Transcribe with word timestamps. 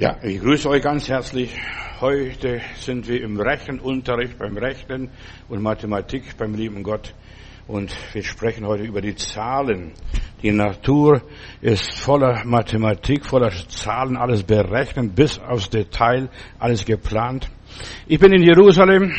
Ja, 0.00 0.16
ich 0.22 0.40
grüße 0.40 0.66
euch 0.70 0.82
ganz 0.82 1.10
herzlich. 1.10 1.54
Heute 2.00 2.62
sind 2.76 3.06
wir 3.06 3.20
im 3.20 3.38
Rechenunterricht, 3.38 4.38
beim 4.38 4.56
Rechnen 4.56 5.10
und 5.50 5.60
Mathematik 5.60 6.38
beim 6.38 6.54
lieben 6.54 6.82
Gott. 6.82 7.12
Und 7.68 7.94
wir 8.14 8.22
sprechen 8.22 8.66
heute 8.66 8.84
über 8.84 9.02
die 9.02 9.14
Zahlen. 9.14 9.92
Die 10.42 10.52
Natur 10.52 11.20
ist 11.60 11.98
voller 11.98 12.46
Mathematik, 12.46 13.26
voller 13.26 13.50
Zahlen, 13.50 14.16
alles 14.16 14.42
berechnet, 14.42 15.14
bis 15.14 15.38
aufs 15.38 15.68
Detail, 15.68 16.30
alles 16.58 16.86
geplant. 16.86 17.50
Ich 18.06 18.18
bin 18.18 18.32
in 18.32 18.42
Jerusalem 18.42 19.12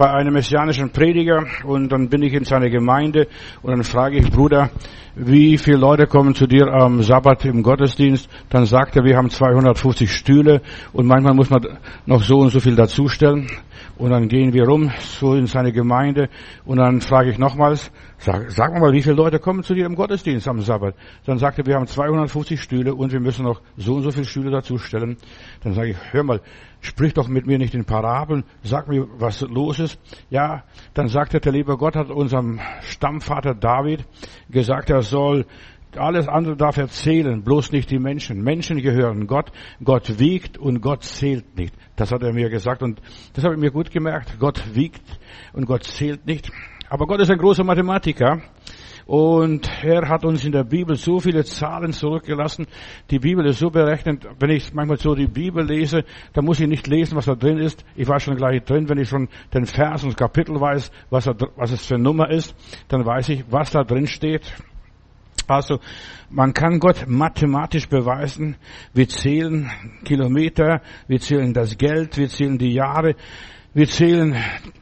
bei 0.00 0.10
einem 0.14 0.32
messianischen 0.32 0.88
Prediger 0.88 1.44
und 1.62 1.92
dann 1.92 2.08
bin 2.08 2.22
ich 2.22 2.32
in 2.32 2.44
seiner 2.44 2.70
Gemeinde 2.70 3.28
und 3.60 3.70
dann 3.70 3.84
frage 3.84 4.16
ich, 4.16 4.30
Bruder, 4.30 4.70
wie 5.14 5.58
viele 5.58 5.76
Leute 5.76 6.06
kommen 6.06 6.34
zu 6.34 6.46
dir 6.46 6.68
am 6.68 7.02
Sabbat 7.02 7.44
im 7.44 7.62
Gottesdienst? 7.62 8.26
Dann 8.48 8.64
sagt 8.64 8.96
er, 8.96 9.04
wir 9.04 9.18
haben 9.18 9.28
250 9.28 10.10
Stühle 10.10 10.62
und 10.94 11.04
manchmal 11.04 11.34
muss 11.34 11.50
man 11.50 11.78
noch 12.06 12.22
so 12.22 12.38
und 12.38 12.48
so 12.48 12.60
viel 12.60 12.76
dazustellen. 12.76 13.50
Und 13.98 14.10
dann 14.10 14.28
gehen 14.28 14.54
wir 14.54 14.64
rum, 14.64 14.90
so 15.00 15.34
in 15.34 15.44
seine 15.44 15.72
Gemeinde 15.72 16.30
und 16.64 16.78
dann 16.78 17.02
frage 17.02 17.28
ich 17.28 17.36
nochmals, 17.36 17.92
sag, 18.16 18.50
sag 18.50 18.72
mal, 18.80 18.92
wie 18.92 19.02
viele 19.02 19.16
Leute 19.16 19.38
kommen 19.38 19.62
zu 19.62 19.74
dir 19.74 19.84
im 19.84 19.94
Gottesdienst 19.94 20.48
am 20.48 20.62
Sabbat? 20.62 20.94
Dann 21.26 21.36
sagt 21.36 21.58
er, 21.58 21.66
wir 21.66 21.74
haben 21.74 21.86
250 21.86 22.58
Stühle 22.58 22.94
und 22.94 23.12
wir 23.12 23.20
müssen 23.20 23.44
noch 23.44 23.60
so 23.76 23.96
und 23.96 24.02
so 24.02 24.10
viele 24.10 24.24
Stühle 24.24 24.50
dazustellen. 24.50 25.18
Dann 25.62 25.74
sage 25.74 25.90
ich, 25.90 25.96
hör 26.12 26.22
mal, 26.22 26.40
sprich 26.80 27.14
doch 27.14 27.28
mit 27.28 27.46
mir 27.46 27.58
nicht 27.58 27.74
in 27.74 27.84
Parabeln, 27.84 28.44
sag 28.62 28.88
mir, 28.88 29.06
was 29.18 29.40
los 29.42 29.78
ist. 29.78 29.98
Ja, 30.30 30.64
dann 30.94 31.08
sagt 31.08 31.34
er, 31.34 31.40
der 31.40 31.52
liebe 31.52 31.76
Gott 31.76 31.96
hat 31.96 32.10
unserem 32.10 32.60
Stammvater 32.82 33.54
David 33.54 34.04
gesagt, 34.48 34.90
er 34.90 35.02
soll 35.02 35.46
alles 35.96 36.28
andere 36.28 36.56
darf 36.56 36.76
er 36.76 36.88
zählen, 36.88 37.42
bloß 37.42 37.72
nicht 37.72 37.90
die 37.90 37.98
Menschen. 37.98 38.42
Menschen 38.42 38.80
gehören 38.80 39.26
Gott. 39.26 39.50
Gott 39.82 40.18
wiegt 40.18 40.56
und 40.56 40.80
Gott 40.80 41.02
zählt 41.02 41.56
nicht. 41.56 41.74
Das 41.96 42.12
hat 42.12 42.22
er 42.22 42.32
mir 42.32 42.48
gesagt 42.48 42.82
und 42.82 43.00
das 43.34 43.44
habe 43.44 43.54
ich 43.54 43.60
mir 43.60 43.72
gut 43.72 43.90
gemerkt. 43.90 44.38
Gott 44.38 44.62
wiegt 44.74 45.02
und 45.52 45.66
Gott 45.66 45.84
zählt 45.84 46.26
nicht. 46.26 46.50
Aber 46.88 47.06
Gott 47.06 47.20
ist 47.20 47.30
ein 47.30 47.38
großer 47.38 47.64
Mathematiker 47.64 48.40
und 49.10 49.68
er 49.82 50.08
hat 50.08 50.24
uns 50.24 50.44
in 50.44 50.52
der 50.52 50.62
Bibel 50.62 50.94
so 50.94 51.18
viele 51.18 51.42
Zahlen 51.42 51.92
zurückgelassen. 51.92 52.68
Die 53.10 53.18
Bibel 53.18 53.44
ist 53.44 53.58
so 53.58 53.68
berechnet, 53.68 54.24
wenn 54.38 54.50
ich 54.50 54.72
manchmal 54.72 54.98
so 54.98 55.16
die 55.16 55.26
Bibel 55.26 55.66
lese, 55.66 56.04
dann 56.32 56.44
muss 56.44 56.60
ich 56.60 56.68
nicht 56.68 56.86
lesen, 56.86 57.16
was 57.16 57.24
da 57.24 57.34
drin 57.34 57.58
ist. 57.58 57.84
Ich 57.96 58.06
war 58.06 58.20
schon 58.20 58.36
gleich 58.36 58.62
drin, 58.62 58.88
wenn 58.88 58.98
ich 58.98 59.08
schon 59.08 59.28
den 59.52 59.66
Vers 59.66 60.04
und 60.04 60.16
Kapitel 60.16 60.60
weiß, 60.60 60.92
was, 61.10 61.24
da, 61.24 61.34
was 61.56 61.72
es 61.72 61.84
für 61.84 61.96
eine 61.96 62.04
Nummer 62.04 62.30
ist, 62.30 62.54
dann 62.86 63.04
weiß 63.04 63.30
ich, 63.30 63.44
was 63.50 63.72
da 63.72 63.82
drin 63.82 64.06
steht. 64.06 64.54
Also 65.48 65.80
man 66.28 66.54
kann 66.54 66.78
Gott 66.78 67.06
mathematisch 67.08 67.88
beweisen. 67.88 68.54
Wir 68.94 69.08
zählen 69.08 69.72
Kilometer, 70.04 70.82
wir 71.08 71.18
zählen 71.18 71.52
das 71.52 71.76
Geld, 71.76 72.16
wir 72.16 72.28
zählen 72.28 72.58
die 72.58 72.74
Jahre. 72.74 73.16
Wir 73.72 73.86
zählen 73.86 74.34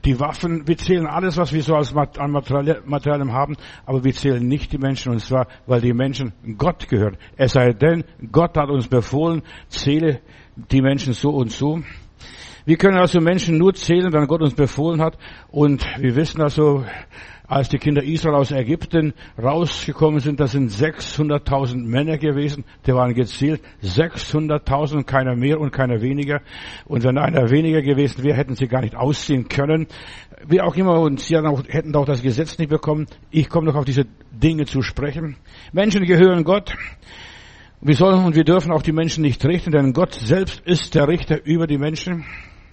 die 0.06 0.19
Waffen, 0.19 0.67
wir 0.67 0.78
zählen 0.78 1.06
alles, 1.06 1.36
was 1.36 1.53
wir 1.53 1.62
so 1.62 1.75
als 1.75 1.94
an 1.94 2.31
Materialien 2.31 3.33
haben, 3.33 3.55
aber 3.84 4.03
wir 4.03 4.14
zählen 4.14 4.42
nicht 4.42 4.72
die 4.72 4.78
Menschen, 4.78 5.12
und 5.12 5.20
zwar, 5.20 5.47
weil 5.67 5.83
die 5.83 5.92
Menschen 5.92 6.33
Gott 6.56 6.89
gehören. 6.89 7.19
Es 7.36 7.53
sei 7.53 7.75
denn, 7.75 8.05
Gott 8.33 8.56
hat 8.56 8.70
uns 8.70 8.89
befohlen, 8.89 9.42
zähle 9.69 10.20
die 10.56 10.81
Menschen 10.81 11.12
so 11.12 11.28
und 11.28 11.53
so. 11.53 11.83
Wir 12.64 12.78
können 12.78 12.97
also 12.97 13.20
Menschen 13.20 13.59
nur 13.59 13.75
zählen, 13.75 14.11
wenn 14.11 14.27
Gott 14.27 14.41
uns 14.41 14.55
befohlen 14.55 15.03
hat, 15.03 15.19
und 15.50 15.86
wir 15.98 16.16
wissen 16.16 16.41
also, 16.41 16.84
als 17.49 17.71
die 17.71 17.79
Kinder 17.79 18.03
Israel 18.03 18.35
aus 18.35 18.53
Ägypten 18.53 19.15
rausgekommen 19.43 20.21
sind, 20.21 20.39
das 20.39 20.53
sind 20.53 20.71
600.000 20.71 21.83
Männer 21.85 22.19
gewesen, 22.19 22.65
die 22.87 22.93
waren 22.93 23.15
gezählt, 23.15 23.63
600.000, 23.83 25.05
keiner 25.05 25.35
mehr 25.35 25.59
und 25.59 25.73
keiner 25.73 26.03
weniger. 26.03 26.43
Und 26.85 27.05
wenn 27.05 27.17
einer 27.17 27.51
weniger 27.51 27.81
gewesen 27.81 28.23
wäre, 28.23 28.37
hätten 28.37 28.55
sie 28.55 28.69
gar 28.69 28.83
nicht 28.83 28.95
ausziehen 28.95 29.49
können. 29.49 29.87
Wie 30.47 30.61
auch 30.61 30.77
immer, 30.77 31.00
und 31.00 31.21
sie 31.21 31.37
hätten 31.37 31.97
auch 31.97 32.05
das 32.05 32.22
Gesetz 32.22 32.59
nicht 32.59 32.69
bekommen. 32.69 33.06
Ich 33.31 33.49
komme 33.49 33.67
noch 33.67 33.77
auf 33.77 33.87
diese 33.87 34.05
Dinge 34.31 34.67
zu 34.67 34.83
sprechen. 34.83 35.37
Menschen 35.72 36.05
gehören 36.05 36.45
Gott. 36.45 36.77
Wir 37.81 37.95
sollen 37.95 38.25
und 38.25 38.34
wir 38.34 38.45
dürfen 38.45 38.72
auch 38.72 38.83
die 38.83 38.93
Menschen 38.93 39.22
nicht 39.22 39.45
richten, 39.47 39.71
denn 39.71 39.93
Gott 39.93 40.12
selbst 40.15 40.61
ist 40.67 40.95
der 40.95 41.09
Richter 41.09 41.45
über 41.45 41.67
die 41.67 41.78
Menschen 41.78 42.25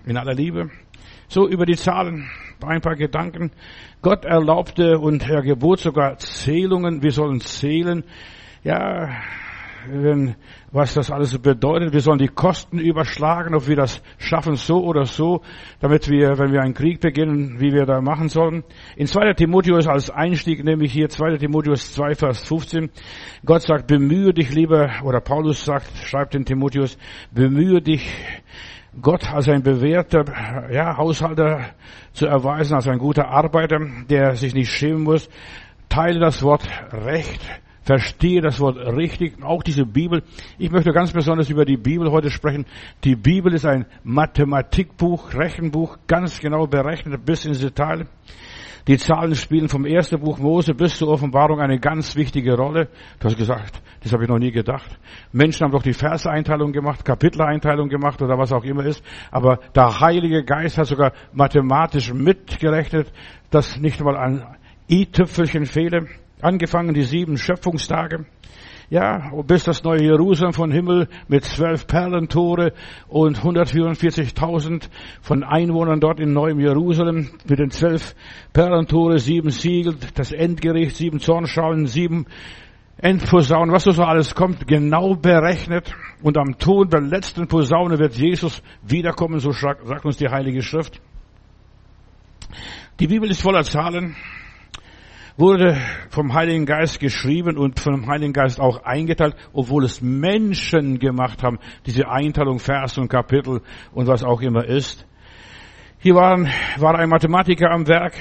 in 0.05 0.17
aller 0.17 0.33
Liebe. 0.33 0.69
So 1.27 1.47
über 1.47 1.65
die 1.65 1.75
Zahlen 1.75 2.29
ein 2.65 2.81
paar 2.81 2.95
Gedanken. 2.95 3.51
Gott 4.01 4.25
erlaubte 4.25 4.99
und 4.99 5.27
er 5.29 5.41
gebot 5.41 5.79
sogar 5.79 6.17
Zählungen. 6.17 7.03
Wir 7.03 7.11
sollen 7.11 7.41
zählen. 7.41 8.03
Ja, 8.63 9.09
wenn, 9.87 10.35
was 10.71 10.93
das 10.93 11.11
alles 11.11 11.37
bedeutet. 11.37 11.93
Wir 11.93 12.01
sollen 12.01 12.19
die 12.19 12.27
Kosten 12.27 12.79
überschlagen, 12.79 13.55
ob 13.55 13.67
wir 13.67 13.75
das 13.75 14.01
schaffen, 14.17 14.55
so 14.55 14.83
oder 14.83 15.05
so, 15.05 15.41
damit 15.79 16.09
wir, 16.09 16.37
wenn 16.37 16.51
wir 16.51 16.61
einen 16.61 16.73
Krieg 16.73 16.99
beginnen, 16.99 17.59
wie 17.59 17.71
wir 17.71 17.85
da 17.85 18.01
machen 18.01 18.29
sollen. 18.29 18.63
In 18.95 19.07
2. 19.07 19.33
Timotheus 19.33 19.87
als 19.87 20.09
Einstieg 20.09 20.63
nehme 20.63 20.85
ich 20.85 20.93
hier 20.93 21.09
2. 21.09 21.37
Timotheus 21.37 21.93
2, 21.93 22.15
Vers 22.15 22.47
15. 22.47 22.89
Gott 23.45 23.63
sagt, 23.63 23.87
bemühe 23.87 24.33
dich 24.33 24.53
lieber, 24.53 24.89
oder 25.03 25.21
Paulus 25.21 25.65
sagt, 25.65 25.91
schreibt 26.03 26.33
den 26.33 26.45
Timotheus, 26.45 26.97
bemühe 27.31 27.81
dich, 27.81 28.09
Gott 29.01 29.31
als 29.33 29.50
ein 29.50 29.61
bewährter 29.61 30.23
ja, 30.72 30.97
Haushalter 30.97 31.72
zu 32.13 32.28
erweisen, 32.28 32.75
als 32.75 32.88
ein 32.88 32.97
guter 32.97 33.28
Arbeiter, 33.28 33.79
der 34.09 34.35
sich 34.35 34.53
nicht 34.53 34.72
schämen 34.72 35.03
muss. 35.03 35.29
Teile 35.89 36.19
das 36.19 36.41
Wort 36.44 36.67
Recht, 36.91 37.41
verstehe 37.84 38.41
das 38.41 38.59
Wort 38.59 38.78
richtig, 38.78 39.44
auch 39.44 39.63
diese 39.63 39.85
Bibel. 39.85 40.23
Ich 40.57 40.72
möchte 40.72 40.91
ganz 40.91 41.11
besonders 41.11 41.50
über 41.50 41.66
die 41.66 41.78
Bibel 41.78 42.11
heute 42.11 42.31
sprechen. 42.31 42.66
Die 43.03 43.16
Bibel 43.16 43.53
ist 43.53 43.66
ein 43.66 43.85
Mathematikbuch, 44.03 45.34
Rechenbuch, 45.34 45.97
ganz 46.07 46.39
genau 46.39 46.66
berechnet 46.66 47.25
bis 47.25 47.45
ins 47.45 47.59
Detail. 47.59 48.07
Die 48.88 48.97
Zahlen 48.97 49.34
spielen 49.34 49.68
vom 49.68 49.84
ersten 49.84 50.19
Buch 50.19 50.38
Mose 50.38 50.75
bis 50.75 50.97
zur 50.97 51.07
Offenbarung 51.07 51.59
eine 51.59 51.79
ganz 51.79 52.16
wichtige 52.16 52.56
Rolle. 52.56 52.88
Du 53.19 53.25
hast 53.25 53.38
gesagt, 53.38 53.81
das 54.01 54.13
habe 54.13 54.23
ich 54.23 54.29
noch 54.29 54.38
nie 54.38 54.51
gedacht. 54.51 55.00
Menschen 55.31 55.63
haben 55.63 55.72
doch 55.72 55.81
die 55.81 55.94
Verseinteilung 55.94 56.72
gemacht, 56.72 57.03
Kapiteleinteilung 57.03 57.90
gemacht 57.90 58.22
oder 58.22 58.38
was 58.38 58.53
auch 58.53 58.63
immer 58.63 58.85
ist. 58.85 59.03
Aber 59.31 59.57
der 59.73 60.00
Heilige 60.00 60.44
Geist 60.44 60.78
hat 60.78 60.85
sogar 60.85 61.13
mathematisch 61.34 62.13
mitgerechnet, 62.13 63.12
dass 63.50 63.79
nicht 63.79 64.03
mal 64.03 64.18
ein 64.18 64.46
i-Tüpfelchen 64.88 65.66
fehle. 65.66 66.07
Angefangen 66.41 66.94
die 66.94 67.02
sieben 67.02 67.38
Schöpfungstage. 67.38 68.25
Ja, 68.90 69.31
bis 69.47 69.63
das 69.63 69.84
neue 69.84 70.03
Jerusalem 70.03 70.53
von 70.53 70.72
Himmel 70.72 71.07
mit 71.28 71.44
zwölf 71.44 71.88
Perlentore 71.88 72.73
und 73.07 73.40
144.000 73.40 74.90
von 75.22 75.44
Einwohnern 75.44 76.00
dort 76.00 76.19
in 76.19 76.34
neuem 76.34 76.59
Jerusalem 76.59 77.31
mit 77.50 77.57
den 77.57 77.72
zwölf 77.72 78.13
Perlentore, 78.53 79.18
sieben 79.18 79.50
Siegel, 79.50 79.96
das 80.13 80.31
Endgericht, 80.31 80.96
sieben 80.96 81.19
Zornschalen, 81.19 81.88
sieben 81.88 82.28
Endposaunen, 82.97 83.73
was 83.73 83.85
so 83.85 84.03
alles 84.03 84.35
kommt, 84.35 84.68
genau 84.68 85.16
berechnet. 85.16 85.96
Und 86.22 86.38
am 86.38 86.59
Ton 86.59 86.88
der 86.88 87.02
letzten 87.02 87.47
Posaune 87.47 87.97
wird 87.97 88.16
Jesus 88.16 88.62
wiederkommen, 88.84 89.40
so 89.40 89.52
sagt 89.52 90.06
uns 90.06 90.17
die 90.17 90.29
Heilige 90.29 90.62
Schrift. 90.62 91.02
Die 93.00 93.07
Bibel 93.07 93.29
ist 93.31 93.41
voller 93.41 93.63
Zahlen 93.63 94.16
wurde 95.38 95.78
vom 96.09 96.34
Heiligen 96.34 96.66
Geist 96.66 97.00
geschrieben 97.00 97.57
und 97.57 97.79
vom 97.79 98.07
Heiligen 98.07 98.34
Geist 98.34 98.59
auch 98.59 98.84
eingeteilt, 98.84 99.35
obwohl 99.53 99.84
es 99.84 100.01
Menschen 100.01 101.00
gemacht 101.00 101.44
haben, 101.44 101.59
diese 101.85 102.07
Einteilung 102.07 102.59
Vers 102.59 102.97
und 102.97 103.09
Kapitel 103.09 103.62
und 103.94 104.07
was 104.07 104.23
auch 104.23 104.41
immer 104.41 104.66
ist. 104.66 105.06
Hier 106.00 106.16
waren, 106.16 106.47
war 106.78 106.97
ein 106.97 107.09
Mathematiker 107.09 107.72
am 107.72 107.88
Werk, 107.88 108.13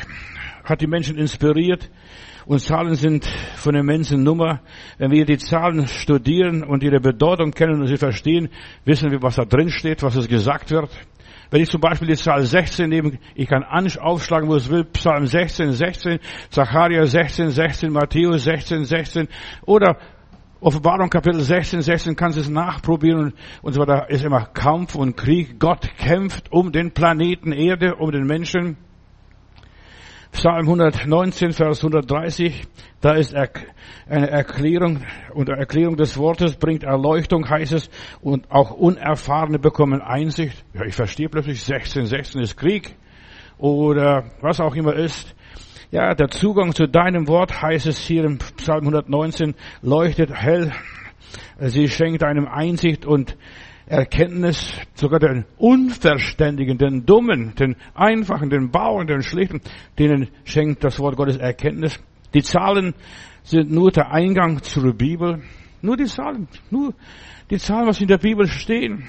hat 0.65 0.81
die 0.81 0.87
Menschen 0.87 1.17
inspiriert 1.17 1.91
und 2.47 2.61
Zahlen 2.61 2.95
sind 2.95 3.27
von 3.57 3.75
der 3.75 3.85
Nummer. 4.19 4.61
Wenn 4.99 5.11
wir 5.11 5.25
die 5.25 5.39
Zahlen 5.39 5.87
studieren 5.87 6.63
und 6.63 6.83
ihre 6.83 7.01
Bedeutung 7.01 7.53
kennen 7.53 7.81
und 7.81 7.87
sie 7.87 7.97
verstehen, 7.97 8.49
wissen 8.85 9.11
wir, 9.11 9.23
was 9.23 9.37
da 9.37 9.45
drin 9.45 9.71
steht, 9.71 10.03
was 10.03 10.17
es 10.17 10.29
gesagt 10.29 10.71
wird. 10.71 10.91
Wenn 11.51 11.63
ich 11.63 11.71
zum 11.71 11.81
Beispiel 11.81 12.09
die 12.09 12.17
Zahl 12.17 12.43
16 12.43 12.89
nehme, 12.89 13.19
ich 13.35 13.49
kann 13.49 13.65
aufschlagen, 13.65 14.49
wo 14.49 14.55
es 14.55 14.69
will, 14.71 14.85
Psalm 14.85 15.27
16, 15.27 15.73
16, 15.73 16.19
Zacharia 16.51 17.07
16, 17.07 17.51
16, 17.51 17.93
Matthäus 17.93 18.45
16, 18.45 18.85
16 18.85 19.29
oder 19.67 19.99
Offenbarung 20.61 21.11
Kapitel 21.11 21.41
16, 21.41 21.83
16 21.83 22.17
kannst 22.17 22.39
du 22.39 22.41
es 22.41 22.49
nachprobieren 22.49 23.35
und 23.61 23.75
so 23.75 23.81
weiter. 23.83 24.09
Ist 24.09 24.25
immer 24.25 24.47
Kampf 24.47 24.95
und 24.95 25.15
Krieg. 25.15 25.61
Gott 25.61 25.91
kämpft 25.99 26.51
um 26.51 26.73
den 26.73 26.93
Planeten 26.93 27.53
Erde, 27.53 27.97
um 27.97 28.11
den 28.11 28.25
Menschen. 28.25 28.79
Psalm 30.35 30.67
119, 30.69 31.53
Vers 31.53 31.79
130, 31.79 32.65
da 33.01 33.13
ist 33.13 33.37
eine 33.37 34.31
Erklärung 34.31 35.05
und 35.33 35.49
Erklärung 35.49 35.97
des 35.97 36.19
Wortes 36.19 36.57
bringt 36.57 36.83
Erleuchtung, 36.83 37.49
heißt 37.49 37.73
es, 37.73 37.89
und 38.21 38.51
auch 38.51 38.73
Unerfahrene 38.73 39.61
bekommen 39.61 40.03
Einsicht. 40.03 40.65
Ja, 40.75 40.85
ich 40.85 40.97
verstehe 40.97 41.29
plötzlich 41.29 41.63
16, 41.63 42.07
16 42.07 42.43
ist 42.43 42.57
Krieg 42.57 42.97
oder 43.59 44.25
was 44.41 44.61
auch 44.61 44.75
immer 44.75 44.95
ist. 44.95 45.37
Ja, 45.93 46.15
der 46.15 46.29
Zugang 46.29 46.75
zu 46.75 46.89
deinem 46.89 47.29
Wort 47.29 47.63
heißt 47.63 47.87
es 47.87 47.99
hier 47.99 48.25
im 48.25 48.39
Psalm 48.39 48.81
119, 48.81 49.55
leuchtet 49.83 50.35
hell. 50.35 50.73
Sie 51.59 51.89
schenkt 51.89 52.25
einem 52.25 52.49
Einsicht 52.49 53.07
und 53.07 53.37
Erkenntnis, 53.87 54.73
sogar 54.95 55.19
den 55.21 55.45
Unverständigen, 55.59 56.79
den 56.79 57.05
Dummen, 57.05 57.55
den 57.55 57.77
Einfachen, 57.95 58.49
den 58.49 58.71
Bauern, 58.71 59.07
den 59.07 59.23
Schlichten, 59.23 59.61
denen 59.99 60.29
schenkt 60.45 60.83
das 60.85 60.99
Wort 60.99 61.17
Gottes 61.17 61.37
Erkenntnis. 61.37 62.01
Die 62.33 62.43
Zahlen 62.43 62.95
sind 63.43 63.71
nur 63.71 63.91
der 63.91 64.11
Eingang 64.11 64.63
zur 64.63 64.95
Bibel. 64.95 65.43
Nur 65.83 65.97
die 65.97 66.07
Zahlen, 66.07 66.49
nur 66.71 66.95
die 67.51 67.59
Zahlen, 67.59 67.87
was 67.87 68.01
in 68.01 68.09
der 68.09 68.19
Bibel 68.19 68.47
stehen. 68.47 69.05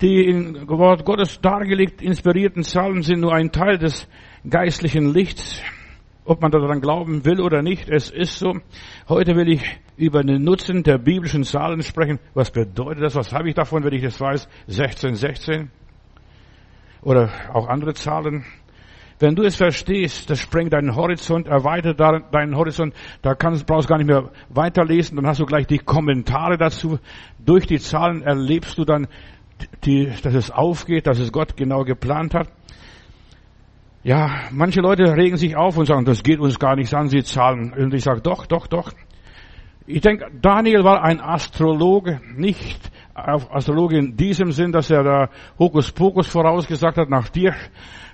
Die 0.00 0.24
in 0.24 0.66
Wort 0.66 1.04
Gottes 1.04 1.40
dargelegt 1.40 2.02
inspirierten 2.02 2.62
Zahlen 2.62 3.02
sind 3.02 3.20
nur 3.20 3.34
ein 3.34 3.52
Teil 3.52 3.78
des 3.78 4.08
geistlichen 4.48 5.12
Lichts. 5.12 5.62
Ob 6.26 6.40
man 6.40 6.50
daran 6.50 6.80
glauben 6.80 7.26
will 7.26 7.38
oder 7.38 7.60
nicht, 7.60 7.90
es 7.90 8.10
ist 8.10 8.38
so. 8.38 8.54
Heute 9.10 9.36
will 9.36 9.50
ich 9.50 9.62
über 9.98 10.22
den 10.22 10.42
Nutzen 10.42 10.82
der 10.82 10.96
biblischen 10.96 11.44
Zahlen 11.44 11.82
sprechen. 11.82 12.18
Was 12.32 12.50
bedeutet 12.50 13.02
das? 13.02 13.14
Was 13.14 13.32
habe 13.34 13.50
ich 13.50 13.54
davon, 13.54 13.84
wenn 13.84 13.92
ich 13.92 14.02
das 14.02 14.18
weiß? 14.18 14.48
16, 14.66 15.16
16? 15.16 15.70
Oder 17.02 17.30
auch 17.52 17.68
andere 17.68 17.92
Zahlen. 17.92 18.46
Wenn 19.18 19.36
du 19.36 19.42
es 19.42 19.56
verstehst, 19.56 20.30
das 20.30 20.38
sprengt 20.40 20.72
deinen 20.72 20.96
Horizont, 20.96 21.46
erweitert 21.46 22.00
deinen 22.00 22.56
Horizont, 22.56 22.94
da 23.20 23.34
kannst, 23.34 23.66
brauchst 23.66 23.86
gar 23.86 23.98
nicht 23.98 24.08
mehr 24.08 24.30
weiterlesen, 24.48 25.16
dann 25.16 25.26
hast 25.26 25.40
du 25.40 25.46
gleich 25.46 25.66
die 25.66 25.78
Kommentare 25.78 26.56
dazu. 26.56 26.98
Durch 27.38 27.66
die 27.66 27.78
Zahlen 27.78 28.22
erlebst 28.22 28.78
du 28.78 28.86
dann, 28.86 29.08
die, 29.84 30.10
dass 30.22 30.34
es 30.34 30.50
aufgeht, 30.50 31.06
dass 31.06 31.18
es 31.18 31.30
Gott 31.30 31.56
genau 31.56 31.84
geplant 31.84 32.34
hat. 32.34 32.48
Ja, 34.04 34.50
manche 34.50 34.82
Leute 34.82 35.16
regen 35.16 35.38
sich 35.38 35.56
auf 35.56 35.78
und 35.78 35.86
sagen, 35.86 36.04
das 36.04 36.22
geht 36.22 36.38
uns 36.38 36.58
gar 36.58 36.76
nichts 36.76 36.92
an, 36.92 37.08
sie 37.08 37.22
zahlen. 37.22 37.72
Und 37.72 37.94
ich 37.94 38.04
sage, 38.04 38.20
doch, 38.20 38.44
doch, 38.44 38.66
doch. 38.66 38.92
Ich 39.86 40.02
denke, 40.02 40.26
Daniel 40.42 40.84
war 40.84 41.02
ein 41.02 41.20
Astrologe, 41.20 42.20
nicht 42.36 42.90
Astrologe 43.14 43.96
in 43.96 44.14
diesem 44.14 44.52
Sinn, 44.52 44.72
dass 44.72 44.90
er 44.90 45.04
da 45.04 45.30
Hokuspokus 45.58 46.28
vorausgesagt 46.28 46.98
hat, 46.98 47.08
nach 47.08 47.30
dir 47.30 47.54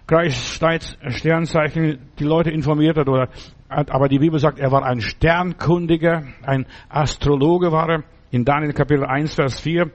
Kreissteins 0.06 0.96
Sternzeichen 1.08 1.98
die 2.20 2.24
Leute 2.24 2.50
informiert 2.50 2.96
hat, 2.96 3.08
oder, 3.08 3.28
aber 3.68 4.08
die 4.08 4.18
Bibel 4.20 4.38
sagt, 4.38 4.60
er 4.60 4.70
war 4.70 4.84
ein 4.84 5.00
Sternkundiger, 5.00 6.22
ein 6.42 6.66
Astrologe 6.88 7.72
war 7.72 7.88
er. 7.88 8.04
In 8.32 8.44
Daniel 8.44 8.72
Kapitel 8.72 9.04
1, 9.04 9.34
Vers 9.34 9.58
4, 9.58 9.90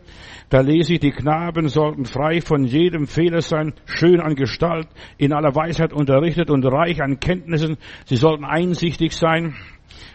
da 0.49 0.59
lese 0.59 0.95
ich, 0.95 0.99
die 0.99 1.11
Knaben 1.11 1.69
sollten 1.69 2.03
frei 2.03 2.41
von 2.41 2.65
jedem 2.65 3.07
Fehler 3.07 3.39
sein, 3.39 3.73
schön 3.85 4.19
an 4.19 4.35
Gestalt, 4.35 4.87
in 5.17 5.31
aller 5.31 5.55
Weisheit 5.55 5.93
unterrichtet 5.93 6.49
und 6.49 6.65
reich 6.65 7.01
an 7.01 7.21
Kenntnissen. 7.21 7.77
Sie 8.03 8.17
sollten 8.17 8.43
einsichtig 8.43 9.13
sein 9.13 9.55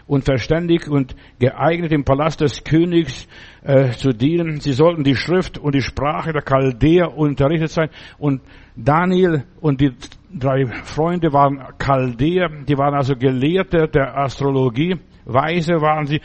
und 0.05 0.23
verständig 0.23 0.87
und 0.87 1.15
geeignet 1.39 1.91
im 1.93 2.03
Palast 2.03 2.41
des 2.41 2.63
Königs 2.63 3.27
äh, 3.63 3.89
zu 3.91 4.09
dienen. 4.09 4.59
Sie 4.59 4.73
sollten 4.73 5.03
die 5.03 5.15
Schrift 5.15 5.57
und 5.57 5.73
die 5.73 5.81
Sprache 5.81 6.31
der 6.31 6.43
Chaldäer 6.43 7.17
unterrichtet 7.17 7.71
sein. 7.71 7.89
Und 8.19 8.41
Daniel 8.75 9.45
und 9.61 9.81
die 9.81 9.93
drei 10.31 10.67
Freunde 10.83 11.33
waren 11.33 11.59
Chaldäer, 11.79 12.49
die 12.67 12.77
waren 12.77 12.93
also 12.93 13.15
Gelehrte 13.15 13.87
der 13.87 14.15
Astrologie, 14.15 14.97
Weise 15.25 15.81
waren 15.81 16.05
sie. 16.05 16.21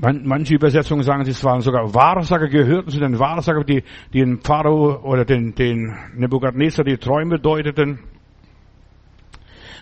Manche 0.00 0.54
Übersetzungen 0.54 1.02
sagen, 1.02 1.24
sie 1.24 1.44
waren 1.44 1.60
sogar 1.60 1.92
Wahrsager, 1.92 2.48
gehörten 2.48 2.90
zu 2.90 3.00
den 3.00 3.18
Wahrsager, 3.18 3.64
die, 3.64 3.82
die 4.12 4.20
den 4.20 4.40
Pharao 4.40 5.00
oder 5.02 5.24
den, 5.24 5.56
den 5.56 5.92
Nebuchadnezzar 6.14 6.84
die 6.84 6.98
Träume 6.98 7.40
deuteten. 7.40 7.98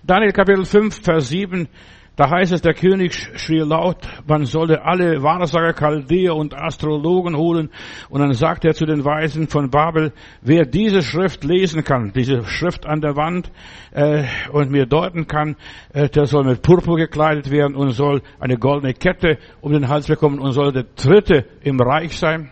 Daniel 0.02 0.32
Kapitel 0.32 0.64
5, 0.64 1.02
Vers 1.02 1.28
7 1.28 1.68
da 2.16 2.30
heißt 2.30 2.52
es, 2.52 2.62
der 2.62 2.72
König 2.72 3.14
schrie 3.36 3.58
laut, 3.58 3.98
man 4.26 4.46
solle 4.46 4.82
alle 4.82 5.22
Wahrsager, 5.22 5.74
Chaldäer 5.74 6.34
und 6.34 6.54
Astrologen 6.54 7.36
holen. 7.36 7.70
Und 8.08 8.20
dann 8.20 8.32
sagt 8.32 8.64
er 8.64 8.72
zu 8.72 8.86
den 8.86 9.04
Weisen 9.04 9.48
von 9.48 9.68
Babel, 9.68 10.12
wer 10.40 10.64
diese 10.64 11.02
Schrift 11.02 11.44
lesen 11.44 11.84
kann, 11.84 12.12
diese 12.14 12.44
Schrift 12.44 12.86
an 12.86 13.02
der 13.02 13.16
Wand, 13.16 13.50
äh, 13.92 14.24
und 14.50 14.70
mir 14.70 14.86
deuten 14.86 15.26
kann, 15.26 15.56
äh, 15.92 16.08
der 16.08 16.24
soll 16.26 16.44
mit 16.44 16.62
Purpur 16.62 16.96
gekleidet 16.96 17.50
werden 17.50 17.76
und 17.76 17.90
soll 17.90 18.22
eine 18.40 18.56
goldene 18.56 18.94
Kette 18.94 19.38
um 19.60 19.72
den 19.72 19.88
Hals 19.88 20.06
bekommen 20.06 20.38
und 20.38 20.52
soll 20.52 20.72
der 20.72 20.86
Dritte 20.96 21.44
im 21.62 21.78
Reich 21.80 22.16
sein. 22.16 22.50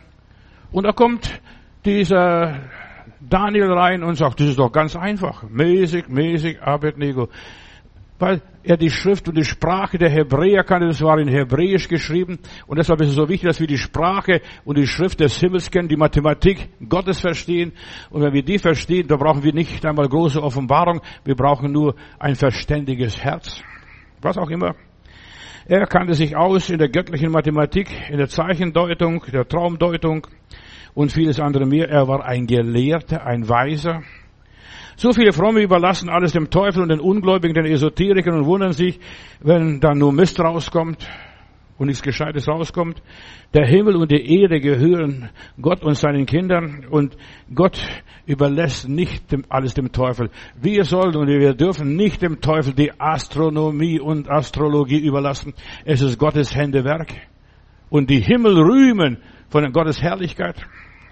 Und 0.72 0.84
da 0.84 0.92
kommt 0.92 1.40
dieser 1.86 2.60
Daniel 3.20 3.72
rein 3.72 4.02
und 4.02 4.16
sagt, 4.16 4.40
das 4.40 4.48
ist 4.48 4.58
doch 4.58 4.72
ganz 4.72 4.94
einfach. 4.94 5.42
Mäßig, 5.48 6.08
mäßig, 6.08 6.62
Abednego 6.62 7.30
weil 8.18 8.40
er 8.64 8.76
die 8.76 8.90
Schrift 8.90 9.28
und 9.28 9.36
die 9.36 9.44
Sprache 9.44 9.98
der 9.98 10.10
Hebräer 10.10 10.64
kannte. 10.64 10.88
Das 10.88 11.02
war 11.02 11.18
in 11.18 11.28
Hebräisch 11.28 11.88
geschrieben. 11.88 12.38
Und 12.66 12.78
deshalb 12.78 13.00
ist 13.02 13.10
es 13.10 13.14
so 13.14 13.28
wichtig, 13.28 13.48
dass 13.48 13.60
wir 13.60 13.66
die 13.66 13.78
Sprache 13.78 14.40
und 14.64 14.78
die 14.78 14.86
Schrift 14.86 15.20
des 15.20 15.38
Himmels 15.38 15.70
kennen, 15.70 15.88
die 15.88 15.96
Mathematik 15.96 16.68
Gottes 16.88 17.20
verstehen. 17.20 17.72
Und 18.10 18.22
wenn 18.22 18.32
wir 18.32 18.42
die 18.42 18.58
verstehen, 18.58 19.06
dann 19.06 19.18
brauchen 19.18 19.42
wir 19.42 19.52
nicht 19.52 19.84
einmal 19.84 20.08
große 20.08 20.42
Offenbarung. 20.42 21.00
Wir 21.24 21.34
brauchen 21.34 21.72
nur 21.72 21.94
ein 22.18 22.34
verständiges 22.34 23.22
Herz. 23.22 23.62
Was 24.22 24.38
auch 24.38 24.50
immer. 24.50 24.74
Er 25.66 25.86
kannte 25.86 26.14
sich 26.14 26.36
aus 26.36 26.68
in 26.68 26.78
der 26.78 26.90
göttlichen 26.90 27.30
Mathematik, 27.30 27.88
in 28.10 28.18
der 28.18 28.28
Zeichendeutung, 28.28 29.24
der 29.32 29.48
Traumdeutung 29.48 30.26
und 30.92 31.12
vieles 31.12 31.40
andere 31.40 31.66
mehr. 31.66 31.88
Er 31.88 32.06
war 32.06 32.24
ein 32.24 32.46
Gelehrter, 32.46 33.26
ein 33.26 33.48
Weiser. 33.48 34.02
So 34.96 35.12
viele 35.12 35.32
Fromme 35.32 35.60
überlassen 35.60 36.08
alles 36.08 36.32
dem 36.32 36.50
Teufel 36.50 36.82
und 36.82 36.88
den 36.88 37.00
Ungläubigen, 37.00 37.54
den 37.54 37.66
Esoterikern 37.66 38.38
und 38.38 38.46
wundern 38.46 38.72
sich, 38.72 39.00
wenn 39.40 39.80
dann 39.80 39.98
nur 39.98 40.12
Mist 40.12 40.38
rauskommt 40.38 41.08
und 41.78 41.88
nichts 41.88 42.02
Gescheites 42.02 42.48
rauskommt. 42.48 43.02
Der 43.52 43.66
Himmel 43.66 43.96
und 43.96 44.10
die 44.10 44.40
Erde 44.40 44.60
gehören 44.60 45.30
Gott 45.60 45.82
und 45.82 45.94
seinen 45.94 46.26
Kindern 46.26 46.86
und 46.90 47.16
Gott 47.54 47.80
überlässt 48.26 48.88
nicht 48.88 49.24
alles 49.48 49.74
dem 49.74 49.92
Teufel. 49.92 50.30
Wir 50.60 50.84
sollen 50.84 51.16
und 51.16 51.28
wir 51.28 51.54
dürfen 51.54 51.96
nicht 51.96 52.22
dem 52.22 52.40
Teufel 52.40 52.72
die 52.74 52.92
Astronomie 52.98 54.00
und 54.00 54.30
Astrologie 54.30 54.98
überlassen. 54.98 55.54
Es 55.84 56.00
ist 56.00 56.18
Gottes 56.18 56.54
Händewerk. 56.54 57.12
Und 57.90 58.10
die 58.10 58.20
Himmel 58.20 58.58
rühmen 58.58 59.18
von 59.50 59.70
Gottes 59.72 60.02
Herrlichkeit. 60.02 60.56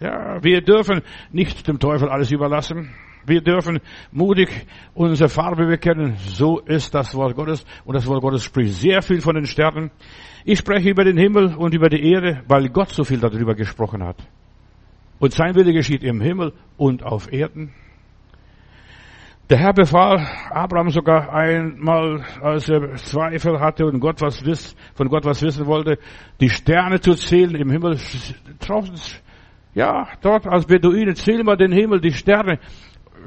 Ja, 0.00 0.42
wir 0.42 0.62
dürfen 0.62 1.02
nicht 1.30 1.68
dem 1.68 1.78
Teufel 1.78 2.08
alles 2.08 2.32
überlassen. 2.32 2.92
Wir 3.24 3.40
dürfen 3.40 3.80
mutig 4.10 4.66
unsere 4.94 5.28
Farbe 5.28 5.66
bekennen. 5.66 6.16
So 6.16 6.58
ist 6.58 6.94
das 6.94 7.14
Wort 7.14 7.36
Gottes. 7.36 7.64
Und 7.84 7.94
das 7.94 8.06
Wort 8.06 8.22
Gottes 8.22 8.42
spricht 8.42 8.74
sehr 8.74 9.02
viel 9.02 9.20
von 9.20 9.34
den 9.34 9.46
Sternen. 9.46 9.90
Ich 10.44 10.58
spreche 10.58 10.90
über 10.90 11.04
den 11.04 11.16
Himmel 11.16 11.54
und 11.54 11.74
über 11.74 11.88
die 11.88 12.10
Erde, 12.12 12.42
weil 12.48 12.68
Gott 12.68 12.90
so 12.90 13.04
viel 13.04 13.20
darüber 13.20 13.54
gesprochen 13.54 14.02
hat. 14.02 14.16
Und 15.18 15.32
sein 15.32 15.54
Wille 15.54 15.72
geschieht 15.72 16.02
im 16.02 16.20
Himmel 16.20 16.52
und 16.76 17.04
auf 17.04 17.32
Erden. 17.32 17.72
Der 19.50 19.58
Herr 19.58 19.72
befahl 19.74 20.26
Abraham 20.50 20.90
sogar 20.90 21.32
einmal, 21.32 22.24
als 22.40 22.68
er 22.68 22.94
Zweifel 22.94 23.60
hatte 23.60 23.84
und 23.84 24.00
Gott 24.00 24.20
was 24.20 24.44
wiss, 24.44 24.74
von 24.94 25.08
Gott 25.08 25.24
was 25.24 25.42
wissen 25.42 25.66
wollte, 25.66 25.98
die 26.40 26.48
Sterne 26.48 27.00
zu 27.00 27.14
zählen 27.14 27.54
im 27.56 27.70
Himmel. 27.70 27.98
Ja, 29.74 30.08
dort 30.22 30.46
als 30.46 30.66
Beduine, 30.66 31.14
zähl 31.14 31.44
mal 31.44 31.56
den 31.56 31.72
Himmel, 31.72 32.00
die 32.00 32.12
Sterne 32.12 32.58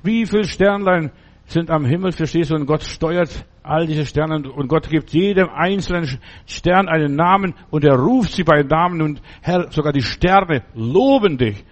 wie 0.03 0.25
viele 0.25 0.45
Sternlein 0.45 1.11
sind 1.45 1.69
am 1.69 1.85
Himmel, 1.85 2.11
verstehst 2.11 2.51
du? 2.51 2.55
Und 2.55 2.65
Gott 2.65 2.83
steuert 2.83 3.45
all 3.63 3.87
diese 3.87 4.05
Sterne 4.05 4.51
und 4.51 4.67
Gott 4.67 4.89
gibt 4.89 5.11
jedem 5.11 5.49
einzelnen 5.49 6.19
Stern 6.45 6.87
einen 6.87 7.15
Namen 7.15 7.55
und 7.71 7.83
er 7.83 7.95
ruft 7.95 8.33
sie 8.33 8.43
bei 8.43 8.61
Namen 8.63 9.01
und 9.01 9.21
Herr, 9.41 9.71
sogar 9.71 9.91
die 9.91 10.01
Sterne 10.01 10.63
loben 10.73 11.37
dich. 11.37 11.63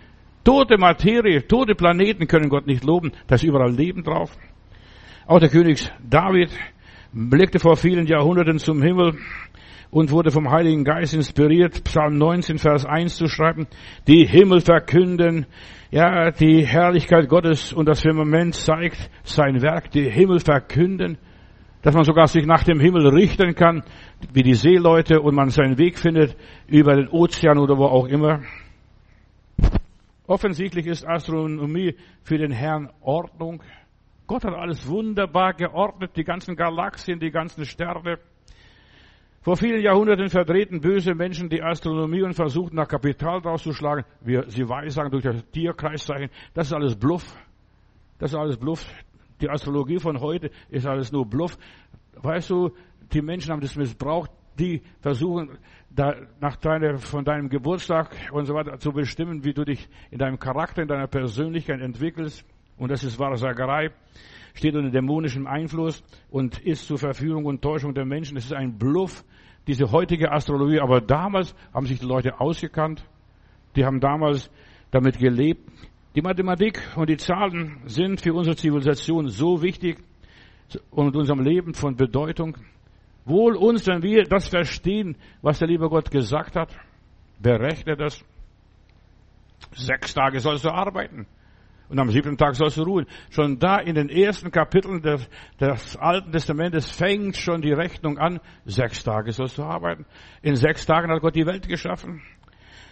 Tote 0.44 0.78
Materie, 0.78 1.48
tote 1.48 1.76
Planeten 1.76 2.28
können 2.28 2.50
Gott 2.50 2.68
nicht 2.68 2.84
loben, 2.84 3.12
da 3.28 3.36
ist 3.36 3.44
überall 3.44 3.72
Leben 3.72 4.04
drauf. 4.04 4.36
Auch 5.26 5.40
der 5.40 5.50
König 5.50 5.90
David 6.08 6.50
blickte 7.14 7.60
vor 7.60 7.78
vielen 7.78 8.08
Jahrhunderten 8.08 8.60
zum 8.60 8.82
Himmel 8.82 9.18
und 9.94 10.10
wurde 10.10 10.32
vom 10.32 10.50
Heiligen 10.50 10.84
Geist 10.84 11.14
inspiriert, 11.14 11.84
Psalm 11.84 12.18
19, 12.18 12.58
Vers 12.58 12.84
1 12.84 13.16
zu 13.16 13.28
schreiben. 13.28 13.68
Die 14.08 14.26
Himmel 14.26 14.60
verkünden, 14.62 15.46
ja, 15.92 16.32
die 16.32 16.66
Herrlichkeit 16.66 17.30
Gottes 17.30 17.72
und 17.72 17.88
das 17.88 18.02
Firmament 18.02 18.56
zeigt 18.56 19.12
sein 19.24 19.62
Werk, 19.62 19.92
die 19.92 20.10
Himmel 20.10 20.40
verkünden, 20.40 21.20
dass 21.84 21.94
man 21.94 22.06
sogar 22.06 22.26
sich 22.26 22.48
nach 22.48 22.64
dem 22.64 22.80
Himmel 22.80 23.08
richten 23.10 23.54
kann, 23.54 23.84
wie 24.34 24.42
die 24.42 24.56
Seeleute 24.56 25.22
und 25.22 25.36
man 25.36 25.50
seinen 25.50 25.78
Weg 25.78 26.00
findet 26.00 26.36
über 26.66 26.96
den 26.96 27.08
Ozean 27.10 27.60
oder 27.60 27.78
wo 27.78 27.86
auch 27.86 28.08
immer. 28.08 28.42
Offensichtlich 30.26 30.88
ist 30.88 31.08
Astronomie 31.08 31.96
für 32.24 32.40
den 32.40 32.52
Herrn 32.52 32.90
Ordnung. 33.02 33.62
Gott 34.26 34.44
hat 34.44 34.56
alles 34.56 34.88
wunderbar 34.88 35.54
geordnet, 35.54 36.14
die 36.16 36.24
ganzen 36.24 36.56
Galaxien, 36.56 37.20
die 37.20 37.30
ganzen 37.30 37.66
Sterne. 37.66 38.18
Vor 39.44 39.58
vielen 39.58 39.82
Jahrhunderten 39.82 40.30
verdrehten 40.30 40.80
böse 40.80 41.14
Menschen 41.16 41.50
die 41.50 41.62
Astronomie 41.62 42.22
und 42.22 42.34
versuchten 42.34 42.78
nach 42.78 42.88
Kapital 42.88 43.42
draus 43.42 43.62
zu 43.62 43.74
schlagen. 43.74 44.06
Wir, 44.22 44.50
sie 44.50 44.70
weissagen 44.70 45.12
durch 45.12 45.26
das 45.26 45.44
Tierkreiszeichen. 45.52 46.30
Das 46.54 46.68
ist 46.68 46.74
alles 46.74 46.96
Bluff. 46.96 47.26
Das 48.20 48.32
ist 48.32 48.38
alles 48.38 48.56
Bluff. 48.56 48.86
Die 49.42 49.50
Astrologie 49.50 50.00
von 50.00 50.22
heute 50.22 50.50
ist 50.70 50.86
alles 50.86 51.12
nur 51.12 51.26
Bluff. 51.26 51.58
Weißt 52.16 52.52
du, 52.52 52.72
die 53.12 53.22
Menschen 53.22 53.52
haben 53.52 53.60
das 53.60 53.76
missbraucht. 53.76 54.32
die 54.58 54.82
versuchen, 55.02 55.58
da, 55.90 56.16
nach 56.40 56.56
deiner, 56.56 56.98
von 57.00 57.26
deinem 57.26 57.50
Geburtstag 57.50 58.16
und 58.32 58.46
so 58.46 58.54
weiter 58.54 58.80
zu 58.80 58.94
bestimmen, 58.94 59.44
wie 59.44 59.54
du 59.54 59.66
dich 59.66 59.90
in 60.10 60.20
deinem 60.20 60.40
Charakter, 60.40 60.84
in 60.84 60.88
deiner 60.88 61.08
Persönlichkeit 61.08 61.82
entwickelst. 61.82 62.46
Und 62.78 62.92
das 62.92 63.04
ist 63.04 63.20
Wahrsagerei, 63.20 63.92
steht 64.54 64.76
unter 64.76 64.92
dämonischem 64.92 65.48
Einfluss 65.48 66.04
und 66.30 66.60
ist 66.60 66.88
zur 66.88 66.98
Verführung 66.98 67.46
und 67.46 67.62
Täuschung 67.62 67.94
der 67.94 68.06
Menschen. 68.06 68.38
Es 68.38 68.46
ist 68.46 68.54
ein 68.54 68.78
Bluff, 68.78 69.24
diese 69.68 69.92
heutige 69.92 70.32
Astrologie. 70.32 70.80
Aber 70.80 71.02
damals 71.02 71.56
haben 71.74 71.86
sich 71.86 72.00
die 72.00 72.06
Leute 72.06 72.40
ausgekannt. 72.40 73.04
Die 73.76 73.86
haben 73.86 74.00
damals 74.00 74.50
damit 74.92 75.18
gelebt. 75.18 75.62
Die 76.16 76.22
Mathematik 76.22 76.80
und 76.96 77.10
die 77.10 77.18
Zahlen 77.18 77.82
sind 77.86 78.22
für 78.22 78.34
unsere 78.34 78.56
Zivilisation 78.56 79.30
so 79.30 79.64
wichtig 79.64 79.98
und 80.92 81.16
unserem 81.16 81.42
Leben 81.42 81.74
von 81.74 81.96
Bedeutung. 81.96 82.58
Wohl 83.26 83.56
uns, 83.56 83.88
wenn 83.88 84.04
wir 84.04 84.24
das 84.24 84.48
verstehen, 84.48 85.18
was 85.42 85.60
der 85.60 85.68
liebe 85.68 85.90
Gott 85.90 86.12
gesagt 86.12 86.56
hat. 86.56 86.76
Berechne 87.40 87.96
das. 87.96 88.24
Sechs 89.72 90.14
Tage 90.14 90.40
sollst 90.40 90.66
du 90.66 90.70
arbeiten. 90.70 91.26
Und 91.90 92.00
am 92.00 92.10
siebten 92.10 92.38
Tag 92.38 92.56
sollst 92.56 92.78
du 92.78 92.84
ruhen. 92.84 93.06
Schon 93.30 93.60
da 93.60 93.78
in 93.78 93.96
den 93.96 94.10
ersten 94.10 94.52
Kapiteln 94.52 95.02
des, 95.02 95.30
des, 95.60 95.98
Alten 95.98 96.32
Testamentes 96.32 96.90
fängt 96.90 97.38
schon 97.38 97.62
die 97.62 97.74
Rechnung 97.74 98.18
an. 98.18 98.40
Sechs 98.66 99.04
Tage 99.04 99.32
sollst 99.32 99.58
du 99.58 99.64
arbeiten. 99.64 100.06
In 100.42 100.56
sechs 100.56 100.86
Tagen 100.86 101.12
hat 101.12 101.22
Gott 101.22 101.36
die 101.36 101.46
Welt 101.46 101.68
geschaffen. 101.68 102.22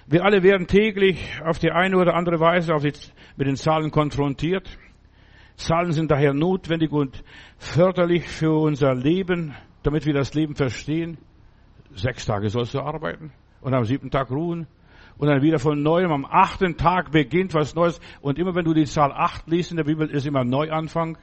Wir 0.08 0.26
alle 0.26 0.44
werden 0.44 0.68
täglich 0.68 1.42
auf 1.44 1.60
die 1.60 1.72
eine 1.72 1.98
oder 1.98 2.16
andere 2.16 2.40
Weise 2.40 2.74
die, 2.76 2.94
mit 3.38 3.48
den 3.48 3.56
Zahlen 3.56 3.92
konfrontiert. 3.92 4.78
Zahlen 5.56 5.94
sind 5.94 6.12
daher 6.12 6.34
notwendig 6.34 6.92
und 6.92 7.24
förderlich 7.58 8.28
für 8.28 8.52
unser 8.52 8.94
Leben, 8.94 9.56
damit 9.84 10.06
wir 10.06 10.14
das 10.14 10.34
Leben 10.34 10.56
verstehen. 10.56 11.18
Sechs 11.94 12.26
Tage 12.26 12.50
sollst 12.50 12.74
du 12.74 12.80
arbeiten 12.80 13.32
und 13.62 13.74
am 13.74 13.86
siebten 13.86 14.10
Tag 14.10 14.32
ruhen 14.32 14.68
und 15.22 15.28
dann 15.28 15.44
wieder 15.44 15.60
von 15.60 15.84
neuem. 15.84 16.12
Am 16.12 16.26
achten 16.26 16.78
Tag 16.78 17.12
beginnt 17.12 17.54
was 17.54 17.76
Neues 17.76 18.00
und 18.22 18.40
immer 18.40 18.56
wenn 18.56 18.66
du 18.66 18.74
die 18.74 18.86
Zahl 18.86 19.12
acht 19.12 19.48
liest 19.48 19.70
in 19.70 19.78
der 19.78 19.84
Bibel, 19.84 20.10
ist 20.10 20.26
immer 20.26 20.44
Neuanfang. 20.44 21.16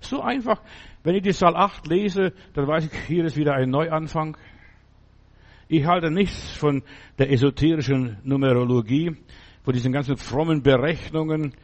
So 0.00 0.20
einfach. 0.20 0.60
Wenn 1.02 1.14
ich 1.14 1.22
die 1.22 1.32
Zahl 1.32 1.56
acht 1.56 1.86
lese, 1.86 2.34
dann 2.52 2.66
weiß 2.66 2.84
ich, 2.84 2.92
hier 3.06 3.24
ist 3.24 3.38
wieder 3.38 3.54
ein 3.54 3.70
Neuanfang. 3.70 4.36
Ich 5.66 5.86
halte 5.86 6.10
nichts 6.10 6.56
von 6.58 6.82
der 7.18 7.32
esoterischen 7.32 8.18
Numerologie, 8.22 9.16
von 9.62 9.72
diesen 9.72 9.92
ganzen 9.92 10.18
frommen 10.18 10.62
Berechnungen, 10.62 11.54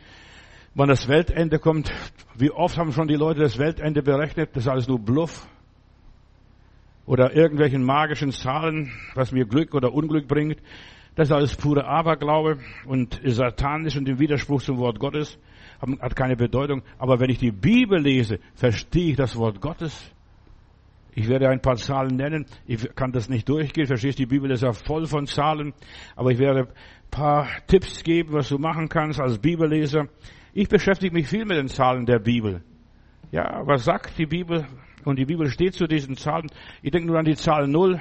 wann 0.75 0.89
das 0.89 1.07
Weltende 1.07 1.59
kommt. 1.59 1.93
Wie 2.35 2.51
oft 2.51 2.79
haben 2.79 2.93
schon 2.93 3.09
die 3.09 3.15
Leute 3.15 3.41
das 3.41 3.59
Weltende 3.59 4.03
berechnet? 4.03 4.57
Das 4.57 4.65
ist 4.65 4.71
alles 4.71 4.89
nur 4.89 5.01
Bluff. 5.01 5.47
Oder 7.05 7.37
irgendwelchen 7.37 7.85
magischen 7.85 8.33
Zahlen, 8.33 8.91
was 9.15 9.33
mir 9.33 9.45
Glück 9.45 9.75
oder 9.75 9.93
Unglück 9.93 10.27
bringt. 10.27 10.59
Das 11.17 11.29
ist 11.29 11.33
alles 11.33 11.55
pure 11.57 11.87
Aberglaube 11.87 12.59
und 12.87 13.21
satanisch 13.25 13.97
und 13.97 14.09
im 14.09 14.19
Widerspruch 14.19 14.63
zum 14.63 14.79
Wort 14.79 14.99
Gottes. 14.99 15.39
Hat 16.01 16.17
keine 16.17 16.37
Bedeutung. 16.37 16.83
Aber 16.99 17.21
wenn 17.21 17.31
ich 17.31 17.39
die 17.39 17.53
Bibel 17.53 18.01
lese, 18.01 18.41
verstehe 18.55 19.11
ich 19.11 19.17
das 19.17 19.37
Wort 19.37 19.61
Gottes. 19.61 20.13
Ich 21.15 21.29
werde 21.29 21.49
ein 21.49 21.61
paar 21.61 21.77
Zahlen 21.77 22.17
nennen. 22.17 22.47
Ich 22.67 22.95
kann 22.97 23.13
das 23.13 23.29
nicht 23.29 23.49
durchgehen. 23.49 23.87
Verstehst, 23.87 24.19
die 24.19 24.27
Bibel 24.27 24.51
ist 24.51 24.63
ja 24.63 24.73
voll 24.73 25.07
von 25.07 25.27
Zahlen. 25.27 25.73
Aber 26.17 26.33
ich 26.33 26.39
werde 26.39 26.63
ein 26.63 27.11
paar 27.11 27.47
Tipps 27.69 28.03
geben, 28.03 28.33
was 28.33 28.49
du 28.49 28.59
machen 28.59 28.89
kannst 28.89 29.21
als 29.21 29.39
Bibelleser. 29.39 30.09
Ich 30.53 30.69
beschäftige 30.69 31.15
mich 31.15 31.29
viel 31.29 31.45
mit 31.45 31.57
den 31.57 31.69
Zahlen 31.69 32.07
der 32.07 32.19
Bibel. 32.19 32.63
Ja, 33.31 33.63
was 33.65 33.85
sagt 33.85 34.19
die 34.19 34.27
Bibel? 34.27 34.67
Und 35.05 35.19
die 35.19 35.27
Bibel 35.27 35.49
steht 35.49 35.75
zu 35.75 35.87
diesen 35.87 36.17
Zahlen. 36.17 36.51
Ich 36.83 36.91
denke 36.91 37.07
nur 37.07 37.19
an 37.19 37.25
die 37.25 37.37
Zahl 37.37 37.69
Null. 37.69 38.01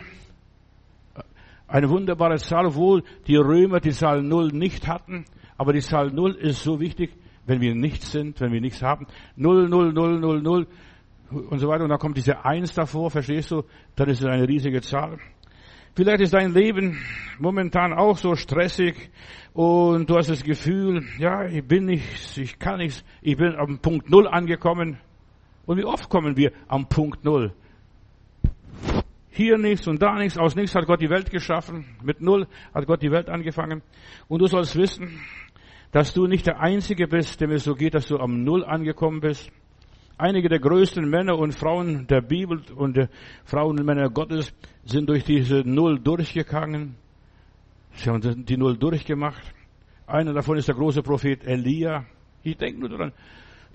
Eine 1.73 1.89
wunderbare 1.89 2.37
Zahl, 2.37 2.67
obwohl 2.67 3.01
die 3.25 3.35
Römer 3.35 3.79
die 3.79 3.93
Zahl 3.93 4.21
Null 4.21 4.49
nicht 4.49 4.87
hatten. 4.87 5.25
Aber 5.57 5.73
die 5.73 5.79
Zahl 5.79 6.11
Null 6.11 6.35
ist 6.35 6.61
so 6.61 6.79
wichtig, 6.79 7.15
wenn 7.47 7.61
wir 7.61 7.73
nichts 7.73 8.11
sind, 8.11 8.39
wenn 8.41 8.51
wir 8.51 8.61
nichts 8.61 8.83
haben. 8.83 9.07
Null, 9.35 9.67
Null, 9.67 9.91
Null, 9.91 10.19
Null, 10.19 10.43
Null 10.43 10.67
und 11.31 11.57
so 11.57 11.67
weiter. 11.67 11.83
Und 11.83 11.89
dann 11.89 11.97
kommt 11.97 12.15
diese 12.15 12.45
Eins 12.45 12.75
davor, 12.75 13.09
verstehst 13.09 13.49
du? 13.49 13.63
Dann 13.95 14.07
ist 14.07 14.19
es 14.19 14.25
eine 14.25 14.47
riesige 14.47 14.81
Zahl. 14.81 15.17
Vielleicht 15.95 16.21
ist 16.21 16.35
dein 16.35 16.53
Leben 16.53 16.99
momentan 17.39 17.91
auch 17.91 18.17
so 18.17 18.35
stressig 18.35 19.09
und 19.53 20.07
du 20.07 20.15
hast 20.15 20.29
das 20.29 20.43
Gefühl, 20.43 21.03
ja, 21.17 21.47
ich 21.47 21.67
bin 21.67 21.85
nichts, 21.85 22.37
ich 22.37 22.59
kann 22.59 22.77
nichts, 22.77 23.03
ich 23.23 23.35
bin 23.35 23.55
am 23.55 23.79
Punkt 23.79 24.11
Null 24.11 24.27
angekommen. 24.27 24.99
Und 25.65 25.77
wie 25.79 25.85
oft 25.85 26.07
kommen 26.07 26.37
wir 26.37 26.51
am 26.67 26.87
Punkt 26.87 27.25
Null? 27.25 27.55
Hier 29.35 29.57
nichts 29.57 29.87
und 29.87 29.99
da 29.99 30.13
nichts, 30.19 30.37
aus 30.37 30.55
nichts 30.55 30.75
hat 30.75 30.85
Gott 30.85 31.01
die 31.01 31.09
Welt 31.09 31.31
geschaffen. 31.31 31.85
Mit 32.03 32.21
Null 32.21 32.45
hat 32.71 32.85
Gott 32.85 33.01
die 33.01 33.09
Welt 33.09 33.29
angefangen. 33.29 33.81
Und 34.27 34.43
du 34.43 34.45
sollst 34.45 34.75
wissen, 34.75 35.19
dass 35.91 36.13
du 36.13 36.27
nicht 36.27 36.45
der 36.45 36.59
Einzige 36.59 37.07
bist, 37.07 37.41
dem 37.41 37.49
es 37.49 37.63
so 37.63 37.73
geht, 37.73 37.95
dass 37.95 38.07
du 38.07 38.19
am 38.19 38.43
Null 38.43 38.63
angekommen 38.63 39.21
bist. 39.21 39.51
Einige 40.19 40.49
der 40.49 40.59
größten 40.59 41.09
Männer 41.09 41.39
und 41.39 41.55
Frauen 41.55 42.05
der 42.05 42.21
Bibel 42.21 42.61
und 42.75 42.95
der 42.95 43.09
Frauen 43.43 43.79
und 43.79 43.85
Männer 43.87 44.11
Gottes 44.11 44.53
sind 44.85 45.09
durch 45.09 45.23
diese 45.23 45.63
Null 45.65 45.99
durchgegangen. 45.99 46.95
Sie 47.95 48.11
haben 48.11 48.45
die 48.45 48.57
Null 48.57 48.77
durchgemacht. 48.77 49.41
Einer 50.05 50.33
davon 50.33 50.57
ist 50.57 50.67
der 50.67 50.75
große 50.75 51.01
Prophet 51.01 51.43
Elia. 51.43 52.05
Ich 52.43 52.57
denke 52.57 52.81
nur 52.81 52.89
daran. 52.89 53.13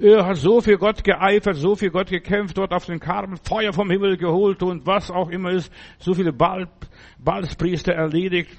Er 0.00 0.24
hat 0.24 0.36
so 0.36 0.60
viel 0.60 0.78
Gott 0.78 1.02
geeifert, 1.02 1.56
so 1.56 1.74
viel 1.74 1.90
Gott 1.90 2.08
gekämpft, 2.08 2.56
dort 2.56 2.72
auf 2.72 2.86
den 2.86 3.00
Karmen, 3.00 3.36
Feuer 3.36 3.72
vom 3.72 3.90
Himmel 3.90 4.16
geholt 4.16 4.62
und 4.62 4.86
was 4.86 5.10
auch 5.10 5.28
immer 5.28 5.50
ist, 5.50 5.72
so 5.98 6.14
viele 6.14 6.32
Baal, 6.32 6.68
Baalspriester 7.18 7.94
erledigt 7.94 8.56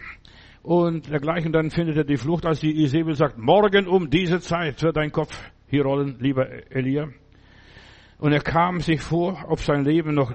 und 0.64 1.10
dergleichen. 1.10 1.54
Dann 1.54 1.70
findet 1.70 1.96
er 1.96 2.04
die 2.04 2.18
Flucht, 2.18 2.46
als 2.46 2.60
die 2.60 2.84
Isabel 2.84 3.16
sagt, 3.16 3.38
morgen 3.38 3.88
um 3.88 4.10
diese 4.10 4.42
Zeit 4.42 4.84
wird 4.84 4.98
dein 4.98 5.14
Kopf 5.14 5.34
hier 5.68 5.84
rollen, 5.84 6.18
lieber 6.20 6.46
Elia. 6.72 7.08
Und 8.18 8.34
er 8.34 8.42
kam 8.42 8.82
sich 8.82 9.00
vor, 9.00 9.46
ob 9.48 9.60
sein 9.60 9.86
Leben 9.86 10.16
noch 10.16 10.34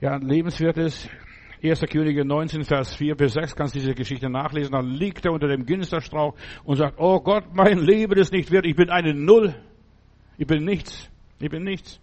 ja, 0.00 0.16
lebenswert 0.16 0.78
ist. 0.78 1.10
1. 1.62 1.80
Könige 1.90 2.24
19, 2.24 2.64
Vers 2.64 2.94
4 2.94 3.16
bis 3.16 3.34
6, 3.34 3.54
kannst 3.54 3.74
diese 3.74 3.92
Geschichte 3.92 4.30
nachlesen. 4.30 4.72
Dann 4.72 4.86
liegt 4.86 5.26
er 5.26 5.32
unter 5.32 5.48
dem 5.48 5.66
Ginsterstrauch 5.66 6.34
und 6.64 6.76
sagt, 6.76 6.94
oh 6.98 7.20
Gott, 7.20 7.44
mein 7.52 7.80
Leben 7.80 8.18
ist 8.18 8.32
nicht 8.32 8.50
wert, 8.50 8.64
ich 8.64 8.76
bin 8.76 8.88
eine 8.88 9.12
Null. 9.12 9.54
Ich 10.38 10.46
bin 10.46 10.64
nichts. 10.64 11.10
Ich 11.40 11.50
bin 11.50 11.64
nichts. 11.64 12.00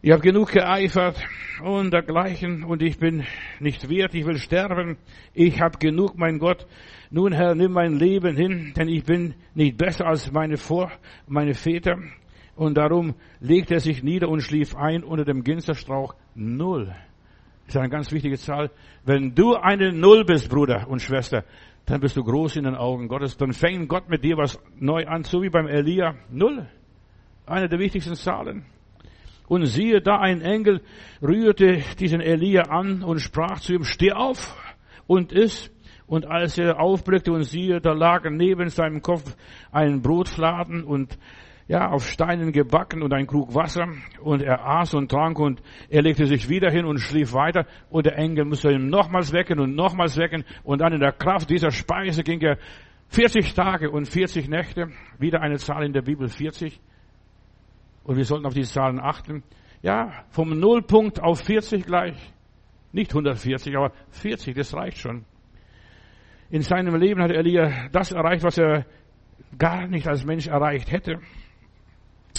Ich 0.00 0.10
habe 0.10 0.22
genug 0.22 0.50
geeifert 0.50 1.22
und 1.62 1.92
dergleichen 1.92 2.64
und 2.64 2.82
ich 2.82 2.98
bin 2.98 3.24
nicht 3.60 3.88
wert, 3.88 4.14
ich 4.14 4.26
will 4.26 4.38
sterben. 4.38 4.96
Ich 5.34 5.60
habe 5.60 5.78
genug, 5.78 6.16
mein 6.16 6.38
Gott. 6.38 6.66
Nun, 7.10 7.32
Herr, 7.32 7.54
nimm 7.54 7.72
mein 7.72 7.98
Leben 7.98 8.34
hin, 8.36 8.72
denn 8.74 8.88
ich 8.88 9.04
bin 9.04 9.34
nicht 9.54 9.76
besser 9.76 10.06
als 10.06 10.32
meine 10.32 10.56
Vor, 10.56 10.90
meine 11.28 11.54
Väter. 11.54 11.98
Und 12.56 12.78
darum 12.78 13.14
legte 13.38 13.74
er 13.74 13.80
sich 13.80 14.02
nieder 14.02 14.28
und 14.28 14.40
schlief 14.40 14.74
ein 14.74 15.04
unter 15.04 15.24
dem 15.24 15.44
Ginsterstrauch. 15.44 16.14
Null. 16.34 16.86
Das 17.66 17.76
ist 17.76 17.80
eine 17.80 17.90
ganz 17.90 18.10
wichtige 18.10 18.38
Zahl. 18.38 18.70
Wenn 19.04 19.34
du 19.34 19.54
eine 19.54 19.92
Null 19.92 20.24
bist, 20.24 20.48
Bruder 20.48 20.88
und 20.88 21.00
Schwester, 21.00 21.44
dann 21.86 22.00
bist 22.00 22.16
du 22.16 22.22
groß 22.22 22.56
in 22.56 22.64
den 22.64 22.74
Augen 22.74 23.08
Gottes. 23.08 23.36
Dann 23.36 23.52
fängt 23.52 23.88
Gott 23.88 24.08
mit 24.08 24.22
dir 24.24 24.36
was 24.36 24.58
neu 24.78 25.06
an, 25.06 25.24
so 25.24 25.42
wie 25.42 25.50
beim 25.50 25.66
Elia. 25.66 26.14
Null. 26.30 26.68
Eine 27.46 27.68
der 27.68 27.78
wichtigsten 27.78 28.14
Zahlen. 28.14 28.64
Und 29.48 29.66
siehe, 29.66 30.00
da 30.00 30.18
ein 30.18 30.40
Engel 30.40 30.80
rührte 31.20 31.82
diesen 31.98 32.20
Elia 32.20 32.62
an 32.70 33.02
und 33.02 33.18
sprach 33.18 33.60
zu 33.60 33.74
ihm, 33.74 33.84
steh 33.84 34.12
auf 34.12 34.56
und 35.06 35.32
iss. 35.32 35.70
Und 36.06 36.26
als 36.26 36.58
er 36.58 36.80
aufblickte 36.80 37.32
und 37.32 37.44
siehe, 37.44 37.80
da 37.80 37.92
lag 37.92 38.28
neben 38.30 38.68
seinem 38.68 39.02
Kopf 39.02 39.36
ein 39.72 40.02
Brotfladen 40.02 40.84
und 40.84 41.18
ja, 41.72 41.88
auf 41.88 42.06
Steinen 42.06 42.52
gebacken 42.52 43.02
und 43.02 43.14
ein 43.14 43.26
Krug 43.26 43.54
Wasser 43.54 43.88
und 44.20 44.42
er 44.42 44.62
aß 44.62 44.92
und 44.92 45.10
trank 45.10 45.38
und 45.38 45.62
er 45.88 46.02
legte 46.02 46.26
sich 46.26 46.50
wieder 46.50 46.70
hin 46.70 46.84
und 46.84 46.98
schlief 46.98 47.32
weiter 47.32 47.64
und 47.88 48.04
der 48.04 48.18
Engel 48.18 48.44
musste 48.44 48.70
ihn 48.70 48.90
nochmals 48.90 49.32
wecken 49.32 49.58
und 49.58 49.74
nochmals 49.74 50.18
wecken 50.18 50.44
und 50.64 50.82
dann 50.82 50.92
in 50.92 51.00
der 51.00 51.12
Kraft 51.12 51.48
dieser 51.48 51.70
Speise 51.70 52.24
ging 52.24 52.42
er 52.42 52.58
40 53.08 53.54
Tage 53.54 53.90
und 53.90 54.06
40 54.06 54.50
Nächte, 54.50 54.90
wieder 55.18 55.40
eine 55.40 55.56
Zahl 55.56 55.86
in 55.86 55.94
der 55.94 56.02
Bibel 56.02 56.28
40 56.28 56.78
und 58.04 58.18
wir 58.18 58.24
sollten 58.26 58.44
auf 58.44 58.52
diese 58.52 58.70
Zahlen 58.70 59.00
achten. 59.00 59.42
Ja, 59.80 60.26
vom 60.28 60.50
Nullpunkt 60.50 61.22
auf 61.22 61.40
40 61.40 61.86
gleich, 61.86 62.34
nicht 62.92 63.12
140, 63.12 63.74
aber 63.78 63.92
40, 64.10 64.54
das 64.54 64.74
reicht 64.74 64.98
schon. 64.98 65.24
In 66.50 66.60
seinem 66.60 66.96
Leben 66.96 67.22
hat 67.22 67.30
Elia 67.30 67.88
das 67.92 68.12
erreicht, 68.12 68.44
was 68.44 68.58
er 68.58 68.84
gar 69.56 69.86
nicht 69.86 70.06
als 70.06 70.26
Mensch 70.26 70.48
erreicht 70.48 70.92
hätte. 70.92 71.18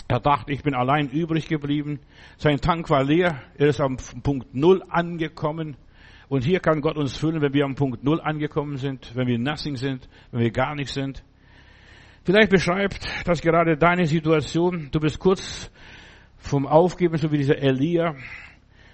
Er 0.08 0.20
dachte, 0.20 0.52
ich 0.52 0.64
bin 0.64 0.76
allein 0.76 1.10
übrig 1.10 1.48
geblieben. 1.48 2.00
Sein 2.38 2.60
Tank 2.60 2.90
war 2.90 3.04
leer. 3.04 3.42
Er 3.58 3.68
ist 3.68 3.82
am 3.82 3.98
Punkt 4.22 4.54
Null 4.54 4.84
angekommen. 4.90 5.78
Und 6.28 6.44
hier 6.44 6.60
kann 6.60 6.82
Gott 6.82 6.98
uns 6.98 7.18
füllen, 7.18 7.42
wenn 7.42 7.54
wir 7.54 7.66
am 7.66 7.76
Punkt 7.76 8.04
Null 8.04 8.20
angekommen 8.22 8.78
sind, 8.78 9.16
wenn 9.16 9.28
wir 9.28 9.38
nothing 9.38 9.76
sind, 9.76 10.10
wenn 10.32 10.42
wir 10.42 10.52
gar 10.52 10.76
nicht 10.76 10.92
sind. 10.92 11.24
Vielleicht 12.26 12.50
beschreibt 12.50 13.06
das 13.26 13.42
gerade 13.42 13.78
deine 13.78 14.06
Situation. 14.06 14.90
Du 14.92 15.00
bist 15.00 15.20
kurz 15.20 15.72
vom 16.38 16.66
Aufgeben, 16.66 17.18
so 17.18 17.32
wie 17.32 17.38
dieser 17.38 17.58
Elia. 17.58 18.16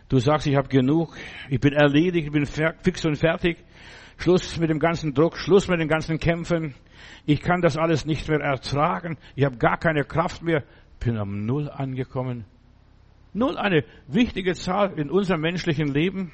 Du 0.10 0.18
sagst, 0.18 0.48
ich 0.48 0.56
habe 0.56 0.68
genug, 0.68 1.16
ich 1.50 1.60
bin 1.60 1.74
erledigt, 1.74 2.28
ich 2.28 2.32
bin 2.32 2.46
fix 2.46 3.06
und 3.06 3.16
fertig. 3.16 3.58
Schluss 4.18 4.60
mit 4.60 4.70
dem 4.70 4.80
ganzen 4.80 5.13
Druck, 5.13 5.38
Schluss 5.38 5.68
mit 5.68 5.80
den 5.80 5.88
ganzen 5.88 6.20
Kämpfen. 6.20 6.74
Ich 7.25 7.42
kann 7.42 7.62
das 7.62 7.78
alles 7.78 8.06
nicht 8.06 8.28
mehr 8.28 8.39
ertragen. 8.39 9.18
Ich 9.36 9.46
habe 9.46 9.58
gar 9.58 9.78
keine 9.78 10.04
Kraft 10.04 10.42
mehr. 10.42 10.63
Bin 11.00 11.18
am 11.18 11.46
Null 11.46 11.70
angekommen. 11.70 12.46
Null 13.34 13.58
eine 13.58 13.84
wichtige 14.08 14.53
Zahl 14.53 15.00
in 15.00 15.10
unserem 15.10 15.41
menschlichen 15.41 15.88
Leben. 15.88 16.32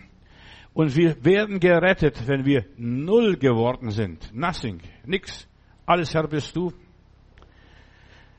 Und 0.74 0.96
wir 0.96 1.24
werden 1.24 1.60
gerettet, 1.60 2.28
wenn 2.28 2.46
wir 2.46 2.66
Null 2.78 3.38
geworden 3.38 3.92
sind. 3.92 4.34
Nothing. 4.34 4.82
Nix. 5.06 5.48
Alles 5.86 6.14
Herr 6.14 6.28
bist 6.28 6.56
du. 6.56 6.74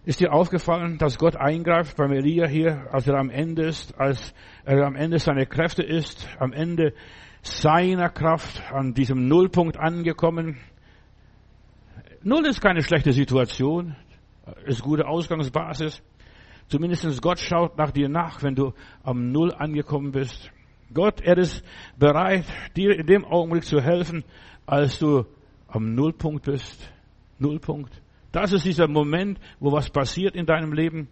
Ist 0.05 0.21
dir 0.21 0.33
aufgefallen, 0.33 0.99
dass 0.99 1.19
Gott 1.19 1.37
eingreift 1.37 1.97
beim 1.97 2.13
Elia 2.13 2.47
hier, 2.47 2.87
als 2.93 3.09
er 3.09 3.17
am 3.17 3.31
Ende 3.31 3.67
ist, 3.67 3.99
als 3.99 4.35
er 4.65 4.87
am 4.87 4.95
Ende 4.95 5.19
seiner 5.19 5.47
Kräfte 5.47 5.83
ist, 5.83 6.29
am 6.39 6.53
Ende 6.53 6.93
seiner 7.43 8.09
Kraft, 8.09 8.63
an 8.73 8.95
diesem 8.95 9.27
Nullpunkt 9.27 9.77
angekommen? 9.77 10.59
Null 12.23 12.47
ist 12.47 12.61
keine 12.61 12.83
schlechte 12.83 13.13
Situation, 13.13 13.97
ist 14.65 14.83
gute 14.83 15.09
Ausgangsbasis. 15.09 16.03
Zumindest 16.69 17.23
Gott 17.23 17.39
schaut 17.39 17.79
nach 17.79 17.93
dir 17.93 18.09
nach, 18.09 18.43
wenn 18.43 18.55
du 18.55 18.73
am 19.03 19.31
Null 19.31 19.53
angekommen 19.53 20.13
bist. 20.13 20.51
Gott, 20.93 21.21
er 21.21 21.39
ist 21.39 21.65
bereit, 21.99 22.45
dir 22.77 22.99
in 22.99 23.07
dem 23.07 23.25
Augenblick 23.25 23.65
zu 23.65 23.81
helfen, 23.81 24.25
als 24.67 24.99
du 24.99 25.25
am 25.69 25.95
Nullpunkt 25.95 26.45
bist. 26.45 26.93
Nullpunkt. 27.39 28.01
Das 28.33 28.53
ist 28.53 28.65
dieser 28.65 28.89
Moment, 28.89 29.39
wo 29.61 29.73
was 29.73 29.91
passiert 29.91 30.35
in 30.35 30.47
deinem 30.47 30.73
Leben. 30.73 31.09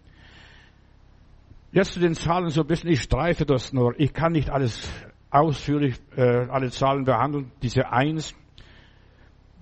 Jetzt 1.71 1.93
zu 1.93 1.99
den 1.99 2.15
Zahlen 2.15 2.49
so 2.49 2.61
ein 2.61 2.67
bisschen, 2.67 2.89
ich 2.89 3.01
streife 3.01 3.45
das 3.45 3.73
nur. 3.73 3.99
Ich 3.99 4.13
kann 4.13 4.31
nicht 4.31 4.49
alles 4.49 4.89
ausführlich, 5.29 5.95
äh, 6.15 6.47
alle 6.49 6.71
Zahlen 6.71 7.03
behandeln. 7.03 7.51
Diese 7.61 7.91
Eins, 7.91 8.33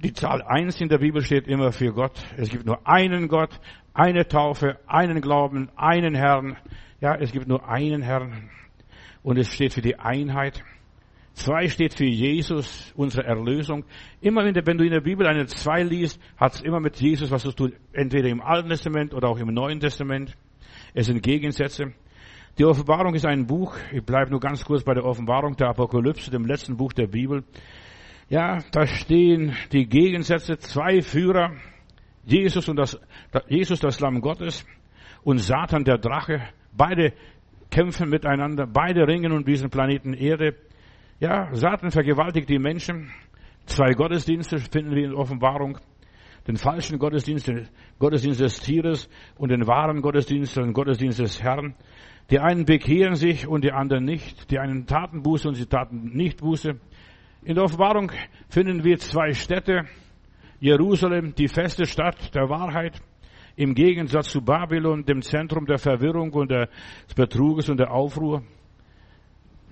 die 0.03 0.13
Zahl 0.13 0.41
Eins 0.41 0.81
in 0.81 0.89
der 0.89 0.98
Bibel 0.98 1.22
steht 1.22 1.48
immer 1.48 1.72
für 1.72 1.93
Gott. 1.93 2.19
Es 2.38 2.50
gibt 2.50 2.65
nur 2.65 2.86
einen 2.86 3.29
Gott, 3.29 3.60
eine 3.93 4.27
Taufe, 4.27 4.77
einen 4.86 5.22
Glauben, 5.22 5.69
einen 5.77 6.13
Herrn. 6.13 6.57
Ja, 7.00 7.15
es 7.15 7.31
gibt 7.31 7.48
nur 7.48 7.67
einen 7.67 8.01
Herrn. 8.01 8.50
Und 9.24 9.38
es 9.38 9.48
steht 9.48 9.74
für 9.74 9.81
die 9.81 9.98
Einheit. 9.98 10.62
Zwei 11.33 11.67
steht 11.67 11.95
für 11.95 12.05
Jesus, 12.05 12.93
unsere 12.95 13.25
Erlösung. 13.25 13.86
Immer 14.19 14.43
wenn 14.43 14.77
du 14.77 14.83
in 14.83 14.91
der 14.91 15.01
Bibel 15.01 15.25
eine 15.25 15.48
Zwei 15.48 15.81
liest, 15.83 16.22
hat 16.38 16.55
es 16.55 16.62
immer 16.62 16.79
mit 16.79 16.98
Jesus 16.98 17.31
was 17.31 17.41
zu 17.41 17.53
tun. 17.53 17.74
Entweder 17.93 18.27
im 18.27 18.41
Alten 18.41 18.69
Testament 18.69 19.13
oder 19.13 19.29
auch 19.29 19.39
im 19.39 19.48
Neuen 19.48 19.79
Testament. 19.79 20.36
Es 20.93 21.07
sind 21.07 21.24
Gegensätze. 21.24 21.93
Die 22.60 22.65
Offenbarung 22.65 23.15
ist 23.15 23.25
ein 23.25 23.48
Buch. 23.48 23.75
Ich 23.91 24.03
bleibe 24.03 24.29
nur 24.29 24.39
ganz 24.39 24.63
kurz 24.63 24.83
bei 24.83 24.93
der 24.93 25.05
Offenbarung 25.05 25.55
der 25.55 25.69
Apokalypse, 25.69 26.29
dem 26.29 26.45
letzten 26.45 26.77
Buch 26.77 26.93
der 26.93 27.07
Bibel. 27.07 27.43
Ja, 28.29 28.59
da 28.71 28.85
stehen 28.85 29.55
die 29.71 29.87
Gegensätze, 29.87 30.57
zwei 30.57 31.01
Führer, 31.01 31.51
Jesus 32.25 32.69
und 32.69 32.77
das, 32.77 32.99
Jesus 33.47 33.79
das 33.79 33.99
Lamm 33.99 34.21
Gottes 34.21 34.65
und 35.23 35.39
Satan 35.39 35.83
der 35.83 35.97
Drache. 35.97 36.41
Beide 36.71 37.13
kämpfen 37.69 38.09
miteinander, 38.09 38.65
beide 38.65 39.07
ringen 39.07 39.31
um 39.31 39.43
diesen 39.43 39.69
Planeten 39.69 40.13
Erde. 40.13 40.55
Ja, 41.19 41.53
Satan 41.53 41.91
vergewaltigt 41.91 42.49
die 42.49 42.59
Menschen. 42.59 43.11
Zwei 43.65 43.91
Gottesdienste 43.91 44.57
finden 44.57 44.95
wir 44.95 45.05
in 45.05 45.13
Offenbarung. 45.13 45.77
Den 46.47 46.57
falschen 46.57 46.99
Gottesdienst, 46.99 47.47
den 47.47 47.69
Gottesdienst 47.99 48.41
des 48.41 48.59
Tieres 48.59 49.09
und 49.37 49.49
den 49.49 49.65
wahren 49.65 50.01
Gottesdienst, 50.01 50.57
den 50.57 50.73
Gottesdienst 50.73 51.19
des 51.19 51.41
Herrn. 51.41 51.75
Die 52.29 52.39
einen 52.39 52.65
bekehren 52.65 53.15
sich 53.15 53.47
und 53.47 53.63
die 53.63 53.71
anderen 53.71 54.05
nicht. 54.05 54.51
Die 54.51 54.59
einen 54.59 54.85
taten 54.85 55.23
Buße 55.23 55.47
und 55.47 55.55
sie 55.55 55.65
taten 55.65 56.11
nicht 56.13 56.41
Buße. 56.41 56.79
In 57.45 57.55
der 57.55 57.65
Offenbarung 57.65 58.09
finden 58.47 58.85
wir 58.85 58.97
zwei 59.00 59.33
Städte. 59.33 59.83
Jerusalem, 60.62 61.35
die 61.35 61.50
feste 61.50 61.85
Stadt 61.85 62.33
der 62.33 62.47
Wahrheit, 62.47 63.01
im 63.58 63.75
Gegensatz 63.75 64.29
zu 64.29 64.41
Babylon, 64.41 65.03
dem 65.03 65.21
Zentrum 65.21 65.65
der 65.65 65.77
Verwirrung 65.77 66.32
und 66.32 66.51
des 66.51 66.69
Betruges 67.15 67.69
und 67.69 67.82
der 67.82 67.91
Aufruhr. 67.91 68.43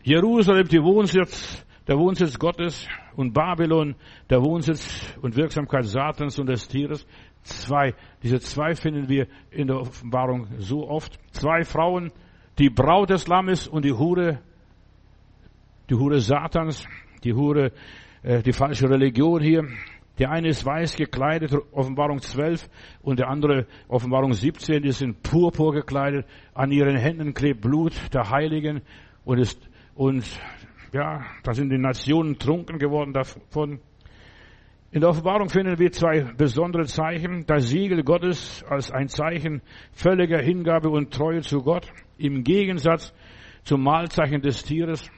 Jerusalem, 0.03 0.67
die 0.67 0.83
Wohnsitz, 0.83 1.65
der 1.87 1.97
Wohnsitz 1.97 2.37
Gottes 2.37 2.87
und 3.15 3.33
Babylon, 3.33 3.95
der 4.29 4.41
Wohnsitz 4.41 5.15
und 5.21 5.37
Wirksamkeit 5.37 5.85
Satans 5.85 6.39
und 6.39 6.47
des 6.47 6.67
Tieres. 6.67 7.07
Zwei, 7.43 7.93
diese 8.21 8.41
zwei 8.41 8.75
finden 8.75 9.07
wir 9.07 9.27
in 9.49 9.67
der 9.67 9.77
Offenbarung 9.77 10.47
so 10.57 10.89
oft. 10.89 11.17
Zwei 11.31 11.63
Frauen, 11.63 12.11
die 12.59 12.69
Braut 12.69 13.09
des 13.09 13.27
Lammes 13.27 13.65
und 13.65 13.85
die 13.85 13.93
Hure, 13.93 14.41
die 15.89 15.95
Hure 15.95 16.19
Satans, 16.19 16.85
die 17.23 17.33
Hure, 17.33 17.71
äh, 18.23 18.41
die 18.41 18.53
falsche 18.53 18.89
Religion 18.89 19.41
hier. 19.41 19.67
Der 20.19 20.29
eine 20.29 20.49
ist 20.49 20.65
weiß 20.65 20.97
gekleidet, 20.97 21.53
Offenbarung 21.71 22.19
12, 22.19 22.69
und 23.01 23.19
der 23.19 23.29
andere, 23.29 23.65
Offenbarung 23.87 24.33
17, 24.33 24.83
die 24.83 24.91
sind 24.91 25.23
purpur 25.23 25.73
gekleidet. 25.73 26.25
An 26.53 26.71
ihren 26.71 26.95
Händen 26.95 27.33
klebt 27.33 27.61
Blut 27.61 27.93
der 28.13 28.29
Heiligen 28.29 28.81
und 29.23 29.39
ist 29.39 29.59
und 29.95 30.25
ja, 30.93 31.23
da 31.43 31.53
sind 31.53 31.69
die 31.69 31.77
Nationen 31.77 32.37
trunken 32.37 32.77
geworden 32.77 33.13
davon. 33.13 33.79
In 34.91 34.99
der 34.99 35.09
Offenbarung 35.09 35.47
finden 35.47 35.79
wir 35.79 35.91
zwei 35.91 36.21
besondere 36.35 36.85
Zeichen. 36.85 37.45
Das 37.45 37.69
Siegel 37.69 38.03
Gottes 38.03 38.63
als 38.67 38.91
ein 38.91 39.07
Zeichen 39.07 39.61
völliger 39.93 40.41
Hingabe 40.41 40.89
und 40.89 41.13
Treue 41.13 41.41
zu 41.41 41.59
Gott 41.59 41.87
im 42.17 42.43
Gegensatz 42.43 43.13
zum 43.63 43.83
Mahlzeichen 43.83 44.41
des 44.41 44.63
Tieres. 44.63 45.09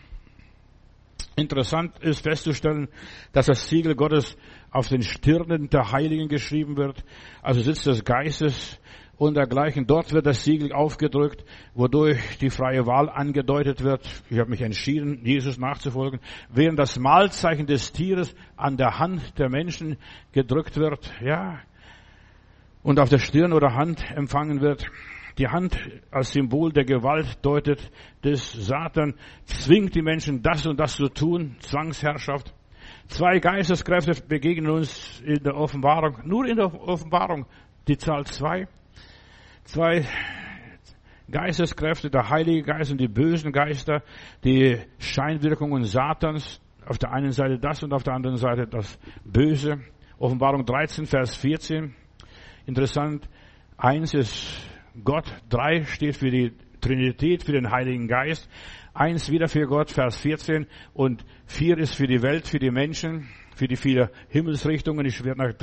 Interessant 1.35 1.97
ist 1.99 2.21
festzustellen, 2.21 2.89
dass 3.31 3.47
das 3.47 3.67
Siegel 3.67 3.95
Gottes 3.95 4.37
auf 4.69 4.87
den 4.87 5.01
Stirnen 5.01 5.69
der 5.69 5.91
Heiligen 5.91 6.27
geschrieben 6.27 6.77
wird, 6.77 7.03
also 7.41 7.61
Sitz 7.61 7.83
des 7.83 8.03
Geistes 8.03 8.79
und 9.17 9.35
dergleichen. 9.35 9.87
Dort 9.87 10.13
wird 10.13 10.25
das 10.25 10.43
Siegel 10.43 10.71
aufgedrückt, 10.71 11.43
wodurch 11.73 12.37
die 12.37 12.49
freie 12.49 12.85
Wahl 12.85 13.09
angedeutet 13.09 13.83
wird. 13.83 14.07
Ich 14.29 14.37
habe 14.37 14.49
mich 14.49 14.61
entschieden, 14.61 15.25
Jesus 15.25 15.57
nachzufolgen. 15.57 16.19
Während 16.49 16.77
das 16.77 16.99
Mahlzeichen 16.99 17.65
des 17.65 17.91
Tieres 17.91 18.35
an 18.55 18.77
der 18.77 18.99
Hand 18.99 19.39
der 19.39 19.49
Menschen 19.49 19.97
gedrückt 20.33 20.77
wird, 20.77 21.11
ja, 21.23 21.59
und 22.83 22.99
auf 22.99 23.09
der 23.09 23.19
Stirn 23.19 23.53
oder 23.53 23.73
Hand 23.73 24.03
empfangen 24.15 24.61
wird. 24.61 24.85
Die 25.37 25.47
Hand 25.47 25.77
als 26.11 26.31
Symbol 26.31 26.71
der 26.71 26.85
Gewalt 26.85 27.39
deutet 27.41 27.91
des 28.23 28.51
Satan, 28.51 29.15
zwingt 29.45 29.95
die 29.95 30.01
Menschen, 30.01 30.41
das 30.41 30.65
und 30.65 30.79
das 30.79 30.95
zu 30.95 31.07
tun, 31.07 31.55
Zwangsherrschaft. 31.59 32.53
Zwei 33.07 33.39
Geisteskräfte 33.39 34.13
begegnen 34.27 34.69
uns 34.69 35.21
in 35.21 35.43
der 35.43 35.55
Offenbarung, 35.55 36.19
nur 36.25 36.45
in 36.45 36.57
der 36.57 36.73
Offenbarung, 36.73 37.45
die 37.87 37.97
Zahl 37.97 38.25
zwei. 38.25 38.67
Zwei 39.63 40.05
Geisteskräfte, 41.29 42.09
der 42.09 42.29
Heilige 42.29 42.63
Geist 42.63 42.91
und 42.91 42.99
die 42.99 43.07
bösen 43.07 43.51
Geister, 43.51 44.03
die 44.43 44.77
Scheinwirkungen 44.99 45.83
Satans, 45.83 46.61
auf 46.85 46.97
der 46.97 47.11
einen 47.11 47.31
Seite 47.31 47.57
das 47.57 47.81
und 47.81 47.93
auf 47.93 48.03
der 48.03 48.13
anderen 48.13 48.37
Seite 48.37 48.67
das 48.67 48.99
Böse. 49.23 49.79
Offenbarung 50.17 50.65
13, 50.65 51.05
Vers 51.05 51.35
14. 51.37 51.95
Interessant. 52.65 53.27
Eins 53.77 54.13
ist 54.13 54.72
Gott, 55.01 55.25
drei 55.49 55.85
steht 55.85 56.17
für 56.17 56.29
die 56.29 56.53
Trinität, 56.79 57.43
für 57.43 57.53
den 57.53 57.71
Heiligen 57.71 58.07
Geist. 58.07 58.47
Eins 58.93 59.31
wieder 59.31 59.47
für 59.47 59.65
Gott, 59.65 59.89
Vers 59.89 60.17
14. 60.17 60.67
Und 60.93 61.25
vier 61.47 61.79
ist 61.79 61.95
für 61.95 62.05
die 62.05 62.21
Welt, 62.21 62.47
für 62.47 62.59
die 62.59 62.69
Menschen, 62.69 63.27
für 63.55 63.67
die 63.67 63.75
vier 63.75 64.11
Himmelsrichtungen. 64.29 65.03
Ich 65.07 65.23
werde 65.23 65.55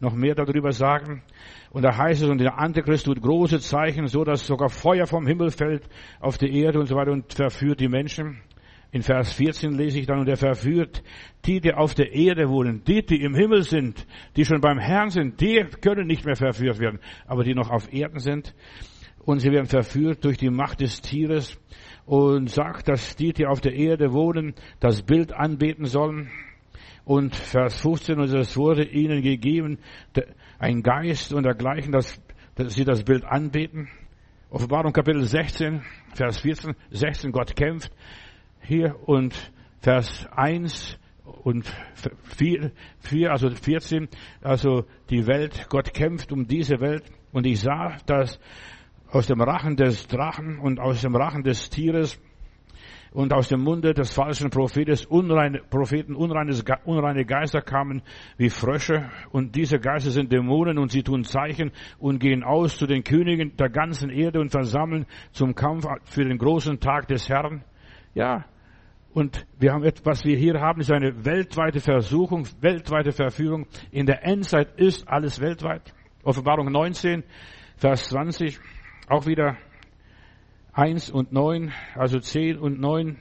noch 0.00 0.14
mehr 0.14 0.34
darüber 0.34 0.72
sagen. 0.72 1.22
Und 1.70 1.82
da 1.82 1.96
heißt 1.96 2.22
es, 2.22 2.28
und 2.28 2.38
der 2.38 2.58
Antichrist 2.58 3.06
tut 3.06 3.22
große 3.22 3.60
Zeichen, 3.60 4.06
so 4.06 4.22
dass 4.22 4.46
sogar 4.46 4.68
Feuer 4.68 5.06
vom 5.06 5.26
Himmel 5.26 5.50
fällt 5.50 5.88
auf 6.20 6.36
die 6.36 6.54
Erde 6.60 6.78
und 6.78 6.86
so 6.86 6.96
weiter 6.96 7.12
und 7.12 7.32
verführt 7.32 7.80
die 7.80 7.88
Menschen. 7.88 8.42
In 8.90 9.02
Vers 9.02 9.34
14 9.34 9.72
lese 9.72 9.98
ich 9.98 10.06
dann, 10.06 10.20
und 10.20 10.28
er 10.28 10.38
verführt 10.38 11.02
die, 11.44 11.60
die 11.60 11.74
auf 11.74 11.94
der 11.94 12.12
Erde 12.14 12.48
wohnen, 12.48 12.82
die, 12.84 13.04
die 13.04 13.22
im 13.22 13.34
Himmel 13.34 13.62
sind, 13.62 14.06
die 14.36 14.46
schon 14.46 14.62
beim 14.62 14.78
Herrn 14.78 15.10
sind, 15.10 15.40
die 15.40 15.62
können 15.82 16.06
nicht 16.06 16.24
mehr 16.24 16.36
verführt 16.36 16.78
werden, 16.78 16.98
aber 17.26 17.44
die 17.44 17.54
noch 17.54 17.70
auf 17.70 17.92
Erden 17.92 18.18
sind. 18.18 18.54
Und 19.26 19.40
sie 19.40 19.50
werden 19.50 19.66
verführt 19.66 20.24
durch 20.24 20.38
die 20.38 20.48
Macht 20.48 20.80
des 20.80 21.02
Tieres 21.02 21.58
und 22.06 22.48
sagt, 22.48 22.88
dass 22.88 23.14
die, 23.14 23.34
die 23.34 23.44
auf 23.44 23.60
der 23.60 23.74
Erde 23.74 24.14
wohnen, 24.14 24.54
das 24.80 25.02
Bild 25.02 25.34
anbeten 25.34 25.84
sollen. 25.84 26.30
Und 27.04 27.36
Vers 27.36 27.82
15, 27.82 28.18
und 28.18 28.32
es 28.32 28.56
wurde 28.56 28.84
ihnen 28.84 29.20
gegeben, 29.22 29.78
ein 30.58 30.82
Geist 30.82 31.34
und 31.34 31.42
dergleichen, 31.42 31.92
dass, 31.92 32.22
dass 32.54 32.74
sie 32.74 32.84
das 32.84 33.02
Bild 33.02 33.24
anbeten. 33.26 33.88
Offenbarung 34.48 34.94
Kapitel 34.94 35.24
16, 35.24 35.82
Vers 36.14 36.40
14, 36.40 36.74
16, 36.90 37.32
Gott 37.32 37.54
kämpft 37.54 37.92
hier 38.68 38.96
und 39.06 39.34
Vers 39.80 40.28
1 40.36 40.98
und 41.42 41.66
4, 42.36 42.70
4, 42.98 43.30
also 43.30 43.48
14, 43.48 44.08
also 44.42 44.84
die 45.08 45.26
Welt, 45.26 45.68
Gott 45.70 45.94
kämpft 45.94 46.32
um 46.32 46.46
diese 46.46 46.78
Welt. 46.78 47.04
Und 47.32 47.46
ich 47.46 47.60
sah, 47.60 47.96
dass 48.04 48.38
aus 49.10 49.26
dem 49.26 49.40
Rachen 49.40 49.76
des 49.76 50.06
Drachen 50.06 50.58
und 50.58 50.80
aus 50.80 51.00
dem 51.00 51.16
Rachen 51.16 51.44
des 51.44 51.70
Tieres 51.70 52.20
und 53.12 53.32
aus 53.32 53.48
dem 53.48 53.62
Munde 53.62 53.94
des 53.94 54.12
falschen 54.12 54.50
Prophetes 54.50 55.06
unreine, 55.06 55.62
Propheten 55.70 56.14
unreines, 56.14 56.62
unreine 56.84 57.24
Geister 57.24 57.62
kamen 57.62 58.02
wie 58.36 58.50
Frösche. 58.50 59.08
Und 59.30 59.56
diese 59.56 59.78
Geister 59.78 60.10
sind 60.10 60.30
Dämonen 60.30 60.76
und 60.76 60.90
sie 60.90 61.02
tun 61.02 61.24
Zeichen 61.24 61.72
und 61.98 62.18
gehen 62.18 62.44
aus 62.44 62.76
zu 62.76 62.86
den 62.86 63.02
Königen 63.02 63.56
der 63.56 63.70
ganzen 63.70 64.10
Erde 64.10 64.40
und 64.40 64.50
versammeln 64.50 65.06
zum 65.32 65.54
Kampf 65.54 65.86
für 66.04 66.24
den 66.24 66.36
großen 66.36 66.80
Tag 66.80 67.08
des 67.08 67.30
Herrn. 67.30 67.64
Ja, 68.14 68.44
und 69.18 69.44
wir 69.58 69.72
haben 69.72 69.82
etwas, 69.82 70.06
was 70.06 70.24
wir 70.24 70.36
hier 70.36 70.60
haben, 70.60 70.80
ist 70.80 70.92
eine 70.92 71.24
weltweite 71.24 71.80
Versuchung, 71.80 72.46
weltweite 72.60 73.10
Verführung. 73.10 73.66
In 73.90 74.06
der 74.06 74.24
Endzeit 74.24 74.78
ist 74.78 75.08
alles 75.08 75.40
weltweit. 75.40 75.92
Offenbarung 76.22 76.70
19, 76.70 77.24
Vers 77.76 78.04
20, 78.10 78.60
auch 79.08 79.26
wieder 79.26 79.56
1 80.72 81.10
und 81.10 81.32
9, 81.32 81.72
also 81.96 82.20
10 82.20 82.58
und 82.58 82.78
9 82.78 83.18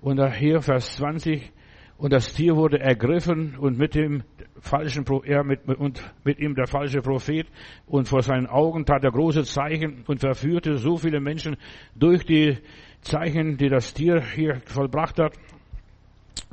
und 0.00 0.34
hier 0.36 0.60
Vers 0.60 0.94
20. 0.94 1.50
Und 1.96 2.12
das 2.12 2.34
Tier 2.34 2.56
wurde 2.56 2.80
ergriffen 2.80 3.56
und 3.56 3.78
mit 3.78 3.94
dem 3.94 4.24
falschen, 4.60 5.04
er 5.24 5.44
mit, 5.44 5.64
und 5.68 6.02
mit 6.24 6.38
ihm 6.38 6.54
der 6.54 6.66
falsche 6.66 7.00
Prophet 7.00 7.46
und 7.86 8.08
vor 8.08 8.22
seinen 8.22 8.46
Augen 8.46 8.84
tat 8.84 9.04
er 9.04 9.12
große 9.12 9.44
Zeichen 9.44 10.02
und 10.06 10.20
verführte 10.20 10.78
so 10.78 10.96
viele 10.96 11.20
Menschen 11.20 11.56
durch 11.94 12.24
die 12.24 12.58
Zeichen, 13.02 13.56
die 13.58 13.68
das 13.68 13.94
Tier 13.94 14.20
hier 14.20 14.60
vollbracht 14.64 15.18
hat, 15.18 15.34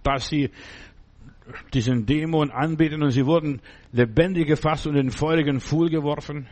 dass 0.04 0.30
sie 0.30 0.51
diesen 1.73 2.06
Dämon 2.06 2.51
anbeten 2.51 3.01
und 3.01 3.12
sie 3.12 3.25
wurden 3.25 3.62
lebendig 3.91 4.47
gefasst 4.47 4.86
und 4.88 4.95
in 4.95 5.10
feurigen 5.10 5.60
Pfuhl 5.60 5.89
geworfen. 5.89 6.47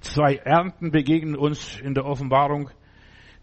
Zwei 0.00 0.36
Ernten 0.36 0.90
begegnen 0.90 1.36
uns 1.36 1.78
in 1.80 1.94
der 1.94 2.06
Offenbarung. 2.06 2.70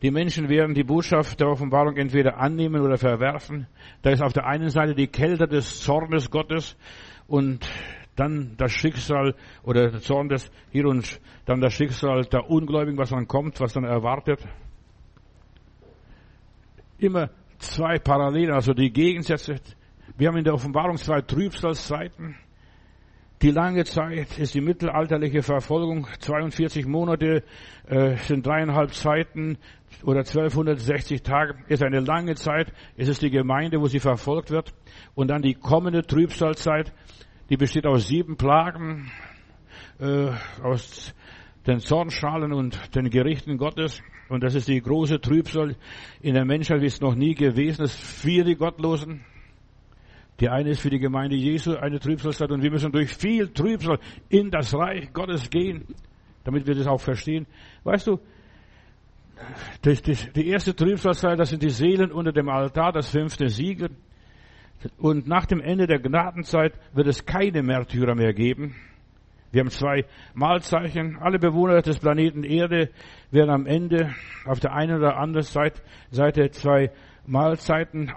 Die 0.03 0.11
Menschen 0.11 0.47
werden 0.47 0.75
die 0.75 0.83
Botschaft 0.83 1.39
der 1.39 1.47
Offenbarung 1.47 1.97
entweder 1.97 2.37
annehmen 2.37 2.81
oder 2.81 2.97
verwerfen. 2.97 3.67
Da 4.03 4.11
ist 4.11 4.21
auf 4.21 4.33
der 4.33 4.45
einen 4.45 4.69
Seite 4.69 4.93
die 4.93 5.07
Kälte 5.07 5.47
des 5.47 5.79
Zornes 5.79 6.29
Gottes 6.29 6.77
und 7.27 7.67
dann 8.15 8.55
das 8.57 8.71
Schicksal 8.71 9.35
oder 9.63 9.89
der 9.89 10.01
Zorn 10.01 10.29
des 10.29 10.51
hier 10.71 10.85
und 10.87 11.19
dann 11.45 11.61
das 11.61 11.73
Schicksal 11.73 12.25
der 12.25 12.49
Ungläubigen, 12.49 12.97
was 12.97 13.09
dann 13.09 13.27
kommt, 13.27 13.59
was 13.59 13.73
dann 13.73 13.85
erwartet. 13.85 14.39
Immer 16.99 17.29
zwei 17.57 17.97
Parallelen, 17.97 18.51
also 18.51 18.73
die 18.73 18.91
Gegensätze. 18.91 19.55
Wir 20.15 20.27
haben 20.27 20.37
in 20.37 20.43
der 20.43 20.53
Offenbarung 20.53 20.97
zwei 20.97 21.21
Trübsalzeiten. 21.21 22.35
Die 23.43 23.51
lange 23.51 23.83
Zeit 23.83 24.39
ist 24.39 24.55
die 24.55 24.61
mittelalterliche 24.61 25.43
Verfolgung. 25.43 26.07
42 26.19 26.87
Monate 26.87 27.43
äh, 27.87 28.15
sind 28.15 28.47
dreieinhalb 28.47 28.95
Zeiten 28.95 29.59
oder 30.03 30.21
1260 30.21 31.21
Tage. 31.21 31.53
Ist 31.67 31.83
eine 31.83 31.99
lange 31.99 32.33
Zeit. 32.33 32.73
Es 32.95 33.07
ist 33.07 33.21
die 33.21 33.29
Gemeinde, 33.29 33.79
wo 33.79 33.85
sie 33.85 33.99
verfolgt 33.99 34.49
wird. 34.49 34.73
Und 35.13 35.27
dann 35.27 35.43
die 35.43 35.53
kommende 35.53 36.01
Trübsalzeit, 36.01 36.91
die 37.51 37.57
besteht 37.57 37.85
aus 37.85 38.07
sieben 38.07 38.37
Plagen, 38.37 39.11
äh, 39.99 40.31
aus 40.63 41.13
den 41.67 41.79
Zornschalen 41.79 42.51
und 42.51 42.95
den 42.95 43.11
Gerichten 43.11 43.57
Gottes. 43.57 44.01
Und 44.29 44.43
das 44.43 44.55
ist 44.55 44.67
die 44.67 44.81
große 44.81 45.21
Trübsal 45.21 45.75
in 46.21 46.33
der 46.33 46.45
Menschheit, 46.45 46.81
wie 46.81 46.87
es 46.87 47.01
noch 47.01 47.13
nie 47.13 47.35
gewesen 47.35 47.83
ist, 47.83 47.99
für 47.99 48.43
die 48.43 48.55
Gottlosen. 48.55 49.23
Die 50.39 50.49
eine 50.49 50.69
ist 50.69 50.81
für 50.81 50.89
die 50.89 50.99
Gemeinde 50.99 51.35
Jesu 51.35 51.75
eine 51.75 51.99
Trübsalzeit 51.99 52.51
und 52.51 52.61
wir 52.61 52.69
müssen 52.69 52.91
durch 52.91 53.13
viel 53.13 53.47
Trübsal 53.49 53.99
in 54.29 54.51
das 54.51 54.73
Reich 54.73 55.11
Gottes 55.11 55.49
gehen, 55.49 55.85
damit 56.43 56.67
wir 56.67 56.75
das 56.75 56.87
auch 56.87 57.01
verstehen. 57.01 57.47
Weißt 57.83 58.07
du, 58.07 58.19
das, 59.81 60.01
das, 60.01 60.31
die 60.33 60.47
erste 60.47 60.75
Trübsalzeit, 60.75 61.39
das 61.39 61.49
sind 61.49 61.63
die 61.63 61.69
Seelen 61.69 62.11
unter 62.11 62.31
dem 62.31 62.49
Altar, 62.49 62.91
das 62.91 63.09
fünfte 63.09 63.49
Siegel. 63.49 63.89
Und 64.97 65.27
nach 65.27 65.45
dem 65.45 65.59
Ende 65.59 65.87
der 65.87 65.99
Gnadenzeit 65.99 66.73
wird 66.93 67.07
es 67.07 67.25
keine 67.25 67.63
Märtyrer 67.63 68.13
mehr 68.13 68.33
geben. 68.33 68.75
Wir 69.51 69.61
haben 69.61 69.69
zwei 69.69 70.05
Mahlzeichen. 70.35 71.17
Alle 71.17 71.39
Bewohner 71.39 71.81
des 71.81 71.99
Planeten 71.99 72.43
Erde 72.43 72.91
werden 73.31 73.49
am 73.49 73.65
Ende 73.65 74.13
auf 74.45 74.59
der 74.59 74.73
einen 74.73 74.97
oder 74.97 75.17
anderen 75.17 75.43
Seite, 76.11 76.51
zwei 76.51 76.91
Mahlzeiten 77.25 78.11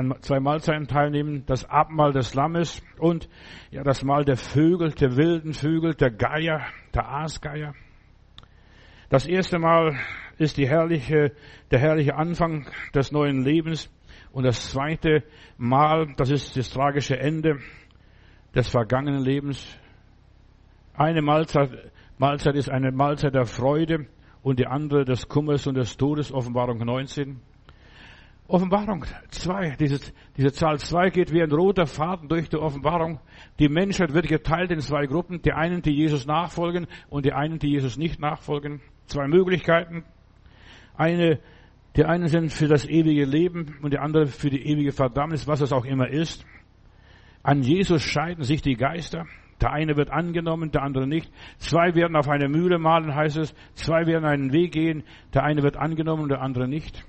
an 0.00 0.14
zwei 0.22 0.40
Mahlzeiten 0.40 0.86
teilnehmen, 0.86 1.44
das 1.46 1.68
Abmahl 1.68 2.12
des 2.12 2.34
Lammes 2.34 2.82
und 2.98 3.28
ja 3.70 3.82
das 3.82 4.02
Mahl 4.02 4.24
der 4.24 4.36
Vögel, 4.36 4.92
der 4.92 5.16
wilden 5.16 5.52
Vögel, 5.52 5.94
der 5.94 6.10
Geier, 6.10 6.62
der 6.94 7.06
Aasgeier. 7.06 7.74
Das 9.10 9.26
erste 9.26 9.58
Mal 9.58 9.98
ist 10.38 10.56
die 10.56 10.68
herrliche, 10.68 11.32
der 11.70 11.78
herrliche 11.78 12.16
Anfang 12.16 12.66
des 12.94 13.12
neuen 13.12 13.44
Lebens 13.44 13.90
und 14.32 14.44
das 14.44 14.70
zweite 14.70 15.22
Mal, 15.58 16.14
das 16.16 16.30
ist 16.30 16.56
das 16.56 16.70
tragische 16.70 17.18
Ende 17.18 17.58
des 18.54 18.68
vergangenen 18.68 19.22
Lebens. 19.22 19.78
Eine 20.94 21.20
Mahlzeit, 21.20 21.92
Mahlzeit 22.18 22.54
ist 22.54 22.70
eine 22.70 22.90
Mahlzeit 22.90 23.34
der 23.34 23.44
Freude 23.44 24.06
und 24.42 24.58
die 24.58 24.66
andere 24.66 25.04
des 25.04 25.28
Kummers 25.28 25.66
und 25.66 25.74
des 25.74 25.96
Todes, 25.96 26.32
Offenbarung 26.32 26.78
19. 26.78 27.40
Offenbarung 28.50 29.04
2, 29.30 29.76
dieses, 29.78 30.12
diese 30.36 30.52
Zahl 30.52 30.78
2 30.78 31.10
geht 31.10 31.32
wie 31.32 31.40
ein 31.40 31.52
roter 31.52 31.86
Faden 31.86 32.28
durch 32.28 32.48
die 32.48 32.56
Offenbarung. 32.56 33.20
Die 33.60 33.68
Menschheit 33.68 34.12
wird 34.12 34.26
geteilt 34.26 34.72
in 34.72 34.80
zwei 34.80 35.06
Gruppen. 35.06 35.40
Die 35.42 35.52
einen, 35.52 35.82
die 35.82 35.92
Jesus 35.92 36.26
nachfolgen 36.26 36.88
und 37.08 37.24
die 37.26 37.32
einen, 37.32 37.60
die 37.60 37.68
Jesus 37.68 37.96
nicht 37.96 38.18
nachfolgen. 38.18 38.80
Zwei 39.06 39.28
Möglichkeiten. 39.28 40.04
Eine, 40.96 41.38
die 41.96 42.04
einen 42.04 42.26
sind 42.26 42.52
für 42.52 42.66
das 42.66 42.88
ewige 42.88 43.24
Leben 43.24 43.78
und 43.82 43.92
die 43.92 43.98
andere 43.98 44.26
für 44.26 44.50
die 44.50 44.66
ewige 44.66 44.90
Verdammnis, 44.90 45.46
was 45.46 45.60
es 45.60 45.72
auch 45.72 45.84
immer 45.84 46.08
ist. 46.08 46.44
An 47.44 47.62
Jesus 47.62 48.02
scheiden 48.02 48.42
sich 48.42 48.62
die 48.62 48.74
Geister. 48.74 49.26
Der 49.60 49.72
eine 49.72 49.96
wird 49.96 50.10
angenommen, 50.10 50.72
der 50.72 50.82
andere 50.82 51.06
nicht. 51.06 51.30
Zwei 51.58 51.94
werden 51.94 52.16
auf 52.16 52.28
eine 52.28 52.48
Mühle 52.48 52.78
malen, 52.78 53.14
heißt 53.14 53.36
es. 53.36 53.54
Zwei 53.74 54.06
werden 54.06 54.24
einen 54.24 54.52
Weg 54.52 54.72
gehen. 54.72 55.04
Der 55.34 55.44
eine 55.44 55.62
wird 55.62 55.76
angenommen, 55.76 56.28
der 56.28 56.42
andere 56.42 56.66
nicht. 56.66 57.04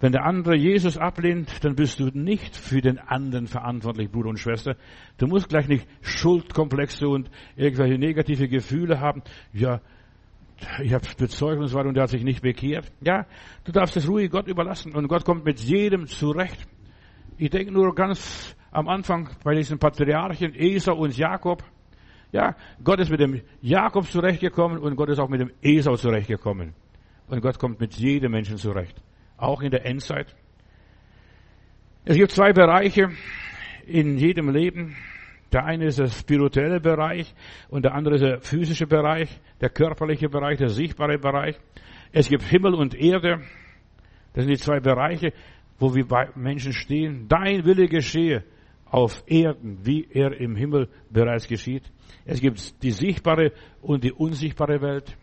Wenn 0.00 0.12
der 0.12 0.24
andere 0.24 0.54
Jesus 0.54 0.96
ablehnt, 0.96 1.64
dann 1.64 1.74
bist 1.74 1.98
du 1.98 2.06
nicht 2.14 2.56
für 2.56 2.80
den 2.80 2.98
anderen 2.98 3.48
verantwortlich, 3.48 4.10
Bruder 4.10 4.28
und 4.28 4.38
Schwester. 4.38 4.76
Du 5.16 5.26
musst 5.26 5.48
gleich 5.48 5.66
nicht 5.66 5.88
Schuldkomplexe 6.02 7.08
und 7.08 7.30
irgendwelche 7.56 7.98
negative 7.98 8.48
Gefühle 8.48 9.00
haben. 9.00 9.22
Ja, 9.52 9.80
ich 10.82 10.92
habe 10.92 11.04
so 11.26 11.48
weiter 11.48 11.88
und 11.88 11.94
der 11.94 12.04
hat 12.04 12.10
sich 12.10 12.22
nicht 12.22 12.42
bekehrt. 12.42 12.92
Ja, 13.00 13.26
du 13.64 13.72
darfst 13.72 13.96
es 13.96 14.08
ruhig 14.08 14.30
Gott 14.30 14.46
überlassen 14.46 14.94
und 14.94 15.08
Gott 15.08 15.24
kommt 15.24 15.44
mit 15.44 15.58
jedem 15.60 16.06
zurecht. 16.06 16.68
Ich 17.36 17.50
denke 17.50 17.72
nur 17.72 17.92
ganz 17.94 18.54
am 18.70 18.88
Anfang 18.88 19.30
bei 19.42 19.54
diesen 19.54 19.80
Patriarchen 19.80 20.54
Esau 20.54 20.96
und 20.96 21.16
Jakob. 21.16 21.64
Ja, 22.30 22.54
Gott 22.84 23.00
ist 23.00 23.10
mit 23.10 23.20
dem 23.20 23.40
Jakob 23.62 24.06
zurechtgekommen 24.06 24.78
und 24.78 24.94
Gott 24.94 25.08
ist 25.08 25.18
auch 25.18 25.28
mit 25.28 25.40
dem 25.40 25.50
Esau 25.60 25.96
zurechtgekommen. 25.96 26.74
Und 27.26 27.40
Gott 27.40 27.58
kommt 27.58 27.80
mit 27.80 27.94
jedem 27.94 28.32
Menschen 28.32 28.58
zurecht 28.58 29.02
auch 29.38 29.62
in 29.62 29.70
der 29.70 29.86
Endzeit. 29.86 30.34
Es 32.04 32.16
gibt 32.16 32.32
zwei 32.32 32.52
Bereiche 32.52 33.10
in 33.86 34.18
jedem 34.18 34.50
Leben. 34.50 34.96
Der 35.52 35.64
eine 35.64 35.86
ist 35.86 35.98
der 35.98 36.08
spirituelle 36.08 36.80
Bereich 36.80 37.34
und 37.70 37.84
der 37.84 37.94
andere 37.94 38.16
ist 38.16 38.22
der 38.24 38.40
physische 38.40 38.86
Bereich, 38.86 39.40
der 39.62 39.70
körperliche 39.70 40.28
Bereich, 40.28 40.58
der 40.58 40.68
sichtbare 40.68 41.18
Bereich. 41.18 41.58
Es 42.12 42.28
gibt 42.28 42.42
Himmel 42.42 42.74
und 42.74 42.94
Erde. 42.94 43.40
Das 44.34 44.44
sind 44.44 44.50
die 44.50 44.58
zwei 44.58 44.80
Bereiche, 44.80 45.32
wo 45.78 45.94
wir 45.94 46.06
bei 46.06 46.28
Menschen 46.34 46.72
stehen. 46.72 47.28
Dein 47.28 47.64
Wille 47.64 47.88
geschehe 47.88 48.44
auf 48.84 49.22
Erden, 49.26 49.78
wie 49.84 50.06
er 50.10 50.38
im 50.38 50.56
Himmel 50.56 50.88
bereits 51.10 51.48
geschieht. 51.48 51.84
Es 52.24 52.40
gibt 52.40 52.82
die 52.82 52.90
sichtbare 52.90 53.52
und 53.80 54.04
die 54.04 54.12
unsichtbare 54.12 54.80
Welt. 54.80 55.16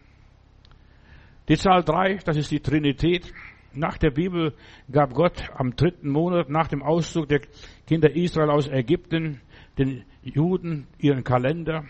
Die 1.47 1.57
Zahl 1.57 1.83
drei, 1.83 2.15
das 2.25 2.37
ist 2.37 2.51
die 2.51 2.59
Trinität. 2.59 3.31
Nach 3.75 3.97
der 3.97 4.11
Bibel 4.11 4.53
gab 4.91 5.13
Gott 5.13 5.49
am 5.55 5.75
dritten 5.75 6.09
Monat 6.09 6.49
nach 6.49 6.67
dem 6.67 6.81
Auszug 6.81 7.27
der 7.27 7.41
Kinder 7.87 8.15
Israel 8.15 8.49
aus 8.49 8.67
Ägypten 8.67 9.41
den 9.77 10.05
Juden 10.23 10.87
ihren 10.97 11.23
Kalender, 11.23 11.83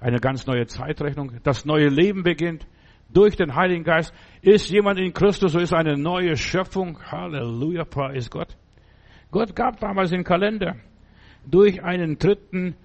eine 0.00 0.18
ganz 0.18 0.46
neue 0.46 0.66
Zeitrechnung. 0.66 1.32
Das 1.42 1.64
neue 1.64 1.88
Leben 1.88 2.22
beginnt 2.22 2.66
durch 3.12 3.36
den 3.36 3.54
Heiligen 3.54 3.84
Geist. 3.84 4.14
Ist 4.42 4.70
jemand 4.70 4.98
in 4.98 5.12
Christus, 5.12 5.52
so 5.52 5.58
ist 5.58 5.74
eine 5.74 5.96
neue 5.96 6.36
Schöpfung. 6.36 6.98
Halleluja, 7.02 7.84
preis 7.84 8.30
Gott. 8.30 8.56
Gott 9.30 9.54
gab 9.54 9.80
damals 9.80 10.10
den 10.10 10.24
Kalender 10.24 10.76
durch 11.46 11.82
einen 11.82 12.18
dritten, 12.18 12.76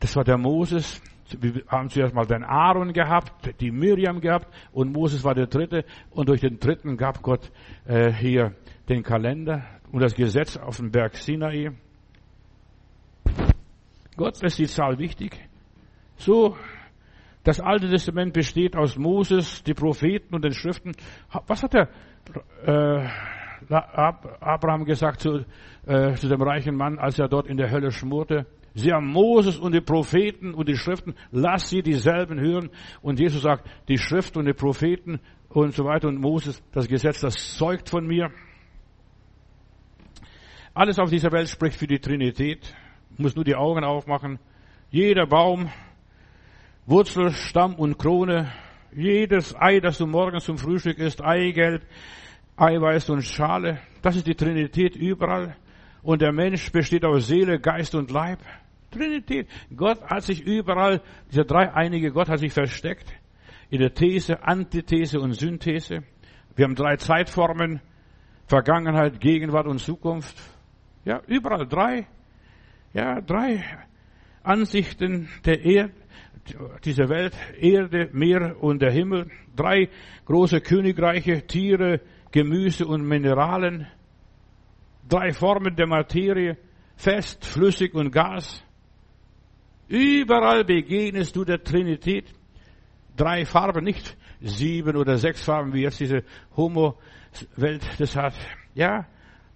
das 0.00 0.14
war 0.16 0.24
der 0.24 0.38
Moses, 0.38 1.02
wir 1.40 1.62
haben 1.68 1.88
zuerst 1.88 2.14
mal 2.14 2.26
den 2.26 2.44
Aaron 2.44 2.92
gehabt, 2.92 3.60
die 3.60 3.70
Miriam 3.70 4.20
gehabt 4.20 4.48
und 4.72 4.92
Moses 4.92 5.24
war 5.24 5.34
der 5.34 5.46
dritte 5.46 5.84
und 6.10 6.28
durch 6.28 6.40
den 6.40 6.58
dritten 6.58 6.96
gab 6.96 7.22
Gott 7.22 7.50
äh, 7.86 8.12
hier 8.12 8.54
den 8.88 9.02
Kalender 9.02 9.64
und 9.92 10.02
das 10.02 10.14
Gesetz 10.14 10.56
auf 10.56 10.76
dem 10.76 10.90
Berg 10.90 11.16
Sinai. 11.16 11.70
Gott 14.16 14.42
ist 14.42 14.58
die 14.58 14.66
Zahl 14.66 14.98
wichtig. 14.98 15.38
So 16.16 16.56
Das 17.44 17.60
Alte 17.60 17.90
Testament 17.90 18.32
besteht 18.32 18.74
aus 18.74 18.96
Moses, 18.96 19.62
die 19.64 19.74
Propheten 19.74 20.34
und 20.34 20.44
den 20.44 20.54
Schriften. 20.54 20.92
Was 21.46 21.62
hat 21.62 21.74
der 21.74 21.90
äh, 22.64 23.06
Abraham 23.70 24.86
gesagt 24.86 25.20
zu, 25.20 25.44
äh, 25.86 26.14
zu 26.14 26.28
dem 26.28 26.40
reichen 26.40 26.74
Mann, 26.74 26.98
als 26.98 27.18
er 27.18 27.28
dort 27.28 27.46
in 27.46 27.58
der 27.58 27.70
Hölle 27.70 27.90
schmorte? 27.90 28.46
Sie 28.74 28.92
haben 28.92 29.06
Moses 29.06 29.56
und 29.56 29.72
die 29.72 29.80
Propheten 29.80 30.52
und 30.52 30.68
die 30.68 30.76
Schriften, 30.76 31.14
lass 31.30 31.70
sie 31.70 31.82
dieselben 31.82 32.40
hören. 32.40 32.70
Und 33.02 33.20
Jesus 33.20 33.42
sagt, 33.42 33.68
die 33.88 33.98
Schrift 33.98 34.36
und 34.36 34.46
die 34.46 34.52
Propheten 34.52 35.20
und 35.48 35.74
so 35.74 35.84
weiter 35.84 36.08
und 36.08 36.20
Moses, 36.20 36.60
das 36.72 36.88
Gesetz, 36.88 37.20
das 37.20 37.56
zeugt 37.56 37.88
von 37.88 38.06
mir. 38.06 38.30
Alles 40.74 40.98
auf 40.98 41.08
dieser 41.08 41.30
Welt 41.30 41.48
spricht 41.48 41.78
für 41.78 41.86
die 41.86 42.00
Trinität. 42.00 42.74
Muss 43.16 43.36
nur 43.36 43.44
die 43.44 43.54
Augen 43.54 43.84
aufmachen. 43.84 44.40
Jeder 44.90 45.26
Baum, 45.26 45.70
Wurzel, 46.86 47.30
Stamm 47.30 47.76
und 47.76 47.96
Krone, 47.96 48.52
jedes 48.92 49.54
Ei, 49.56 49.78
das 49.78 49.98
du 49.98 50.06
morgens 50.06 50.44
zum 50.44 50.58
Frühstück 50.58 50.98
isst, 50.98 51.22
Eigelb, 51.22 51.82
Eiweiß 52.56 53.10
und 53.10 53.22
Schale, 53.22 53.80
das 54.02 54.16
ist 54.16 54.26
die 54.26 54.34
Trinität 54.34 54.96
überall. 54.96 55.56
Und 56.02 56.20
der 56.22 56.32
Mensch 56.32 56.70
besteht 56.70 57.04
aus 57.04 57.28
Seele, 57.28 57.58
Geist 57.58 57.94
und 57.94 58.10
Leib. 58.10 58.40
Trinität. 58.94 59.48
Gott 59.74 60.02
hat 60.02 60.22
sich 60.22 60.46
überall, 60.46 61.02
dieser 61.30 61.44
dreieinige 61.44 62.12
Gott 62.12 62.28
hat 62.28 62.38
sich 62.38 62.52
versteckt. 62.52 63.12
In 63.70 63.80
der 63.80 63.92
These, 63.92 64.42
Antithese 64.42 65.20
und 65.20 65.32
Synthese. 65.32 66.04
Wir 66.56 66.64
haben 66.64 66.74
drei 66.74 66.96
Zeitformen. 66.96 67.80
Vergangenheit, 68.46 69.20
Gegenwart 69.20 69.66
und 69.66 69.78
Zukunft. 69.78 70.36
Ja, 71.04 71.22
überall 71.26 71.66
drei. 71.66 72.06
Ja, 72.92 73.20
drei 73.20 73.64
Ansichten 74.42 75.28
der 75.44 75.64
Erde, 75.64 75.92
dieser 76.84 77.08
Welt, 77.08 77.34
Erde, 77.58 78.10
Meer 78.12 78.62
und 78.62 78.82
der 78.82 78.92
Himmel. 78.92 79.30
Drei 79.56 79.88
große 80.26 80.60
Königreiche, 80.60 81.46
Tiere, 81.46 82.00
Gemüse 82.30 82.86
und 82.86 83.02
Mineralen. 83.06 83.86
Drei 85.08 85.32
Formen 85.32 85.74
der 85.76 85.86
Materie, 85.86 86.56
fest, 86.96 87.44
flüssig 87.44 87.94
und 87.94 88.10
Gas. 88.10 88.64
Überall 89.88 90.64
begegnest 90.64 91.36
du 91.36 91.44
der 91.44 91.62
Trinität. 91.62 92.32
Drei 93.16 93.44
Farben, 93.44 93.84
nicht 93.84 94.16
sieben 94.40 94.96
oder 94.96 95.18
sechs 95.18 95.42
Farben, 95.44 95.72
wie 95.72 95.82
jetzt 95.82 96.00
diese 96.00 96.24
Homo-Welt 96.56 97.82
das 97.98 98.16
hat. 98.16 98.34
Ja, 98.74 99.06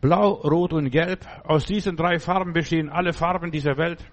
blau, 0.00 0.32
rot 0.32 0.72
und 0.72 0.90
gelb. 0.90 1.26
Aus 1.44 1.66
diesen 1.66 1.96
drei 1.96 2.18
Farben 2.18 2.52
bestehen 2.52 2.88
alle 2.88 3.12
Farben 3.12 3.50
dieser 3.50 3.76
Welt. 3.76 4.04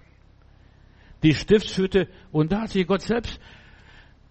Die 1.22 1.34
Stiftshütte, 1.34 2.08
und 2.32 2.52
da 2.52 2.62
hat 2.62 2.70
sich 2.70 2.86
Gott 2.86 3.02
selbst 3.02 3.40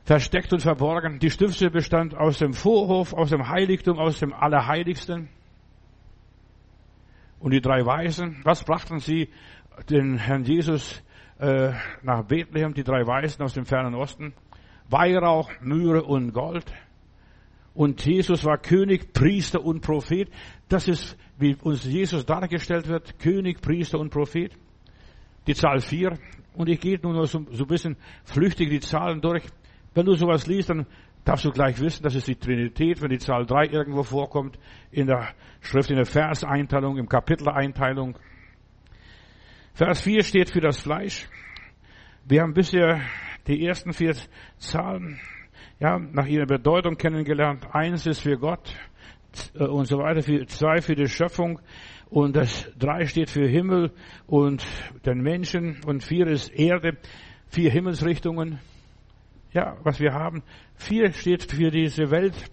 versteckt 0.04 0.54
und 0.54 0.62
verborgen. 0.62 1.20
Die 1.20 1.32
Stiftshütte 1.32 1.72
bestand 1.72 2.16
aus 2.16 2.40
dem 2.40 2.54
Vorhof, 2.54 3.14
aus 3.14 3.30
dem 3.30 3.48
Heiligtum, 3.50 3.98
aus 3.98 4.20
dem 4.20 4.34
Allerheiligsten. 4.34 5.30
Und 7.40 7.52
die 7.52 7.62
drei 7.62 7.86
Weisen, 7.86 8.42
was 8.44 8.64
brachten 8.64 9.00
sie 9.00 9.30
den 9.90 10.18
Herrn 10.18 10.44
Jesus 10.44 11.02
äh, 11.40 11.72
nach 12.02 12.24
Bethlehem, 12.24 12.74
die 12.74 12.84
drei 12.84 13.06
Weisen 13.06 13.44
aus 13.44 13.54
dem 13.54 13.66
fernen 13.66 13.96
Osten. 13.96 14.34
Weihrauch, 14.90 15.50
Mühre 15.62 16.04
und 16.04 16.32
Gold. 16.34 16.66
Und 17.74 18.06
Jesus 18.06 18.46
war 18.46 18.58
König, 18.58 19.12
Priester 19.14 19.64
und 19.64 19.82
Prophet. 19.82 20.30
Das 20.70 20.88
ist, 20.88 21.18
wie 21.38 21.56
uns 21.56 21.84
Jesus 21.84 22.26
dargestellt 22.26 22.88
wird, 22.88 23.20
König, 23.20 23.62
Priester 23.62 24.00
und 24.00 24.12
Prophet. 24.12 24.54
Die 25.48 25.56
Zahl 25.56 25.82
vier. 25.82 26.18
Und 26.54 26.70
ich 26.70 26.80
gehe 26.80 27.00
nur 27.02 27.26
so, 27.26 27.46
so 27.52 27.64
ein 27.66 27.68
bisschen 27.68 27.98
flüchtig 28.24 28.70
die 28.70 28.80
Zahlen 28.80 29.20
durch. 29.20 29.44
Wenn 29.94 30.06
du 30.06 30.14
sowas 30.14 30.48
liest, 30.48 30.70
dann 30.70 30.86
darfst 31.26 31.44
du 31.44 31.52
gleich 31.52 31.80
wissen, 31.82 32.04
das 32.04 32.16
ist 32.16 32.28
die 32.28 32.36
Trinität, 32.36 33.02
wenn 33.02 33.10
die 33.10 33.18
Zahl 33.18 33.46
drei 33.46 33.66
irgendwo 33.66 34.04
vorkommt, 34.04 34.58
in 34.92 35.08
der 35.08 35.30
Schrift, 35.60 35.90
in 35.90 35.98
der 35.98 36.06
Verseinteilung, 36.06 36.98
im 36.98 37.10
Kapiteleinteilung. 37.10 38.18
Vers 39.76 40.04
4 40.04 40.24
steht 40.24 40.52
für 40.52 40.62
das 40.62 40.80
Fleisch. 40.80 41.28
Wir 42.24 42.44
haben 42.44 42.54
bisher 42.54 43.02
die 43.46 43.66
ersten 43.66 43.92
vier 43.92 44.16
Zahlen 44.58 45.20
ja, 45.82 46.00
nach 46.00 46.28
ihrer 46.28 46.46
Bedeutung 46.46 46.96
kennengelernt. 46.96 47.68
Eins 47.74 48.08
ist 48.08 48.22
für 48.22 48.38
Gott 48.38 48.74
äh, 49.54 49.66
und 49.66 49.84
so 49.84 49.98
weiter, 49.98 50.22
für, 50.22 50.46
zwei 50.46 50.80
für 50.80 50.96
die 50.96 51.10
Schöpfung 51.10 51.60
und 52.10 52.38
das 52.38 52.72
drei 52.80 53.06
steht 53.06 53.30
für 53.30 53.50
Himmel 53.50 53.92
und 54.28 54.66
den 55.06 55.20
Menschen 55.20 55.82
und 55.86 56.06
vier 56.06 56.28
ist 56.28 56.54
Erde, 56.58 56.98
vier 57.50 57.70
Himmelsrichtungen. 57.70 58.60
Ja, 59.52 59.76
was 59.84 60.00
wir 60.00 60.14
haben. 60.14 60.42
Vier 60.76 61.12
steht 61.12 61.52
für 61.52 61.70
diese 61.70 62.12
Welt 62.12 62.50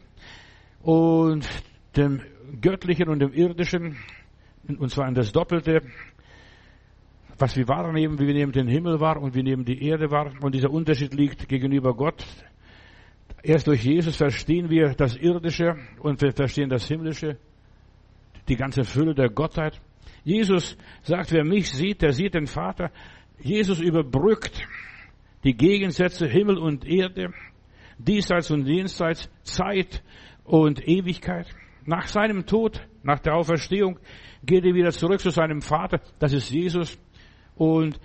und 0.80 1.48
dem 1.96 2.20
Göttlichen 2.61 3.08
und 3.08 3.20
dem 3.20 3.32
Irdischen, 3.32 3.96
und 4.66 4.90
zwar 4.90 5.06
in 5.06 5.14
das 5.14 5.30
Doppelte 5.30 5.82
was 7.38 7.57
wir 7.57 7.68
wahrnehmen, 7.68 8.18
wie 8.18 8.27
wir 8.27 8.35
nehmen 8.35 8.53
den 8.53 8.68
Himmel 8.68 9.01
wahr 9.01 9.21
und 9.21 9.35
wir 9.35 9.42
nehmen 9.42 9.64
die 9.64 9.85
Erde 9.87 10.11
wahr. 10.11 10.33
Und 10.40 10.55
dieser 10.55 10.71
Unterschied 10.71 11.14
liegt 11.14 11.49
gegenüber 11.49 11.95
Gott. 11.95 12.25
Erst 13.42 13.66
durch 13.66 13.85
Jesus 13.85 14.16
verstehen 14.16 14.71
wir 14.71 14.95
das 14.95 15.16
Irdische 15.16 15.77
und 16.01 16.21
wir 16.23 16.33
verstehen 16.33 16.68
das 16.68 16.87
Himmlische, 16.87 17.38
die 18.49 18.57
ganze 18.57 18.85
Fülle 18.85 19.14
der 19.14 19.31
Gottheit. 19.31 19.81
Jesus 20.25 20.77
sagt, 21.03 21.33
wer 21.33 21.45
mich 21.45 21.71
sieht, 21.71 22.03
der 22.03 22.12
sieht 22.12 22.35
den 22.35 22.47
Vater. 22.47 22.92
Jesus 23.40 23.81
überbrückt 23.81 24.64
die 25.42 25.57
Gegensätze 25.57 26.29
Himmel 26.29 26.59
und 26.59 26.87
Erde, 26.87 27.33
diesseits 27.99 28.51
und 28.53 28.66
jenseits, 28.66 29.29
Zeit 29.42 30.03
und 30.45 30.87
Ewigkeit. 30.87 31.47
Nach 31.85 32.07
seinem 32.07 32.47
Tod, 32.47 32.81
nach 33.03 33.18
der 33.18 33.35
Auferstehung, 33.35 33.99
geht 34.45 34.64
er 34.64 34.75
wieder 34.75 34.92
zurück 34.92 35.18
zu 35.18 35.31
seinem 35.31 35.61
Vater. 35.61 36.01
Das 36.21 36.33
ist 36.33 36.51
Jesus. 36.51 36.97
Und 37.62 38.01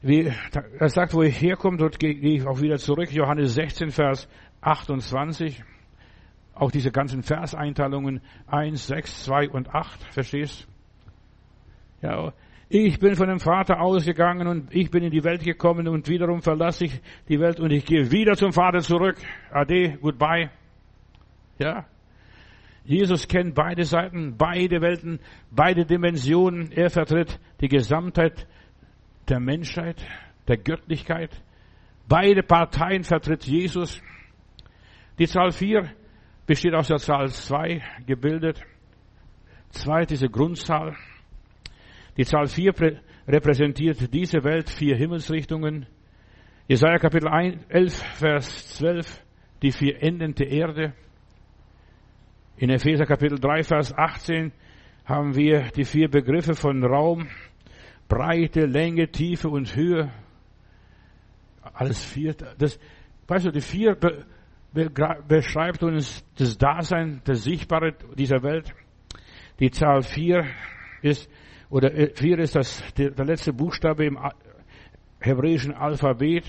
wie, 0.00 0.32
er 0.78 0.88
sagt, 0.88 1.12
wo 1.12 1.22
ich 1.22 1.38
herkomme, 1.38 1.76
dort 1.76 1.98
gehe 1.98 2.14
ich 2.14 2.46
auch 2.46 2.62
wieder 2.62 2.78
zurück. 2.78 3.12
Johannes 3.12 3.52
16, 3.52 3.90
Vers 3.90 4.26
28. 4.62 5.62
Auch 6.54 6.70
diese 6.70 6.90
ganzen 6.90 7.22
Verseinteilungen 7.22 8.22
1, 8.46 8.86
6, 8.86 9.24
2 9.24 9.50
und 9.50 9.74
8. 9.74 10.04
Verstehst? 10.04 10.66
Ja, 12.00 12.32
ich 12.70 12.98
bin 12.98 13.14
von 13.14 13.28
dem 13.28 13.40
Vater 13.40 13.78
ausgegangen 13.78 14.46
und 14.46 14.74
ich 14.74 14.90
bin 14.90 15.04
in 15.04 15.10
die 15.10 15.22
Welt 15.22 15.44
gekommen 15.44 15.86
und 15.86 16.08
wiederum 16.08 16.40
verlasse 16.40 16.86
ich 16.86 17.00
die 17.28 17.38
Welt 17.38 17.60
und 17.60 17.72
ich 17.72 17.84
gehe 17.84 18.10
wieder 18.10 18.36
zum 18.36 18.52
Vater 18.52 18.80
zurück. 18.80 19.16
Ade, 19.50 19.98
goodbye. 20.00 20.48
Ja. 21.58 21.84
Jesus 22.86 23.28
kennt 23.28 23.54
beide 23.54 23.84
Seiten, 23.84 24.36
beide 24.38 24.80
Welten, 24.80 25.20
beide 25.50 25.84
Dimensionen. 25.84 26.72
Er 26.72 26.88
vertritt 26.88 27.38
die 27.60 27.68
Gesamtheit 27.68 28.46
der 29.28 29.40
Menschheit, 29.40 30.04
der 30.48 30.58
Göttlichkeit. 30.58 31.30
Beide 32.08 32.42
Parteien 32.42 33.04
vertritt 33.04 33.44
Jesus. 33.44 34.00
Die 35.18 35.26
Zahl 35.26 35.52
4 35.52 35.90
besteht 36.46 36.74
aus 36.74 36.88
der 36.88 36.98
Zahl 36.98 37.28
2 37.28 37.82
gebildet. 38.06 38.60
Zwei 39.70 40.04
diese 40.04 40.28
Grundzahl. 40.28 40.94
Die 42.16 42.24
Zahl 42.24 42.46
4 42.46 43.00
repräsentiert 43.26 44.12
diese 44.12 44.44
Welt, 44.44 44.68
vier 44.68 44.96
Himmelsrichtungen. 44.96 45.86
Jesaja 46.68 46.98
Kapitel 46.98 47.28
11, 47.68 47.94
Vers 47.94 48.76
12, 48.76 49.24
die 49.62 49.72
vier 49.72 50.02
Enden 50.02 50.34
der 50.34 50.48
Erde. 50.48 50.92
In 52.56 52.70
Epheser 52.70 53.04
Kapitel 53.04 53.38
3, 53.38 53.62
Vers 53.62 53.92
18 53.96 54.52
haben 55.04 55.34
wir 55.34 55.70
die 55.76 55.84
vier 55.84 56.08
Begriffe 56.08 56.54
von 56.54 56.84
Raum, 56.84 57.28
Breite, 58.08 58.66
Länge, 58.66 59.08
Tiefe 59.10 59.48
und 59.48 59.74
Höhe. 59.74 60.10
Alles 61.62 62.04
vier. 62.04 62.34
Das, 62.58 62.78
weißt 63.26 63.46
du, 63.46 63.50
die 63.50 63.60
vier 63.60 63.94
be, 63.94 64.24
be, 64.72 64.90
beschreibt 65.26 65.82
uns 65.82 66.24
das 66.36 66.58
Dasein, 66.58 67.22
das 67.24 67.44
Sichtbare 67.44 67.94
dieser 68.16 68.42
Welt. 68.42 68.74
Die 69.60 69.70
Zahl 69.70 70.02
vier 70.02 70.46
ist, 71.02 71.28
oder 71.70 71.94
äh, 71.94 72.12
vier 72.14 72.38
ist 72.38 72.56
das, 72.56 72.82
der, 72.94 73.10
der 73.10 73.24
letzte 73.24 73.52
Buchstabe 73.52 74.04
im 74.04 74.18
hebräischen 75.20 75.74
Alphabet. 75.74 76.44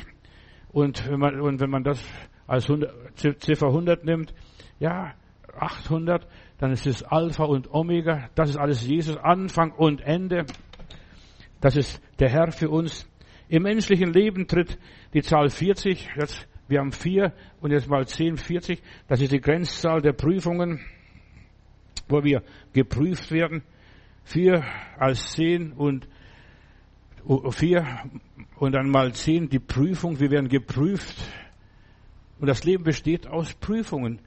Und 0.72 1.08
wenn 1.10 1.20
man, 1.20 1.40
und 1.40 1.62
wenn 1.62 1.70
man 1.70 1.84
das 1.84 2.04
als 2.48 2.70
100, 2.70 3.42
Ziffer 3.42 3.68
100 3.68 4.04
nimmt, 4.04 4.34
ja, 4.80 5.14
800, 5.58 6.28
dann 6.58 6.72
ist 6.72 6.86
es 6.86 7.04
Alpha 7.04 7.46
und 7.46 7.74
Omega. 7.74 8.30
Das 8.36 8.50
ist 8.50 8.58
alles 8.58 8.86
Jesus, 8.86 9.18
Anfang 9.18 9.72
und 9.72 10.02
Ende. 10.02 10.46
Das 11.62 11.76
ist 11.76 12.02
der 12.20 12.30
Herr 12.30 12.52
für 12.52 12.70
uns. 12.70 13.10
Im 13.48 13.64
menschlichen 13.64 14.12
Leben 14.12 14.48
tritt 14.48 14.78
die 15.14 15.22
Zahl 15.22 15.50
40, 15.50 16.10
jetzt, 16.16 16.48
wir 16.68 16.80
haben 16.80 16.92
vier 16.92 17.34
und 17.62 17.72
jetzt 17.72 17.88
mal 17.88 18.08
10, 18.08 18.38
40. 18.38 18.82
Das 19.08 19.22
ist 19.22 19.32
die 19.32 19.40
Grenzzahl 19.40 20.02
der 20.02 20.14
Prüfungen, 20.14 20.80
wo 22.08 22.24
wir 22.24 22.42
geprüft 22.74 23.32
werden. 23.32 23.64
Vier 24.24 24.64
als 24.98 25.34
zehn 25.34 25.74
und 25.74 26.08
vier 27.52 27.86
und 28.58 28.72
dann 28.72 28.90
mal 28.90 29.14
zehn 29.14 29.50
die 29.50 29.60
Prüfung. 29.60 30.20
Wir 30.20 30.32
werden 30.32 30.50
geprüft 30.50 31.16
Und 32.40 32.48
das 32.48 32.64
Leben 32.64 32.84
besteht 32.84 33.28
aus 33.28 33.54
Prüfungen. 33.54 34.20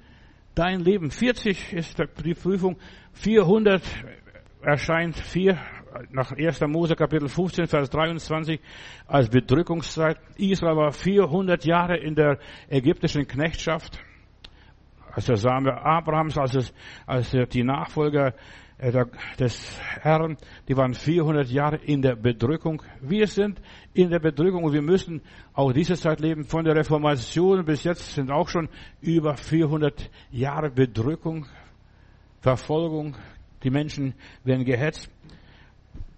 Dein 0.55 0.81
Leben, 0.81 1.11
40 1.11 1.73
ist 1.73 1.99
die 1.99 2.35
Prüfung, 2.35 2.77
400 3.13 3.83
erscheint 4.63 5.17
4 5.17 5.59
nach 6.11 6.33
1. 6.33 6.61
Mose 6.69 6.97
Kapitel 6.97 7.29
15, 7.29 7.67
Vers 7.67 7.91
23 7.91 8.61
als 9.07 9.29
Bedrückungszeit. 9.29 10.19
Israel 10.37 10.77
war 10.77 10.93
400 10.93 11.65
Jahre 11.65 11.97
in 11.97 12.15
der 12.15 12.39
ägyptischen 12.69 13.27
Knechtschaft. 13.27 13.99
Als 15.13 15.27
der 15.27 15.37
Same 15.37 15.73
Abrahams, 15.73 16.39
als, 16.39 16.73
als 17.07 17.31
die 17.31 17.65
Nachfolger 17.65 18.35
äh, 18.79 19.07
des 19.39 19.81
Herrn, 20.01 20.37
die 20.69 20.77
waren 20.77 20.95
400 20.95 21.49
Jahre 21.49 21.77
in 21.77 22.01
der 22.01 22.15
Bedrückung. 22.15 22.81
Wir 23.01 23.27
sind 23.27 23.61
in 23.93 24.11
der 24.11 24.21
Bedrückung 24.21 24.63
und 24.63 24.73
wir 24.73 24.83
müssen 24.83 25.21
auch 25.53 25.73
diese 25.73 25.95
Zeit 25.95 26.21
leben. 26.21 26.45
Von 26.45 26.65
der 26.65 26.77
Reformation 26.77 27.65
bis 27.65 27.83
jetzt 27.83 28.15
sind 28.15 28.31
auch 28.31 28.49
schon 28.49 28.69
über 29.01 29.37
400 29.37 30.11
Jahre 30.31 30.71
Bedrückung, 30.71 31.47
Verfolgung. 32.41 33.17
Die 33.65 33.71
Menschen 33.71 34.15
werden 34.45 34.65
gehetzt. 34.65 35.11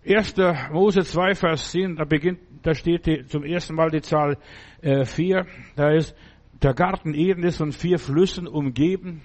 1. 0.04 0.34
Mose 0.72 1.02
2, 1.02 1.34
Vers 1.34 1.70
10, 1.72 1.96
da 1.96 2.04
beginnt, 2.04 2.40
da 2.62 2.74
steht 2.74 3.06
die, 3.06 3.24
zum 3.26 3.44
ersten 3.44 3.74
Mal 3.74 3.90
die 3.90 4.00
Zahl 4.00 4.38
äh, 4.80 5.04
4. 5.04 5.46
Da 5.76 5.90
ist, 5.90 6.14
der 6.62 6.74
Garten 6.74 7.14
Eden 7.14 7.42
ist 7.44 7.58
von 7.58 7.72
vier 7.72 7.98
Flüssen 7.98 8.46
umgeben. 8.46 9.22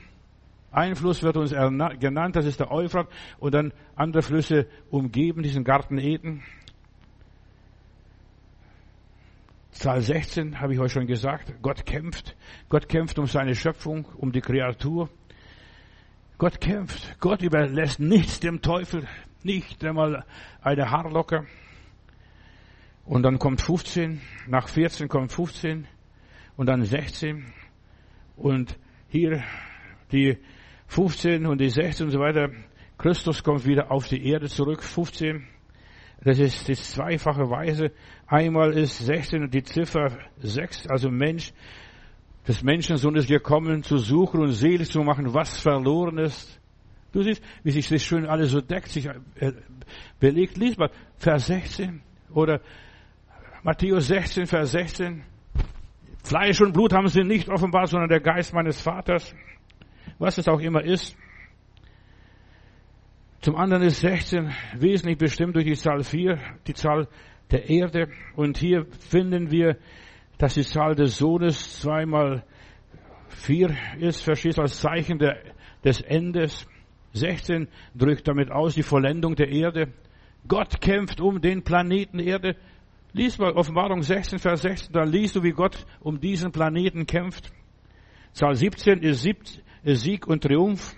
Ein 0.72 0.96
Fluss 0.96 1.24
wird 1.24 1.38
uns 1.38 1.52
genannt, 1.52 2.36
das 2.36 2.46
ist 2.46 2.60
der 2.60 2.72
Euphrat, 2.72 3.08
und 3.40 3.54
dann 3.54 3.72
andere 3.96 4.22
Flüsse 4.22 4.68
umgeben 4.90 5.42
diesen 5.42 5.64
Garten 5.64 5.98
Eden. 5.98 6.44
Zahl 9.72 10.02
16 10.02 10.60
habe 10.60 10.74
ich 10.74 10.80
euch 10.80 10.92
schon 10.92 11.08
gesagt. 11.08 11.54
Gott 11.62 11.86
kämpft. 11.86 12.36
Gott 12.70 12.88
kämpft 12.88 13.20
um 13.20 13.28
seine 13.28 13.56
Schöpfung, 13.56 14.06
um 14.18 14.32
die 14.32 14.42
Kreatur. 14.42 15.10
Gott 16.38 16.60
kämpft. 16.60 17.20
Gott 17.20 17.42
überlässt 17.42 18.00
nichts 18.00 18.40
dem 18.40 18.62
Teufel 18.62 19.06
nicht 19.46 19.84
einmal 19.86 20.26
eine 20.62 20.92
Haarlocke. 20.92 21.46
Und 23.06 23.24
dann 23.24 23.38
kommt 23.38 23.62
15, 23.62 24.20
nach 24.48 24.68
14 24.68 25.08
kommt 25.08 25.32
15 25.32 25.88
und 26.58 26.66
dann 26.66 26.84
16. 26.84 27.46
Und 28.36 28.78
hier 29.08 29.44
die 30.12 30.38
15 30.88 31.46
und 31.46 31.62
die 31.62 31.70
16 31.70 32.08
und 32.08 32.12
so 32.12 32.20
weiter. 32.20 32.50
Christus 32.98 33.44
kommt 33.44 33.66
wieder 33.66 33.92
auf 33.92 34.08
die 34.08 34.26
Erde 34.28 34.48
zurück, 34.48 34.82
15. 34.82 35.48
Das 36.24 36.40
ist 36.40 36.68
die 36.68 36.76
zweifache 36.76 37.50
Weise. 37.50 37.92
Einmal 38.26 38.74
ist 38.74 38.98
16 38.98 39.50
die 39.52 39.64
Ziffer 39.64 40.18
6, 40.40 40.88
also 40.88 41.12
Mensch. 41.12 41.54
des 42.48 42.64
Menschensohn 42.64 43.16
ist 43.16 43.28
gekommen, 43.28 43.84
zu 43.84 43.98
suchen 43.98 44.40
und 44.40 44.52
selig 44.52 44.90
zu 44.90 45.02
machen, 45.02 45.34
was 45.34 45.60
verloren 45.60 46.18
ist. 46.18 46.60
Du 47.16 47.24
siehst, 47.24 47.42
wie 47.64 47.72
sich 47.72 47.88
das 47.88 48.04
schön 48.04 48.26
alles 48.26 48.52
so 48.52 48.60
deckt, 48.60 48.90
sich 48.90 49.06
äh, 49.06 49.54
belegt. 50.20 50.58
Lies 50.58 50.76
mal 50.76 50.90
Vers 51.16 51.48
16 51.48 52.02
oder 52.34 52.60
Matthäus 53.64 54.08
16, 54.08 54.48
Vers 54.48 54.72
16. 54.72 55.24
Fleisch 56.26 56.60
und 56.60 56.74
Blut 56.74 56.92
haben 56.92 57.08
sie 57.08 57.24
nicht 57.24 57.48
offenbart, 57.48 57.88
sondern 57.88 58.10
der 58.10 58.20
Geist 58.20 58.54
meines 58.54 58.82
Vaters. 58.82 59.34
Was 60.20 60.38
es 60.38 60.50
auch 60.50 60.60
immer 60.60 60.84
ist. 60.84 61.16
Zum 63.40 63.56
anderen 63.56 63.84
ist 63.84 64.02
16 64.02 64.52
wesentlich 64.78 65.18
bestimmt 65.18 65.56
durch 65.56 65.68
die 65.68 65.76
Zahl 65.76 66.04
4, 66.04 66.38
die 66.68 66.74
Zahl 66.74 67.08
der 67.50 67.70
Erde. 67.70 68.10
Und 68.36 68.58
hier 68.58 68.88
finden 69.10 69.52
wir, 69.52 69.78
dass 70.38 70.56
die 70.56 70.64
Zahl 70.64 70.96
des 70.96 71.16
Sohnes 71.16 71.80
zweimal 71.80 72.44
4 73.30 73.74
ist, 74.00 74.22
verstehst 74.22 74.60
als 74.60 74.82
Zeichen 74.82 75.18
der, 75.18 75.38
des 75.82 76.02
Endes. 76.02 76.68
16 77.16 77.68
drückt 77.96 78.28
damit 78.28 78.52
aus 78.52 78.76
die 78.76 78.84
Vollendung 78.84 79.36
der 79.36 79.50
Erde. 79.50 79.94
Gott 80.48 80.82
kämpft 80.82 81.20
um 81.20 81.42
den 81.42 81.64
Planeten 81.64 82.20
Erde. 82.20 82.56
Lies 83.14 83.38
mal 83.38 83.54
Offenbarung 83.54 84.02
16, 84.02 84.40
Vers 84.40 84.62
16, 84.62 84.94
dann 84.94 85.10
liest 85.10 85.36
du, 85.36 85.44
wie 85.44 85.52
Gott 85.52 85.86
um 86.02 86.20
diesen 86.20 86.52
Planeten 86.52 87.06
kämpft. 87.06 87.52
Zahl 88.34 88.56
17 88.56 89.02
ist 89.02 89.28
Sieg 89.86 90.28
und 90.28 90.44
Triumph. 90.44 90.94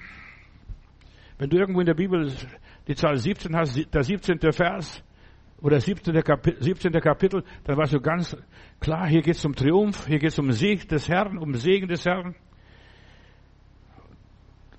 Wenn 1.37 1.49
du 1.49 1.57
irgendwo 1.57 1.79
in 1.81 1.85
der 1.85 1.93
Bibel 1.93 2.31
die 2.87 2.95
Zahl 2.95 3.17
17 3.17 3.55
hast, 3.55 3.93
der 3.93 4.03
17. 4.03 4.39
Vers 4.51 5.03
oder 5.61 5.79
17. 5.79 6.13
Kapitel, 6.23 6.63
17. 6.63 6.91
Kapitel 6.93 7.43
dann 7.63 7.77
weißt 7.77 7.93
du 7.93 8.01
ganz 8.01 8.35
klar, 8.79 9.07
hier 9.07 9.21
geht 9.21 9.35
es 9.35 9.45
um 9.45 9.53
Triumph, 9.53 10.07
hier 10.07 10.19
geht 10.19 10.31
es 10.31 10.39
um 10.39 10.51
Sieg 10.51 10.87
des 10.89 11.07
Herrn, 11.07 11.37
um 11.37 11.53
Segen 11.53 11.87
des 11.87 12.05
Herrn. 12.05 12.35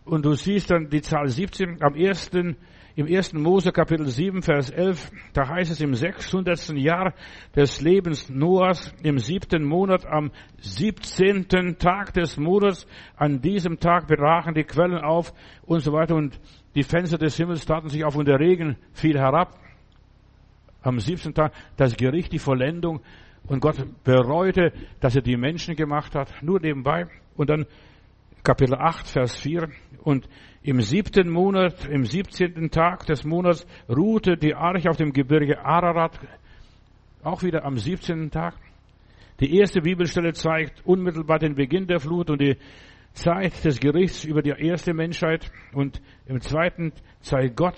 Und 0.08 0.24
du 0.24 0.32
siehst 0.32 0.70
dann 0.70 0.88
die 0.88 1.02
Zahl 1.02 1.28
17 1.28 1.82
am 1.82 1.94
ersten, 1.94 2.56
im 2.96 3.06
ersten 3.06 3.42
Mose 3.42 3.72
Kapitel 3.72 4.06
7, 4.06 4.40
Vers 4.40 4.70
11, 4.70 5.10
da 5.34 5.46
heißt 5.46 5.70
es 5.70 5.82
im 5.82 5.92
600. 5.92 6.70
Jahr 6.70 7.12
des 7.54 7.82
Lebens 7.82 8.30
Noahs, 8.30 8.94
im 9.02 9.18
siebten 9.18 9.64
Monat, 9.64 10.06
am 10.06 10.30
17. 10.60 11.76
Tag 11.78 12.14
des 12.14 12.38
Monats, 12.38 12.86
an 13.16 13.42
diesem 13.42 13.80
Tag 13.80 14.06
brachen 14.06 14.54
die 14.54 14.64
Quellen 14.64 14.96
auf 14.96 15.34
und 15.66 15.80
so 15.80 15.92
weiter 15.92 16.14
und 16.14 16.40
die 16.74 16.84
Fenster 16.84 17.18
des 17.18 17.36
Himmels 17.36 17.66
taten 17.66 17.90
sich 17.90 18.02
auf 18.02 18.16
und 18.16 18.28
der 18.28 18.40
Regen 18.40 18.78
fiel 18.94 19.18
herab. 19.18 19.58
Am 20.80 20.98
17. 20.98 21.34
Tag 21.34 21.52
das 21.76 21.98
Gericht, 21.98 22.32
die 22.32 22.38
Vollendung 22.38 23.02
und 23.46 23.60
Gott 23.60 23.76
bereute, 24.04 24.72
dass 25.00 25.14
er 25.14 25.22
die 25.22 25.36
Menschen 25.36 25.76
gemacht 25.76 26.14
hat, 26.14 26.32
nur 26.40 26.60
nebenbei. 26.60 27.08
Und 27.36 27.50
dann 27.50 27.66
Kapitel 28.42 28.74
8, 28.74 29.06
Vers 29.06 29.36
4. 29.36 29.68
Und 30.02 30.28
im 30.62 30.80
siebten 30.80 31.30
Monat, 31.30 31.86
im 31.86 32.04
siebzehnten 32.04 32.70
Tag 32.70 33.06
des 33.06 33.24
Monats 33.24 33.66
ruhte 33.88 34.36
die 34.36 34.54
Arche 34.54 34.90
auf 34.90 34.96
dem 34.96 35.12
Gebirge 35.12 35.64
Ararat, 35.64 36.18
auch 37.22 37.42
wieder 37.42 37.64
am 37.64 37.76
siebzehnten 37.76 38.30
Tag. 38.30 38.54
Die 39.40 39.56
erste 39.56 39.80
Bibelstelle 39.80 40.32
zeigt 40.32 40.84
unmittelbar 40.84 41.38
den 41.38 41.54
Beginn 41.54 41.86
der 41.86 42.00
Flut 42.00 42.30
und 42.30 42.40
die 42.40 42.56
Zeit 43.12 43.64
des 43.64 43.80
Gerichts 43.80 44.24
über 44.24 44.42
die 44.42 44.50
erste 44.50 44.94
Menschheit. 44.94 45.50
Und 45.72 46.00
im 46.26 46.40
zweiten 46.40 46.92
zeigt 47.20 47.56
Gott 47.56 47.76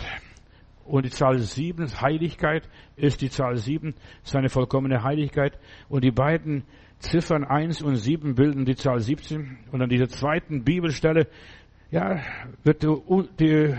und 0.84 1.04
die 1.04 1.10
Zahl 1.10 1.38
sieben, 1.38 1.86
Heiligkeit 2.00 2.68
ist 2.96 3.20
die 3.20 3.30
Zahl 3.30 3.56
sieben, 3.56 3.94
seine 4.22 4.48
vollkommene 4.48 5.02
Heiligkeit. 5.04 5.58
Und 5.88 6.02
die 6.02 6.10
beiden 6.10 6.64
Ziffern 7.00 7.44
1 7.44 7.82
und 7.82 7.96
7 7.96 8.34
bilden 8.34 8.64
die 8.64 8.76
Zahl 8.76 9.00
17. 9.00 9.58
Und 9.72 9.82
an 9.82 9.88
dieser 9.88 10.08
zweiten 10.08 10.64
Bibelstelle, 10.64 11.26
ja, 11.90 12.20
wird 12.62 12.86
die 13.40 13.74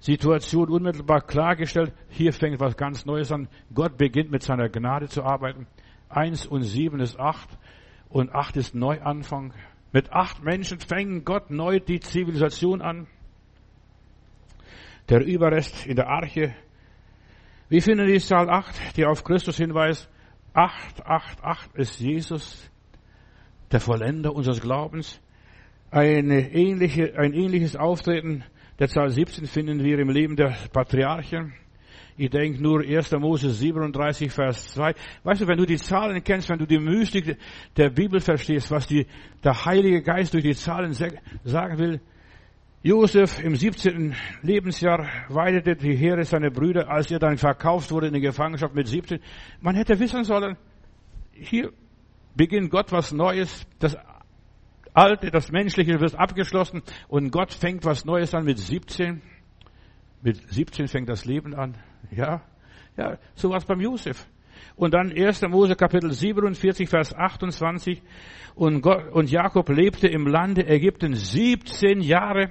Situation 0.00 0.68
unmittelbar 0.68 1.20
klargestellt. 1.20 1.92
Hier 2.08 2.32
fängt 2.32 2.60
was 2.60 2.76
ganz 2.76 3.06
Neues 3.06 3.30
an. 3.30 3.48
Gott 3.72 3.96
beginnt 3.96 4.30
mit 4.30 4.42
seiner 4.42 4.68
Gnade 4.68 5.08
zu 5.08 5.22
arbeiten. 5.22 5.66
1 6.08 6.46
und 6.46 6.62
7 6.62 7.00
ist 7.00 7.18
8 7.18 7.48
und 8.08 8.34
8 8.34 8.56
ist 8.56 8.74
Neuanfang. 8.74 9.52
Mit 9.92 10.12
acht 10.12 10.42
Menschen 10.42 10.80
fängt 10.80 11.24
Gott 11.24 11.50
neu 11.50 11.78
die 11.78 12.00
Zivilisation 12.00 12.82
an. 12.82 13.06
Der 15.08 15.24
Überrest 15.24 15.86
in 15.86 15.96
der 15.96 16.08
Arche. 16.08 16.54
Wir 17.68 17.80
finden 17.80 18.06
die 18.06 18.18
Zahl 18.18 18.50
8, 18.50 18.96
die 18.96 19.04
auf 19.04 19.22
Christus 19.22 19.58
hinweist. 19.58 20.08
888 20.54 21.74
ist 21.74 22.00
Jesus, 22.00 22.70
der 23.72 23.80
Vollender 23.80 24.34
unseres 24.34 24.60
Glaubens. 24.60 25.20
Eine 25.90 26.52
ähnliche, 26.52 27.18
ein 27.18 27.34
ähnliches 27.34 27.76
Auftreten 27.76 28.44
der 28.78 28.88
Zahl 28.88 29.10
17 29.10 29.46
finden 29.46 29.82
wir 29.84 29.98
im 29.98 30.10
Leben 30.10 30.36
der 30.36 30.56
Patriarchen. 30.72 31.52
Ich 32.16 32.30
denke 32.30 32.62
nur 32.62 32.80
1. 32.80 33.10
Mose 33.12 33.50
37, 33.50 34.30
Vers 34.30 34.72
2. 34.74 34.94
Weißt 35.24 35.40
du, 35.40 35.48
wenn 35.48 35.58
du 35.58 35.66
die 35.66 35.76
Zahlen 35.76 36.22
kennst, 36.22 36.48
wenn 36.48 36.58
du 36.58 36.66
die 36.66 36.78
Mystik 36.78 37.36
der 37.76 37.90
Bibel 37.90 38.20
verstehst, 38.20 38.70
was 38.70 38.86
die, 38.86 39.06
der 39.42 39.64
Heilige 39.64 40.02
Geist 40.02 40.32
durch 40.32 40.44
die 40.44 40.54
Zahlen 40.54 40.92
sagen 40.92 41.78
will, 41.78 42.00
Josef 42.86 43.42
im 43.42 43.56
17. 43.56 44.14
Lebensjahr 44.42 45.08
weidete 45.30 45.74
die 45.74 45.96
Heere 45.96 46.22
seiner 46.24 46.50
Brüder, 46.50 46.90
als 46.90 47.10
er 47.10 47.18
dann 47.18 47.38
verkauft 47.38 47.90
wurde 47.90 48.08
in 48.08 48.12
die 48.12 48.20
Gefangenschaft 48.20 48.74
mit 48.74 48.86
17. 48.86 49.20
Man 49.62 49.74
hätte 49.74 49.98
wissen 49.98 50.22
sollen, 50.24 50.58
hier 51.32 51.72
beginnt 52.36 52.70
Gott 52.70 52.92
was 52.92 53.10
Neues, 53.10 53.66
das 53.78 53.96
Alte, 54.92 55.30
das 55.30 55.50
Menschliche 55.50 55.98
wird 55.98 56.14
abgeschlossen 56.14 56.82
und 57.08 57.30
Gott 57.30 57.54
fängt 57.54 57.86
was 57.86 58.04
Neues 58.04 58.34
an 58.34 58.44
mit 58.44 58.58
17. 58.58 59.22
Mit 60.20 60.36
17 60.52 60.86
fängt 60.86 61.08
das 61.08 61.24
Leben 61.24 61.54
an. 61.54 61.78
Ja, 62.10 62.42
ja, 62.98 63.16
so 63.34 63.48
war 63.48 63.56
es 63.56 63.64
beim 63.64 63.80
Josef. 63.80 64.26
Und 64.76 64.92
dann 64.92 65.10
1. 65.10 65.42
Mose 65.48 65.74
Kapitel 65.76 66.12
47, 66.12 66.88
Vers 66.88 67.14
28. 67.14 68.02
Und, 68.54 68.82
Gott, 68.82 69.10
und 69.12 69.30
Jakob 69.30 69.68
lebte 69.68 70.08
im 70.08 70.26
Lande 70.26 70.66
Ägypten 70.66 71.14
17 71.14 72.00
Jahre 72.00 72.50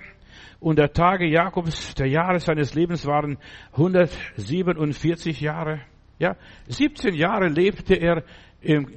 und 0.64 0.80
der 0.80 0.93
Tage 0.93 1.28
Jakobs, 1.28 1.93
der 1.95 2.07
Jahre 2.07 2.39
seines 2.39 2.74
Lebens 2.74 3.05
waren 3.05 3.38
147 3.74 5.41
Jahre. 5.41 5.82
Ja, 6.20 6.38
17 6.70 7.14
Jahre 7.16 7.49
lebte 7.49 7.95
er 7.95 8.24
im 8.61 8.88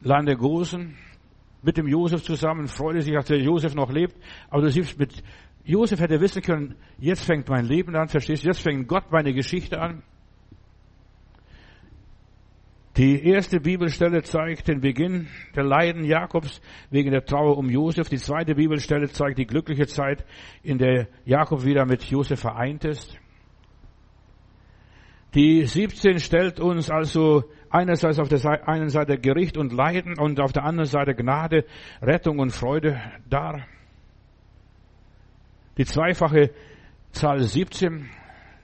Lande 0.00 0.34
Gosen. 0.36 0.96
mit 1.62 1.76
dem 1.76 1.86
Josef 1.86 2.24
zusammen, 2.24 2.66
freute 2.66 3.02
sich, 3.02 3.14
dass 3.14 3.26
der 3.26 3.38
Josef 3.38 3.76
noch 3.76 3.92
lebt. 3.92 4.16
Aber 4.50 4.62
du 4.62 4.68
siehst, 4.68 4.98
mit 4.98 5.22
Josef 5.64 6.00
hätte 6.00 6.20
wissen 6.20 6.42
können, 6.42 6.74
jetzt 6.98 7.24
fängt 7.24 7.48
mein 7.48 7.66
Leben 7.66 7.94
an, 7.94 8.08
verstehst 8.08 8.42
du? 8.42 8.48
Jetzt 8.48 8.62
fängt 8.62 8.88
Gott 8.88 9.12
meine 9.12 9.32
Geschichte 9.32 9.80
an. 9.80 10.02
Die 12.96 13.26
erste 13.26 13.58
Bibelstelle 13.58 14.22
zeigt 14.22 14.68
den 14.68 14.82
Beginn 14.82 15.28
der 15.56 15.64
Leiden 15.64 16.04
Jakobs 16.04 16.60
wegen 16.90 17.10
der 17.10 17.24
Trauer 17.24 17.56
um 17.56 17.70
Josef. 17.70 18.10
Die 18.10 18.18
zweite 18.18 18.54
Bibelstelle 18.54 19.08
zeigt 19.08 19.38
die 19.38 19.46
glückliche 19.46 19.86
Zeit, 19.86 20.26
in 20.62 20.76
der 20.76 21.08
Jakob 21.24 21.64
wieder 21.64 21.86
mit 21.86 22.04
Josef 22.04 22.40
vereint 22.40 22.84
ist. 22.84 23.18
Die 25.34 25.64
17 25.64 26.18
stellt 26.18 26.60
uns 26.60 26.90
also 26.90 27.44
einerseits 27.70 28.18
auf 28.18 28.28
der 28.28 28.68
einen 28.68 28.90
Seite 28.90 29.16
Gericht 29.18 29.56
und 29.56 29.72
Leiden 29.72 30.18
und 30.18 30.38
auf 30.38 30.52
der 30.52 30.64
anderen 30.64 30.88
Seite 30.88 31.14
Gnade, 31.14 31.64
Rettung 32.02 32.40
und 32.40 32.50
Freude 32.50 33.00
dar. 33.26 33.66
Die 35.78 35.86
zweifache 35.86 36.50
Zahl 37.12 37.40
17, 37.40 38.10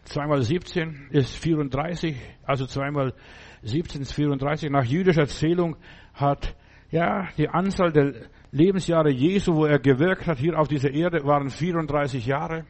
zweimal 0.05 0.43
17 0.43 1.09
ist 1.13 1.35
34, 1.37 2.15
also 2.45 2.67
zweimal 2.67 3.15
17 3.63 4.03
ist 4.03 4.13
34. 4.13 4.71
Nach 4.71 4.85
jüdischer 4.85 5.23
Erzählung 5.23 5.77
hat 6.15 6.55
ja 6.91 7.29
die 7.37 7.49
Anzahl 7.49 7.93
der 7.93 8.15
Lebensjahre 8.51 9.11
Jesu, 9.11 9.55
wo 9.55 9.67
er 9.67 9.79
gewirkt 9.79 10.27
hat 10.27 10.39
hier 10.39 10.59
auf 10.59 10.69
dieser 10.69 10.91
Erde, 10.91 11.25
waren 11.25 11.51
34 11.51 12.25
Jahre. 12.25 12.65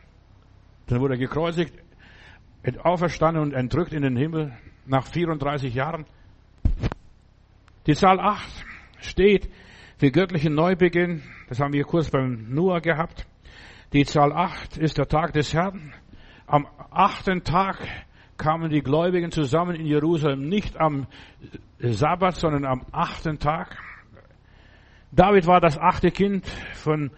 Dann 0.87 1.01
wurde 1.01 1.15
er 1.15 1.19
gekreuzigt, 1.19 1.75
auferstanden 2.83 3.43
und 3.43 3.53
entrückt 3.53 3.93
in 3.93 4.03
den 4.03 4.17
Himmel 4.17 4.53
nach 4.87 5.07
34 5.07 5.75
Jahren. 5.75 6.07
Die 7.87 7.95
Zahl 7.95 8.19
8 8.21 8.65
steht 9.01 9.49
für 9.99 10.11
göttlichen 10.11 10.55
Neubeginn. 10.55 11.23
Das 11.49 11.61
haben 11.61 11.73
wir 11.73 11.85
kurz 11.85 12.11
beim 12.11 12.47
Noah 12.53 12.81
gehabt. 12.81 13.27
Die 13.93 14.05
Zahl 14.05 14.33
8 14.33 14.77
ist 14.77 14.99
der 14.99 15.09
Tag 15.09 15.33
des 15.33 15.55
Herrn. 15.55 15.95
Am 16.47 16.67
achten 16.91 17.45
Tag 17.45 17.79
kamen 18.39 18.71
die 18.71 18.83
Gläubigen 18.83 19.31
zusammen 19.31 19.77
in 19.77 19.87
Jerusalem, 19.87 20.49
nicht 20.49 20.81
am 20.81 21.07
Sabbat, 21.79 22.37
sondern 22.37 22.65
am 22.65 22.87
achten 22.93 23.39
Tag. 23.39 23.77
David 25.11 25.47
war 25.47 25.61
das 25.61 25.79
achte 25.79 26.11
Kind 26.11 26.47
von 26.75 27.11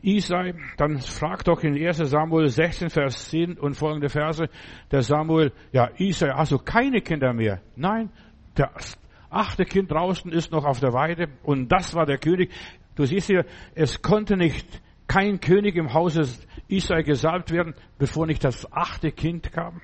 Isai. 0.00 0.54
Dann 0.76 0.98
fragt 0.98 1.48
doch 1.48 1.62
in 1.62 1.74
1 1.74 1.98
Samuel 1.98 2.48
16, 2.48 2.90
Vers 2.90 3.28
10 3.30 3.58
und 3.58 3.74
folgende 3.74 4.08
Verse 4.08 4.48
der 4.90 5.02
Samuel, 5.02 5.52
ja, 5.72 5.90
Isai, 5.98 6.30
hast 6.34 6.52
du 6.52 6.58
keine 6.58 7.00
Kinder 7.00 7.32
mehr? 7.32 7.60
Nein, 7.76 8.10
das 8.54 8.98
achte 9.30 9.64
Kind 9.64 9.90
draußen 9.90 10.30
ist 10.32 10.52
noch 10.52 10.64
auf 10.64 10.80
der 10.80 10.92
Weide 10.92 11.28
und 11.42 11.70
das 11.70 11.94
war 11.94 12.06
der 12.06 12.18
König. 12.18 12.52
Du 12.94 13.04
siehst 13.04 13.28
hier, 13.28 13.44
es 13.74 14.02
konnte 14.02 14.36
nicht 14.36 14.82
kein 15.06 15.40
König 15.40 15.76
im 15.76 15.94
Hause 15.94 16.28
Israel 16.68 17.02
gesalbt 17.02 17.50
werden, 17.50 17.74
bevor 17.98 18.26
nicht 18.26 18.44
das 18.44 18.70
achte 18.72 19.10
Kind 19.12 19.52
kam. 19.52 19.80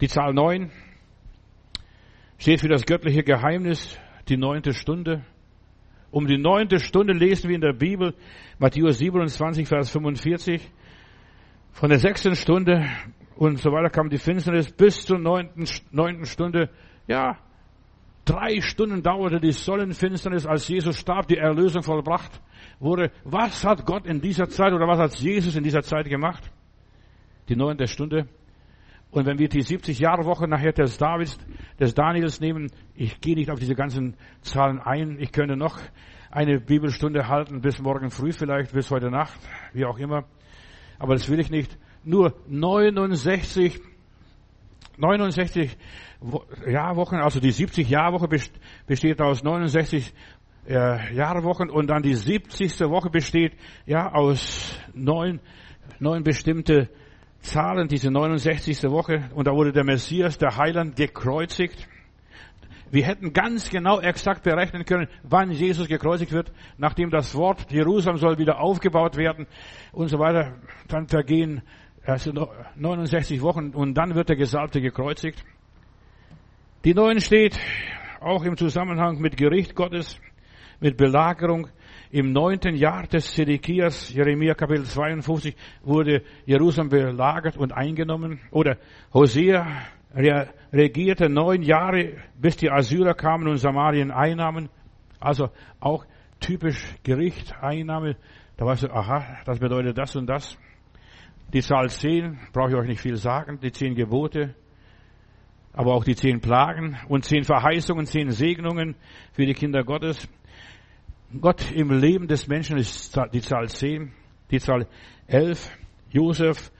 Die 0.00 0.08
Zahl 0.08 0.32
neun 0.32 0.70
steht 2.38 2.60
für 2.60 2.68
das 2.68 2.86
göttliche 2.86 3.22
Geheimnis, 3.22 3.98
die 4.28 4.38
neunte 4.38 4.72
Stunde. 4.72 5.24
Um 6.10 6.26
die 6.26 6.38
neunte 6.38 6.80
Stunde 6.80 7.12
lesen 7.12 7.48
wir 7.48 7.54
in 7.54 7.60
der 7.60 7.74
Bibel, 7.74 8.14
Matthäus 8.58 8.96
27, 8.98 9.68
Vers 9.68 9.90
45. 9.90 10.66
Von 11.72 11.90
der 11.90 11.98
sechsten 11.98 12.34
Stunde 12.34 12.88
und 13.36 13.58
so 13.58 13.70
weiter 13.72 13.90
kam 13.90 14.08
die 14.08 14.16
Finsternis 14.16 14.72
bis 14.72 15.04
zur 15.04 15.18
neunten, 15.18 15.66
neunten 15.92 16.24
Stunde. 16.24 16.70
Ja, 17.06 17.36
drei 18.24 18.62
Stunden 18.62 19.02
dauerte 19.02 19.38
die 19.38 19.52
Sonnenfinsternis, 19.52 20.46
als 20.46 20.66
Jesus 20.66 20.98
starb, 20.98 21.28
die 21.28 21.36
Erlösung 21.36 21.82
vollbracht 21.82 22.40
wurde, 22.78 23.12
was 23.24 23.64
hat 23.64 23.84
Gott 23.84 24.06
in 24.06 24.22
dieser 24.22 24.48
Zeit 24.48 24.72
oder 24.72 24.88
was 24.88 24.98
hat 24.98 25.14
Jesus 25.16 25.56
in 25.56 25.62
dieser 25.62 25.82
Zeit 25.82 26.08
gemacht? 26.08 26.50
Die 27.50 27.56
neunte 27.56 27.86
Stunde. 27.86 28.28
Und 29.10 29.26
wenn 29.26 29.38
wir 29.38 29.48
die 29.48 29.62
70 29.62 29.98
Jahre 29.98 30.24
Woche 30.24 30.46
nachher 30.46 30.72
des 30.72 30.96
Davids, 30.98 31.36
des 31.80 31.94
Daniels 31.94 32.40
nehmen, 32.40 32.70
ich 32.94 33.20
gehe 33.20 33.34
nicht 33.34 33.50
auf 33.50 33.58
diese 33.58 33.74
ganzen 33.74 34.16
Zahlen 34.42 34.78
ein. 34.78 35.18
Ich 35.18 35.32
könnte 35.32 35.56
noch 35.56 35.78
eine 36.30 36.60
Bibelstunde 36.60 37.26
halten 37.26 37.60
bis 37.60 37.80
morgen 37.80 38.10
früh 38.10 38.32
vielleicht, 38.32 38.72
bis 38.72 38.90
heute 38.90 39.10
Nacht, 39.10 39.38
wie 39.72 39.84
auch 39.84 39.98
immer. 39.98 40.24
Aber 40.98 41.14
das 41.14 41.28
will 41.28 41.40
ich 41.40 41.50
nicht. 41.50 41.76
Nur 42.04 42.34
69, 42.46 43.80
69 44.96 45.76
Jahrwochen, 46.66 47.18
also 47.18 47.40
die 47.40 47.50
70 47.50 47.88
Jahrwoche 47.88 48.28
besteht 48.86 49.20
aus 49.20 49.42
69 49.42 50.12
äh, 50.68 51.14
Jahrwochen 51.14 51.68
und 51.70 51.88
dann 51.88 52.02
die 52.02 52.14
70. 52.14 52.80
Woche 52.80 53.10
besteht 53.10 53.54
ja 53.86 54.12
aus 54.12 54.78
neun, 54.94 55.40
neun 55.98 56.22
bestimmte 56.22 56.90
Zahlen, 57.40 57.88
diese 57.88 58.10
69. 58.10 58.82
Woche 58.90 59.30
und 59.34 59.46
da 59.46 59.52
wurde 59.52 59.72
der 59.72 59.84
Messias, 59.84 60.38
der 60.38 60.56
Heiland, 60.56 60.96
gekreuzigt. 60.96 61.88
Wir 62.90 63.04
hätten 63.04 63.32
ganz 63.32 63.70
genau 63.70 64.00
exakt 64.00 64.42
berechnen 64.42 64.84
können, 64.84 65.08
wann 65.22 65.50
Jesus 65.50 65.86
gekreuzigt 65.88 66.32
wird, 66.32 66.52
nachdem 66.76 67.10
das 67.10 67.34
Wort 67.36 67.70
Jerusalem 67.70 68.18
soll 68.18 68.38
wieder 68.38 68.60
aufgebaut 68.60 69.16
werden 69.16 69.46
und 69.92 70.08
so 70.08 70.18
weiter. 70.18 70.56
Dann 70.88 71.06
vergehen 71.06 71.62
also 72.04 72.32
69 72.76 73.42
Wochen 73.42 73.70
und 73.70 73.94
dann 73.94 74.14
wird 74.14 74.28
der 74.28 74.36
Gesalbte 74.36 74.80
gekreuzigt. 74.80 75.44
Die 76.84 76.94
Neuen 76.94 77.20
steht 77.20 77.58
auch 78.20 78.42
im 78.42 78.56
Zusammenhang 78.56 79.20
mit 79.20 79.36
Gericht 79.36 79.74
Gottes 79.74 80.20
mit 80.80 80.96
Belagerung. 80.96 81.68
Im 82.10 82.32
neunten 82.32 82.74
Jahr 82.74 83.06
des 83.06 83.32
Zedekias, 83.32 84.12
Jeremia 84.12 84.54
Kapitel 84.54 84.84
52, 84.84 85.54
wurde 85.82 86.22
Jerusalem 86.44 86.88
belagert 86.88 87.56
und 87.56 87.72
eingenommen. 87.72 88.40
Oder 88.50 88.78
Hosea 89.14 89.66
regierte 90.72 91.28
neun 91.28 91.62
Jahre, 91.62 92.16
bis 92.36 92.56
die 92.56 92.70
Assyrer 92.70 93.14
kamen 93.14 93.46
und 93.46 93.58
Samarien 93.58 94.10
einnahmen. 94.10 94.68
Also 95.20 95.50
auch 95.78 96.04
typisch 96.40 96.82
Gericht, 97.04 97.54
Einnahme. 97.60 98.16
Da 98.56 98.66
weißt 98.66 98.84
du, 98.84 98.90
aha, 98.90 99.38
das 99.44 99.60
bedeutet 99.60 99.96
das 99.96 100.16
und 100.16 100.26
das. 100.26 100.58
Die 101.52 101.62
Zahl 101.62 101.90
zehn, 101.90 102.38
brauche 102.52 102.70
ich 102.70 102.76
euch 102.76 102.88
nicht 102.88 103.00
viel 103.00 103.16
sagen, 103.16 103.58
die 103.60 103.72
zehn 103.72 103.94
Gebote, 103.94 104.54
aber 105.72 105.94
auch 105.94 106.04
die 106.04 106.14
zehn 106.14 106.40
Plagen 106.40 106.96
und 107.08 107.24
zehn 107.24 107.44
Verheißungen, 107.44 108.06
zehn 108.06 108.30
Segnungen 108.30 108.96
für 109.32 109.46
die 109.46 109.54
Kinder 109.54 109.82
Gottes. 109.84 110.28
Gott 111.38 111.70
im 111.70 111.92
Leben 111.92 112.26
des 112.26 112.48
Menschen 112.48 112.76
ist 112.76 113.16
die 113.32 113.40
Zahl 113.40 113.68
10, 113.68 114.12
die 114.50 114.58
Zahl 114.58 114.88
11. 115.28 115.70
Josef 116.10 116.72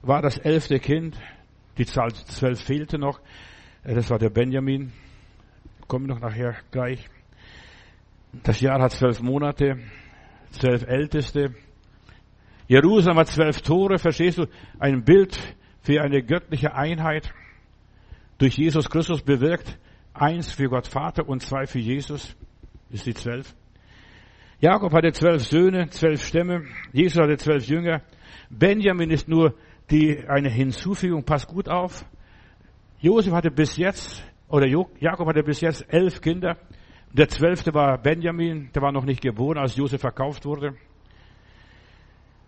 war 0.00 0.22
das 0.22 0.38
elfte 0.38 0.78
Kind, 0.78 1.18
die 1.76 1.84
Zahl 1.84 2.14
12 2.14 2.58
fehlte 2.58 2.98
noch. 2.98 3.20
Äh, 3.84 3.94
das 3.94 4.08
war 4.08 4.18
der 4.18 4.30
Benjamin. 4.30 4.92
Kommen 5.88 6.06
noch 6.06 6.20
nachher 6.20 6.56
gleich. 6.70 7.06
Das 8.44 8.60
Jahr 8.60 8.80
hat 8.80 8.92
zwölf 8.92 9.20
Monate, 9.20 9.78
zwölf 10.52 10.84
Älteste. 10.86 11.54
Jerusalem 12.66 13.18
hat 13.18 13.28
zwölf 13.28 13.60
Tore, 13.60 13.98
verstehst 13.98 14.38
du? 14.38 14.46
Ein 14.78 15.04
Bild 15.04 15.38
für 15.82 16.00
eine 16.00 16.22
göttliche 16.22 16.74
Einheit. 16.74 17.34
Durch 18.38 18.56
Jesus 18.56 18.88
Christus 18.88 19.20
bewirkt 19.20 19.78
eins 20.14 20.50
für 20.50 20.68
Gott 20.68 20.86
Vater 20.86 21.28
und 21.28 21.42
zwei 21.42 21.66
für 21.66 21.78
Jesus. 21.78 22.34
Ist 22.90 23.04
die 23.04 23.14
zwölf. 23.14 23.54
Jakob 24.60 24.92
hatte 24.92 25.12
zwölf 25.12 25.44
Söhne, 25.44 25.88
zwölf 25.90 26.24
Stämme. 26.24 26.64
Jesus 26.92 27.22
hatte 27.22 27.36
zwölf 27.36 27.68
Jünger. 27.68 28.02
Benjamin 28.50 29.10
ist 29.10 29.28
nur 29.28 29.54
die, 29.88 30.24
eine 30.26 30.50
Hinzufügung. 30.50 31.22
Pass 31.24 31.46
gut 31.46 31.68
auf. 31.68 32.04
Josef 32.98 33.32
hatte 33.32 33.52
bis 33.52 33.76
jetzt, 33.76 34.24
oder 34.48 34.66
Jakob 34.66 35.28
hatte 35.28 35.44
bis 35.44 35.60
jetzt 35.60 35.86
elf 35.88 36.20
Kinder. 36.20 36.56
Der 37.12 37.28
zwölfte 37.28 37.72
war 37.72 37.98
Benjamin, 37.98 38.70
der 38.74 38.82
war 38.82 38.90
noch 38.90 39.04
nicht 39.04 39.20
geboren, 39.20 39.58
als 39.58 39.76
Josef 39.76 40.00
verkauft 40.00 40.44
wurde. 40.44 40.74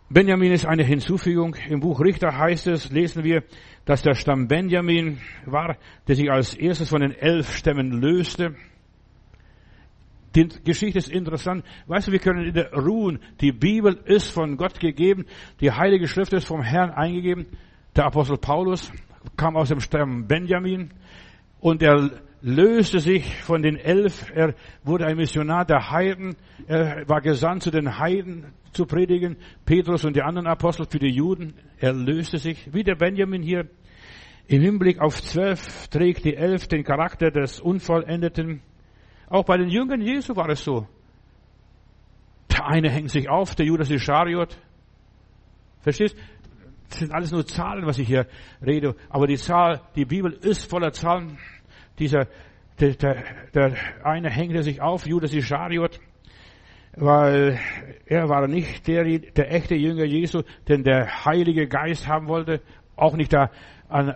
Benjamin 0.08 0.50
ist 0.50 0.66
eine 0.66 0.82
Hinzufügung. 0.82 1.54
Im 1.68 1.78
Buch 1.78 2.00
Richter 2.00 2.36
heißt 2.36 2.66
es, 2.66 2.90
lesen 2.90 3.22
wir, 3.22 3.44
dass 3.84 4.02
der 4.02 4.14
Stamm 4.14 4.48
Benjamin 4.48 5.18
war, 5.46 5.76
der 6.08 6.16
sich 6.16 6.28
als 6.28 6.54
erstes 6.54 6.88
von 6.88 7.02
den 7.02 7.12
elf 7.12 7.54
Stämmen 7.54 7.92
löste. 8.00 8.56
Die 10.34 10.48
Geschichte 10.64 10.98
ist 10.98 11.08
interessant. 11.08 11.64
Weißt 11.86 12.08
du, 12.08 12.12
wir 12.12 12.20
können 12.20 12.46
in 12.46 12.54
der 12.54 12.72
ruhen. 12.72 13.18
Die 13.40 13.52
Bibel 13.52 13.98
ist 14.04 14.30
von 14.30 14.56
Gott 14.56 14.78
gegeben. 14.78 15.26
Die 15.60 15.72
Heilige 15.72 16.06
Schrift 16.06 16.32
ist 16.32 16.46
vom 16.46 16.62
Herrn 16.62 16.90
eingegeben. 16.90 17.46
Der 17.96 18.06
Apostel 18.06 18.36
Paulus 18.36 18.92
kam 19.36 19.56
aus 19.56 19.68
dem 19.68 19.80
Stamm 19.80 20.26
Benjamin 20.28 20.90
und 21.58 21.82
er 21.82 22.10
löste 22.42 23.00
sich 23.00 23.42
von 23.42 23.62
den 23.62 23.76
elf. 23.76 24.30
Er 24.34 24.54
wurde 24.84 25.06
ein 25.06 25.16
Missionar 25.16 25.64
der 25.64 25.90
Heiden. 25.90 26.36
Er 26.66 27.08
war 27.08 27.20
gesandt 27.20 27.64
zu 27.64 27.70
den 27.70 27.98
Heiden 27.98 28.46
zu 28.72 28.86
predigen. 28.86 29.36
Petrus 29.64 30.04
und 30.04 30.14
die 30.14 30.22
anderen 30.22 30.46
Apostel 30.46 30.86
für 30.88 30.98
die 30.98 31.12
Juden. 31.12 31.54
Er 31.78 31.92
löste 31.92 32.38
sich, 32.38 32.72
wie 32.72 32.84
der 32.84 32.94
Benjamin 32.94 33.42
hier. 33.42 33.68
Im 34.46 34.62
Hinblick 34.62 35.00
auf 35.00 35.22
zwölf 35.22 35.88
trägt 35.88 36.24
die 36.24 36.36
elf 36.36 36.66
den 36.66 36.84
Charakter 36.84 37.30
des 37.30 37.60
Unvollendeten. 37.60 38.62
Auch 39.30 39.44
bei 39.44 39.56
den 39.56 39.68
Jüngern 39.68 40.02
Jesu 40.02 40.34
war 40.34 40.48
es 40.50 40.64
so. 40.64 40.86
Der 42.50 42.66
eine 42.66 42.90
hängt 42.90 43.10
sich 43.10 43.30
auf, 43.30 43.54
der 43.54 43.64
Judas 43.64 43.88
Ischariot. 43.88 44.58
Verstehst? 45.80 46.16
Das 46.88 46.98
sind 46.98 47.12
alles 47.12 47.30
nur 47.30 47.46
Zahlen, 47.46 47.86
was 47.86 47.98
ich 47.98 48.08
hier 48.08 48.26
rede. 48.60 48.96
Aber 49.08 49.28
die 49.28 49.36
Zahl, 49.36 49.82
die 49.94 50.04
Bibel 50.04 50.32
ist 50.32 50.68
voller 50.68 50.92
Zahlen. 50.92 51.38
Dieser, 52.00 52.26
der, 52.80 52.94
der, 52.96 53.24
der 53.54 53.76
eine 54.02 54.30
hängte 54.30 54.64
sich 54.64 54.82
auf, 54.82 55.06
Judas 55.06 55.32
Ischariot, 55.32 56.00
weil 56.96 57.60
er 58.06 58.28
war 58.28 58.48
nicht 58.48 58.88
der, 58.88 59.04
der 59.04 59.52
echte 59.52 59.76
Jünger 59.76 60.04
Jesu, 60.04 60.42
den 60.66 60.82
der 60.82 61.24
Heilige 61.24 61.68
Geist 61.68 62.08
haben 62.08 62.26
wollte. 62.26 62.60
Auch 62.96 63.14
nicht 63.14 63.32
an, 63.36 63.48
an, 63.88 64.14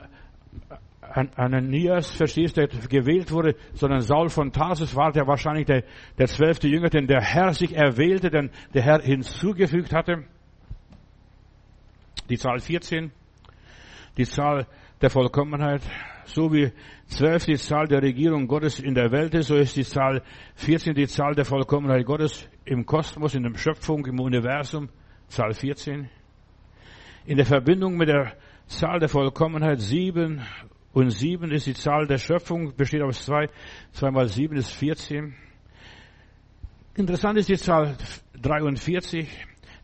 Ananias, 1.36 2.10
verstehst 2.10 2.56
du, 2.56 2.66
der 2.66 2.80
gewählt 2.88 3.30
wurde, 3.30 3.54
sondern 3.74 4.00
Saul 4.00 4.28
von 4.28 4.52
Tarsus 4.52 4.96
war 4.96 5.12
der 5.12 5.26
wahrscheinlich 5.26 5.66
der, 5.66 5.84
der 6.18 6.26
zwölfte 6.26 6.68
Jünger, 6.68 6.90
den 6.90 7.06
der 7.06 7.20
Herr 7.20 7.52
sich 7.52 7.74
erwählte, 7.74 8.30
den 8.30 8.50
der 8.72 8.82
Herr 8.82 9.00
hinzugefügt 9.00 9.92
hatte. 9.92 10.24
Die 12.28 12.38
Zahl 12.38 12.58
14, 12.58 13.12
die 14.16 14.24
Zahl 14.24 14.66
der 15.00 15.10
Vollkommenheit, 15.10 15.82
so 16.24 16.52
wie 16.52 16.72
12 17.06 17.44
die 17.44 17.56
Zahl 17.56 17.86
der 17.86 18.02
Regierung 18.02 18.46
Gottes 18.46 18.80
in 18.80 18.94
der 18.94 19.12
Welt 19.12 19.34
ist, 19.34 19.48
so 19.48 19.56
ist 19.56 19.76
die 19.76 19.84
Zahl 19.84 20.22
14 20.56 20.94
die 20.94 21.06
Zahl 21.06 21.34
der 21.34 21.44
Vollkommenheit 21.44 22.04
Gottes 22.06 22.48
im 22.64 22.86
Kosmos, 22.86 23.34
in 23.34 23.42
der 23.42 23.56
Schöpfung, 23.58 24.06
im 24.06 24.18
Universum, 24.20 24.88
Zahl 25.28 25.52
14. 25.52 26.08
In 27.26 27.36
der 27.36 27.46
Verbindung 27.46 27.96
mit 27.96 28.08
der 28.08 28.32
Zahl 28.66 28.98
der 28.98 29.08
Vollkommenheit 29.08 29.80
7 29.80 30.40
und 30.94 31.10
7 31.10 31.50
ist 31.50 31.66
die 31.66 31.74
Zahl 31.74 32.06
der 32.06 32.18
Schöpfung, 32.18 32.74
besteht 32.76 33.02
aus 33.02 33.24
2, 33.24 33.48
2 33.92 34.10
mal 34.12 34.28
7 34.28 34.56
ist 34.56 34.70
14. 34.70 35.34
Interessant 36.94 37.36
ist 37.36 37.48
die 37.48 37.56
Zahl 37.56 37.96
43. 38.40 39.28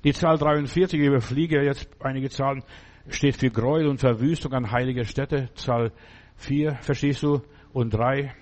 Die 0.04 0.12
Zahl 0.12 0.38
43, 0.38 1.00
ich 1.00 1.06
überfliege 1.06 1.62
jetzt 1.64 1.90
einige 2.00 2.30
Zahlen, 2.30 2.62
steht 3.08 3.36
für 3.36 3.50
Gräuel 3.50 3.88
und 3.88 3.98
Verwüstung 3.98 4.52
an 4.52 4.70
heiliger 4.70 5.04
Städte. 5.04 5.50
Zahl 5.54 5.90
4, 6.36 6.78
verstehst 6.80 7.24
du? 7.24 7.42
Und 7.72 7.92
3. 7.92 8.32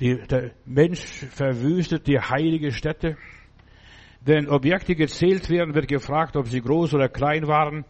Die, 0.00 0.16
der 0.16 0.52
Mensch 0.64 1.00
verwüstet 1.00 2.06
die 2.06 2.18
heilige 2.18 2.72
Stätte. 2.72 3.18
Wenn 4.22 4.48
Objekte 4.48 4.94
gezählt 4.94 5.50
werden, 5.50 5.74
wird 5.74 5.88
gefragt, 5.88 6.36
ob 6.36 6.46
sie 6.46 6.62
groß 6.62 6.94
oder 6.94 7.10
klein 7.10 7.46
waren. 7.46 7.84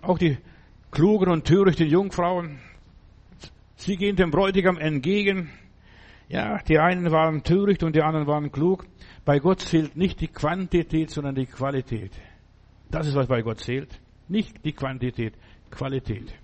Auch 0.00 0.16
die 0.16 0.38
klugen 0.90 1.30
und 1.30 1.44
törichten 1.46 1.86
Jungfrauen, 1.86 2.58
sie 3.78 3.96
gehen 3.96 4.16
dem 4.16 4.30
Bräutigam 4.30 4.76
entgegen. 4.78 5.50
Ja, 6.28 6.58
die 6.58 6.78
einen 6.78 7.10
waren 7.10 7.42
töricht 7.42 7.82
und 7.82 7.96
die 7.96 8.02
anderen 8.02 8.26
waren 8.26 8.52
klug. 8.52 8.86
Bei 9.24 9.38
Gott 9.38 9.60
zählt 9.60 9.96
nicht 9.96 10.20
die 10.20 10.28
Quantität, 10.28 11.10
sondern 11.10 11.34
die 11.34 11.46
Qualität. 11.46 12.12
Das 12.90 13.06
ist, 13.06 13.14
was 13.14 13.26
bei 13.26 13.40
Gott 13.40 13.60
zählt. 13.60 13.98
Nicht 14.28 14.64
die 14.64 14.72
Quantität, 14.72 15.34
Qualität. 15.70 16.34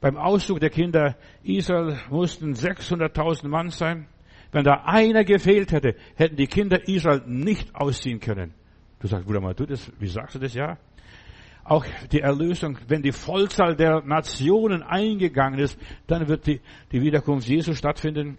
Beim 0.00 0.16
Auszug 0.16 0.60
der 0.60 0.70
Kinder 0.70 1.16
Israel 1.42 1.98
mussten 2.10 2.52
600.000 2.52 3.48
Mann 3.48 3.70
sein. 3.70 4.08
Wenn 4.50 4.64
da 4.64 4.82
einer 4.84 5.24
gefehlt 5.24 5.72
hätte, 5.72 5.94
hätten 6.16 6.36
die 6.36 6.46
Kinder 6.46 6.86
Israel 6.86 7.22
nicht 7.26 7.74
ausziehen 7.74 8.20
können. 8.20 8.52
Du 9.00 9.06
sagst, 9.06 9.26
Bruder 9.26 9.40
mal, 9.40 9.54
du 9.54 9.64
das, 9.64 9.90
wie 9.98 10.08
sagst 10.08 10.34
du 10.34 10.38
das? 10.38 10.54
Ja. 10.54 10.76
Auch 11.64 11.86
die 12.10 12.20
Erlösung, 12.20 12.78
wenn 12.88 13.02
die 13.02 13.12
Vollzahl 13.12 13.76
der 13.76 14.02
Nationen 14.02 14.82
eingegangen 14.82 15.60
ist, 15.60 15.78
dann 16.08 16.26
wird 16.28 16.46
die, 16.46 16.60
die 16.90 17.00
Wiederkunft 17.02 17.48
Jesu 17.48 17.72
stattfinden. 17.74 18.36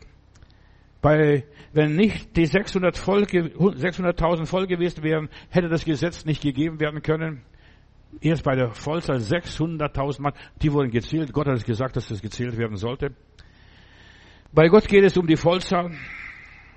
Bei, 1.02 1.46
wenn 1.74 1.96
nicht 1.96 2.36
die 2.36 2.46
600 2.46 2.96
600.000 2.96 4.46
voll 4.46 4.68
gewesen 4.68 5.04
wären, 5.04 5.30
hätte 5.50 5.70
das 5.70 5.86
Gesetz 5.86 6.26
nicht 6.26 6.42
gegeben 6.42 6.80
werden 6.80 7.02
können. 7.02 7.42
Erst 8.22 8.44
bei 8.44 8.56
der 8.56 8.72
Vollzahl 8.72 9.18
600.000 9.18 10.22
Mann, 10.22 10.34
die 10.62 10.72
wurden 10.72 10.92
gezählt. 10.92 11.34
Gott 11.34 11.48
hat 11.48 11.56
es 11.56 11.66
gesagt, 11.66 11.96
dass 11.96 12.08
das 12.08 12.22
gezählt 12.22 12.58
werden 12.58 12.78
sollte. 12.78 13.16
Bei 14.52 14.68
Gott 14.68 14.88
geht 14.88 15.04
es 15.04 15.18
um 15.18 15.28
die 15.28 15.36
Vollzahl. 15.36 15.92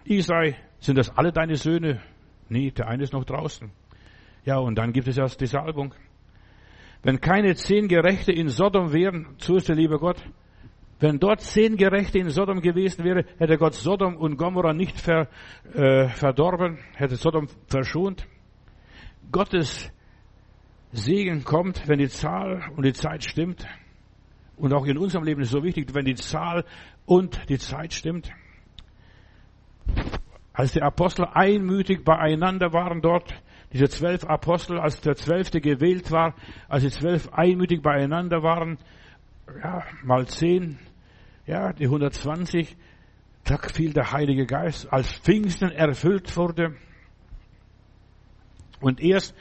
Isai, 0.04 0.56
sind 0.78 0.96
das 0.96 1.10
alle 1.16 1.32
deine 1.32 1.56
Söhne? 1.56 2.00
Nee, 2.48 2.70
der 2.70 2.88
eine 2.88 3.02
ist 3.02 3.12
noch 3.12 3.24
draußen. 3.24 3.70
Ja, 4.44 4.58
und 4.58 4.76
dann 4.76 4.92
gibt 4.92 5.08
es 5.08 5.18
erst 5.18 5.40
die 5.40 5.46
Salbung. 5.46 5.92
Wenn 7.02 7.20
keine 7.20 7.54
zehn 7.54 7.88
Gerechte 7.88 8.32
in 8.32 8.48
Sodom 8.48 8.92
wären, 8.92 9.36
der 9.46 9.74
liebe 9.76 9.98
Gott, 9.98 10.22
wenn 10.98 11.18
dort 11.18 11.42
zehn 11.42 11.76
Gerechte 11.76 12.18
in 12.18 12.30
Sodom 12.30 12.60
gewesen 12.60 13.04
wäre, 13.04 13.24
hätte 13.38 13.58
Gott 13.58 13.74
Sodom 13.74 14.16
und 14.16 14.36
Gomorra 14.38 14.72
nicht 14.72 14.98
ver, 14.98 15.28
äh, 15.74 16.08
verdorben, 16.08 16.78
hätte 16.94 17.16
Sodom 17.16 17.48
verschont. 17.68 18.26
Gottes 19.30 19.92
Segen 20.92 21.44
kommt, 21.44 21.86
wenn 21.86 21.98
die 21.98 22.08
Zahl 22.08 22.70
und 22.76 22.86
die 22.86 22.94
Zeit 22.94 23.24
stimmt. 23.24 23.66
Und 24.56 24.72
auch 24.72 24.86
in 24.86 24.96
unserem 24.96 25.24
Leben 25.24 25.42
ist 25.42 25.48
es 25.48 25.52
so 25.52 25.62
wichtig, 25.62 25.94
wenn 25.94 26.06
die 26.06 26.14
Zahl 26.14 26.64
und 27.04 27.46
die 27.50 27.58
Zeit 27.58 27.92
stimmt. 27.92 28.30
Als 30.54 30.72
die 30.72 30.80
Apostel 30.80 31.26
einmütig 31.26 32.04
beieinander 32.04 32.72
waren 32.72 33.02
dort, 33.02 33.34
diese 33.72 33.88
zwölf 33.88 34.24
Apostel, 34.24 34.78
als 34.78 35.00
der 35.00 35.16
zwölfte 35.16 35.60
gewählt 35.60 36.10
war, 36.10 36.34
als 36.68 36.82
die 36.82 36.90
zwölf 36.90 37.32
einmütig 37.32 37.82
beieinander 37.82 38.42
waren, 38.42 38.78
ja, 39.62 39.84
mal 40.02 40.26
zehn, 40.26 40.78
ja, 41.46 41.72
die 41.72 41.84
120, 41.84 42.76
da 43.44 43.58
fiel 43.58 43.92
der 43.92 44.12
Heilige 44.12 44.46
Geist, 44.46 44.92
als 44.92 45.12
Pfingsten 45.12 45.70
erfüllt 45.70 46.36
wurde. 46.36 46.74
Und 48.80 49.00
erst 49.00 49.34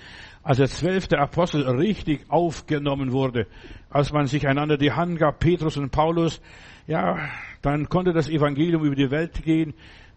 als 0.44 0.60
der 0.60 0.68
zwölfte 0.68 1.18
Apostel 1.18 1.68
richtig 1.68 2.26
aufgenommen 2.30 3.12
wurde, 3.12 3.48
als 3.90 4.14
man 4.14 4.28
sich 4.28 4.48
einander 4.48 4.78
die 4.78 4.92
Hand 4.92 5.18
gab, 5.18 5.40
Petrus 5.40 5.76
und 5.76 5.92
Paulus, 5.92 6.40
ja, 6.86 7.18
dann 7.64 7.90
konnte 7.90 8.14
das 8.14 8.30
Evangelium 8.30 8.86
über 8.86 8.96
die 8.96 9.10
Welt 9.10 9.44
gehen, 9.44 9.74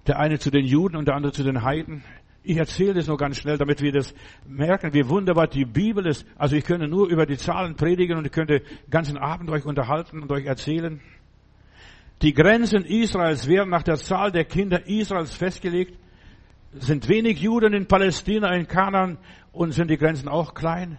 der 0.07 0.19
eine 0.19 0.39
zu 0.39 0.51
den 0.51 0.67
Juden 0.67 0.97
und 0.97 1.09
der 1.09 1.15
andere 1.15 1.33
zu 1.33 1.45
den 1.45 1.63
Heiden. 1.63 2.05
Ich 2.49 2.57
erzähle 2.57 2.95
das 2.95 3.07
nur 3.07 3.19
ganz 3.19 3.37
schnell, 3.37 3.59
damit 3.59 3.83
wir 3.83 3.93
das 3.93 4.15
merken, 4.47 4.95
wie 4.95 5.07
wunderbar 5.07 5.49
die 5.49 5.67
Bibel 5.67 6.07
ist. 6.07 6.25
Also 6.39 6.57
ich 6.57 6.65
könnte 6.65 6.89
nur 6.89 7.07
über 7.07 7.27
die 7.27 7.37
Zahlen 7.37 7.75
predigen 7.75 8.17
und 8.17 8.25
ich 8.25 8.33
könnte 8.33 8.61
den 8.61 8.91
ganzen 8.91 9.19
Abend 9.19 9.51
euch 9.51 9.67
unterhalten 9.67 10.23
und 10.23 10.33
euch 10.33 10.47
erzählen. 10.47 10.99
Die 12.23 12.33
Grenzen 12.33 12.87
Israels 12.87 13.47
werden 13.49 13.69
nach 13.69 13.83
der 13.83 13.97
Zahl 13.97 14.33
der 14.33 14.47
Kinder 14.47 14.87
Israels 14.87 15.35
festgelegt. 15.35 15.99
Sind 16.73 17.07
wenig 17.11 17.39
Juden 17.39 17.75
in 17.75 17.87
Palästina, 17.87 18.55
in 18.55 18.67
Kanaan 18.67 19.19
und 19.53 19.73
sind 19.73 19.91
die 19.91 19.99
Grenzen 19.99 20.29
auch 20.29 20.55
klein? 20.55 20.99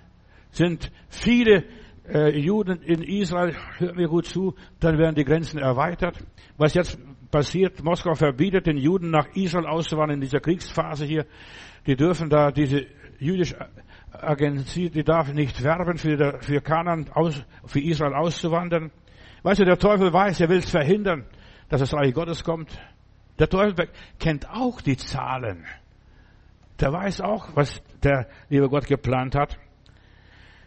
Sind 0.51 0.91
viele 1.09 1.63
äh, 2.07 2.29
Juden 2.39 2.83
in 2.83 3.01
Israel, 3.01 3.55
hört 3.79 3.95
mir 3.95 4.07
gut 4.07 4.27
zu, 4.27 4.53
dann 4.79 4.99
werden 4.99 5.15
die 5.15 5.25
Grenzen 5.25 5.57
erweitert. 5.57 6.23
Was 6.57 6.75
jetzt 6.75 6.99
passiert. 7.31 7.83
Moskau 7.83 8.13
verbietet 8.15 8.67
den 8.67 8.77
Juden 8.77 9.09
nach 9.11 9.27
Israel 9.35 9.65
auszuwandern 9.65 10.15
in 10.15 10.21
dieser 10.21 10.39
Kriegsphase 10.39 11.05
hier. 11.05 11.25
Die 11.85 11.95
dürfen 11.95 12.29
da 12.29 12.51
diese 12.51 12.85
jüdische 13.19 13.57
Agentur, 14.11 14.89
die 14.89 15.03
darf 15.03 15.31
nicht 15.33 15.63
werben 15.63 15.97
für, 15.97 16.39
für 16.41 16.61
Kanan, 16.61 17.09
aus, 17.13 17.43
für 17.65 17.79
Israel 17.79 18.13
auszuwandern. 18.13 18.91
Weißt 19.43 19.59
du, 19.59 19.65
der 19.65 19.77
Teufel 19.77 20.11
weiß, 20.11 20.41
er 20.41 20.49
will 20.49 20.59
es 20.59 20.69
verhindern, 20.69 21.25
dass 21.69 21.81
das 21.81 21.93
Reich 21.93 22.13
Gottes 22.13 22.43
kommt. 22.43 22.69
Der 23.37 23.47
Teufel 23.47 23.89
kennt 24.19 24.49
auch 24.49 24.81
die 24.81 24.97
Zahlen. 24.97 25.65
Der 26.79 26.91
weiß 26.91 27.21
auch, 27.21 27.55
was 27.55 27.81
der 28.03 28.27
liebe 28.49 28.69
Gott 28.69 28.87
geplant 28.87 29.35
hat. 29.35 29.57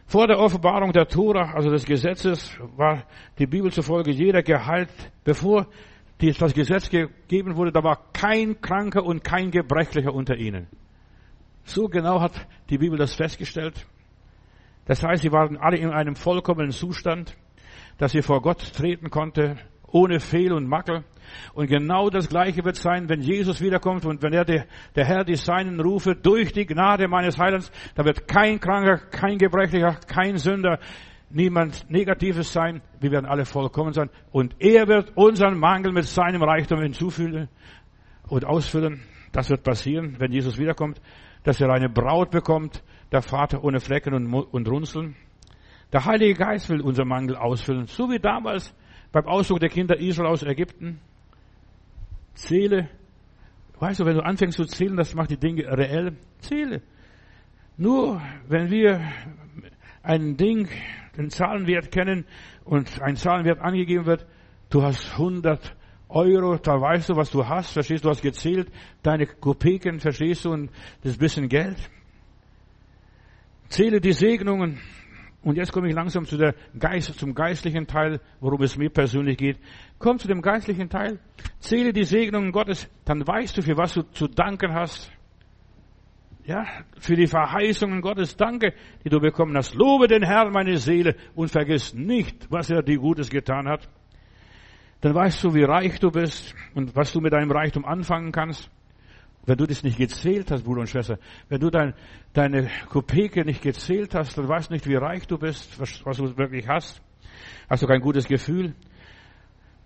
Vor 0.06 0.26
der 0.26 0.38
Offenbarung 0.38 0.92
der 0.92 1.06
Tora, 1.06 1.52
also 1.54 1.70
des 1.70 1.84
Gesetzes, 1.84 2.58
war 2.76 3.04
die 3.38 3.46
Bibel 3.46 3.72
zufolge 3.72 4.10
jeder 4.10 4.42
geheilt, 4.42 4.90
bevor 5.24 5.66
das 6.31 6.55
Gesetz 6.55 6.89
gegeben 6.89 7.57
wurde, 7.57 7.73
da 7.73 7.83
war 7.83 8.12
kein 8.12 8.61
Kranker 8.61 9.05
und 9.05 9.25
kein 9.25 9.51
Gebrechlicher 9.51 10.14
unter 10.14 10.37
ihnen. 10.37 10.68
So 11.64 11.89
genau 11.89 12.20
hat 12.20 12.33
die 12.70 12.79
Bibel 12.79 12.99
das 12.99 13.14
festgestellt. 13.14 13.87
Das 14.87 15.03
heißt, 15.03 15.23
sie 15.23 15.33
waren 15.33 15.57
alle 15.57 15.77
in 15.77 15.91
einem 15.91 16.16
vollkommenen 16.16 16.73
Zustand, 16.73 17.37
dass 17.99 18.12
sie 18.12 18.23
vor 18.23 18.43
Gott 18.43 18.73
treten 18.75 19.11
konnte, 19.11 19.57
ohne 19.87 20.18
Fehl 20.20 20.53
und 20.53 20.66
Makel. 20.66 21.05
Und 21.55 21.68
genau 21.68 22.11
das 22.11 22.29
Gleiche 22.29 22.64
wird 22.64 22.77
sein, 22.77 23.09
wenn 23.09 23.20
Jesus 23.20 23.61
wiederkommt 23.61 24.05
und 24.05 24.23
wenn 24.23 24.33
er 24.33 24.45
der, 24.45 24.66
der 24.97 25.05
Herr 25.05 25.25
die 25.25 25.37
Seinen 25.37 25.81
rufe, 25.81 26.14
durch 26.14 26.53
die 26.53 26.66
Gnade 26.66 27.09
meines 27.09 27.39
Heilands, 27.39 27.70
da 27.95 28.05
wird 28.05 28.27
kein 28.27 28.59
Kranker, 28.59 28.99
kein 29.11 29.39
Gebrechlicher, 29.39 29.99
kein 30.07 30.37
Sünder 30.37 30.79
niemand 31.35 31.91
Negatives 31.91 32.53
sein. 32.53 32.83
Wir 33.01 33.11
werden 33.11 33.26
alle 33.26 33.45
vollkommen 33.45 33.93
sein. 33.93 34.11
Und 34.30 34.55
er 34.59 34.89
wird 34.89 35.16
unseren 35.16 35.59
Mangel 35.59 35.93
mit 35.93 36.05
seinem 36.05 36.43
Reichtum 36.43 36.80
hinzufügen 36.80 37.49
und 38.28 38.45
ausfüllen. 38.45 39.03
Das 39.33 39.51
wird 39.51 39.62
passieren, 39.62 40.16
wenn 40.18 40.33
Jesus 40.33 40.59
wiederkommt, 40.59 41.01
dass 41.45 41.61
er 41.61 41.70
eine 41.70 41.89
Braut 41.89 42.30
bekommt, 42.30 42.83
der 43.11 43.22
Vater 43.22 43.64
ohne 43.64 43.80
Flecken 43.80 44.14
und, 44.14 44.33
und 44.33 44.68
Runzeln. 44.68 45.16
Der 45.93 46.05
Heilige 46.05 46.35
Geist 46.35 46.68
will 46.70 46.80
unseren 46.80 47.09
Mangel 47.09 47.37
ausfüllen, 47.37 47.87
so 47.87 48.11
wie 48.11 48.18
damals 48.18 48.74
beim 49.11 49.26
Auszug 49.26 49.61
der 49.61 49.68
Kinder 49.68 49.99
Israel 49.99 50.30
aus 50.30 50.43
Ägypten. 50.43 51.01
Zähle 52.35 52.89
Weißt 53.83 53.99
du, 53.99 54.05
wenn 54.05 54.14
du 54.14 54.24
anfängst 54.24 54.59
zu 54.59 54.64
zählen, 54.64 54.97
das 54.97 55.12
macht 55.12 55.30
die 55.30 55.37
Dinge 55.37 55.64
reell. 55.64 56.16
Zähle. 56.39 56.83
Nur 57.76 58.22
wenn 58.47 58.70
wir 58.70 59.01
ein 60.05 60.37
Ding, 60.37 60.68
den 61.16 61.30
Zahlenwert 61.30 61.90
kennen 61.90 62.24
und 62.64 63.00
ein 63.02 63.16
Zahlenwert 63.16 63.60
angegeben 63.60 64.06
wird, 64.06 64.26
du 64.70 64.82
hast 64.82 65.12
100 65.12 65.76
Euro, 66.08 66.56
da 66.56 66.80
weißt 66.80 67.08
du, 67.08 67.16
was 67.16 67.30
du 67.30 67.46
hast, 67.46 67.72
verstehst 67.72 68.04
du, 68.04 68.10
hast 68.10 68.22
gezählt, 68.22 68.70
deine 69.02 69.26
Kopeken, 69.26 69.98
verstehst 69.98 70.44
du, 70.44 70.50
und 70.50 70.70
das 71.02 71.16
bisschen 71.16 71.48
Geld. 71.48 71.76
Zähle 73.68 74.00
die 74.00 74.12
Segnungen. 74.12 74.78
Und 75.42 75.56
jetzt 75.56 75.72
komme 75.72 75.88
ich 75.88 75.94
langsam 75.94 76.24
zu 76.24 76.36
der 76.36 76.54
Geist, 76.78 77.18
zum 77.18 77.34
geistlichen 77.34 77.86
Teil, 77.86 78.20
worum 78.40 78.62
es 78.62 78.76
mir 78.76 78.90
persönlich 78.90 79.38
geht. 79.38 79.58
Komm 79.98 80.18
zu 80.18 80.28
dem 80.28 80.40
geistlichen 80.40 80.88
Teil. 80.88 81.18
Zähle 81.58 81.92
die 81.92 82.04
Segnungen 82.04 82.52
Gottes, 82.52 82.88
dann 83.04 83.26
weißt 83.26 83.56
du, 83.56 83.62
für 83.62 83.76
was 83.76 83.94
du 83.94 84.02
zu 84.02 84.28
danken 84.28 84.72
hast. 84.72 85.10
Ja, 86.45 86.66
für 86.99 87.14
die 87.14 87.28
Verheißungen 87.28 88.01
Gottes 88.01 88.36
danke, 88.36 88.74
die 89.05 89.09
du 89.09 89.20
bekommen 89.20 89.57
hast. 89.57 89.74
Lobe 89.74 90.09
den 90.09 90.24
Herrn, 90.24 90.53
meine 90.53 90.76
Seele, 90.76 91.14
und 91.36 91.51
vergiss 91.51 91.95
nicht, 91.95 92.51
was 92.51 92.68
er 92.68 92.82
dir 92.82 92.99
Gutes 92.99 93.30
getan 93.30 93.68
hat. 93.68 93.88
Dann 95.03 95.14
weißt 95.14 95.45
du, 95.45 95.55
wie 95.55 95.62
reich 95.62 96.01
du 96.01 96.11
bist 96.11 96.55
und 96.74 96.97
was 96.97 97.12
du 97.12 97.20
mit 97.20 97.32
deinem 97.32 97.51
Reichtum 97.51 97.84
anfangen 97.84 98.32
kannst. 98.32 98.70
Wenn 99.47 99.57
du 99.57 99.66
das 99.66 99.82
nicht 99.82 99.99
gezählt 99.99 100.51
hast, 100.51 100.64
Bruder 100.64 100.80
und 100.80 100.88
Schwester, 100.88 101.18
wenn 101.49 101.61
du 101.61 101.70
dein, 101.70 101.95
deine 102.32 102.68
Kopeke 102.88 103.45
nicht 103.45 103.62
gezählt 103.62 104.14
hast, 104.14 104.38
dann 104.38 104.49
weißt 104.49 104.70
du 104.70 104.74
nicht, 104.74 104.86
wie 104.88 104.95
reich 104.95 105.26
du 105.26 105.38
bist, 105.38 105.80
was, 105.80 106.05
was 106.05 106.16
du 106.18 106.36
wirklich 106.36 106.68
hast. 106.68 107.03
Hast 107.68 107.82
du 107.82 107.86
kein 107.86 108.01
gutes 108.01 108.26
Gefühl. 108.26 108.74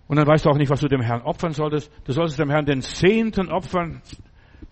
Und 0.07 0.17
dann 0.17 0.27
weißt 0.27 0.45
du 0.45 0.49
auch 0.49 0.57
nicht, 0.57 0.69
was 0.69 0.79
du 0.79 0.87
dem 0.87 1.01
Herrn 1.01 1.21
opfern 1.21 1.53
solltest. 1.53 1.91
Du 2.05 2.13
solltest 2.13 2.39
dem 2.39 2.49
Herrn 2.49 2.65
den 2.65 2.81
Zehnten 2.81 3.49
opfern 3.49 4.01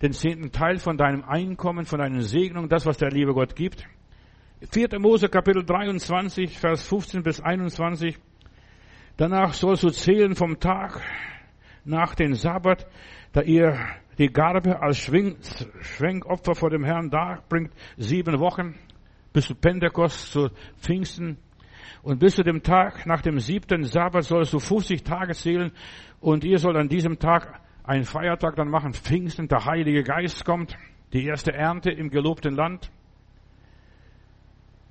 den 0.02 0.12
zehnten 0.12 0.52
Teil 0.52 0.78
von 0.78 0.96
deinem 0.96 1.24
Einkommen, 1.24 1.86
von 1.86 1.98
deinen 1.98 2.20
Segnungen, 2.20 2.68
das, 2.68 2.86
was 2.86 2.98
der 2.98 3.10
liebe 3.10 3.32
Gott 3.34 3.56
gibt. 3.56 3.86
4. 4.70 4.98
Mose 4.98 5.28
Kapitel 5.28 5.64
23, 5.64 6.58
Vers 6.58 6.86
15 6.88 7.22
bis 7.22 7.40
21. 7.40 8.16
Danach 9.16 9.52
sollst 9.52 9.82
du 9.82 9.90
zählen 9.90 10.34
vom 10.34 10.60
Tag 10.60 11.00
nach 11.84 12.14
den 12.14 12.34
Sabbat, 12.34 12.86
da 13.32 13.42
ihr 13.42 13.78
die 14.18 14.32
Garbe 14.32 14.80
als 14.80 14.98
Schwenkopfer 14.98 16.54
vor 16.54 16.70
dem 16.70 16.84
Herrn 16.84 17.10
darbringt, 17.10 17.72
sieben 17.96 18.38
Wochen, 18.40 18.74
bis 19.32 19.46
zu 19.46 19.54
Pentekost, 19.54 20.32
zu 20.32 20.48
Pfingsten. 20.78 21.38
Und 22.02 22.18
bis 22.20 22.36
zu 22.36 22.42
dem 22.42 22.62
Tag 22.62 23.04
nach 23.06 23.20
dem 23.20 23.38
siebten 23.38 23.84
Sabbat 23.84 24.24
sollst 24.24 24.52
du 24.52 24.58
50 24.58 25.02
Tage 25.02 25.34
zählen 25.34 25.72
und 26.20 26.44
ihr 26.44 26.58
sollt 26.58 26.76
an 26.76 26.88
diesem 26.88 27.18
Tag 27.18 27.60
einen 27.86 28.04
Feiertag 28.04 28.56
dann 28.56 28.68
machen, 28.68 28.92
Pfingsten, 28.92 29.48
der 29.48 29.64
Heilige 29.64 30.02
Geist 30.02 30.44
kommt, 30.44 30.76
die 31.12 31.24
erste 31.24 31.52
Ernte 31.52 31.90
im 31.90 32.10
gelobten 32.10 32.54
Land. 32.54 32.90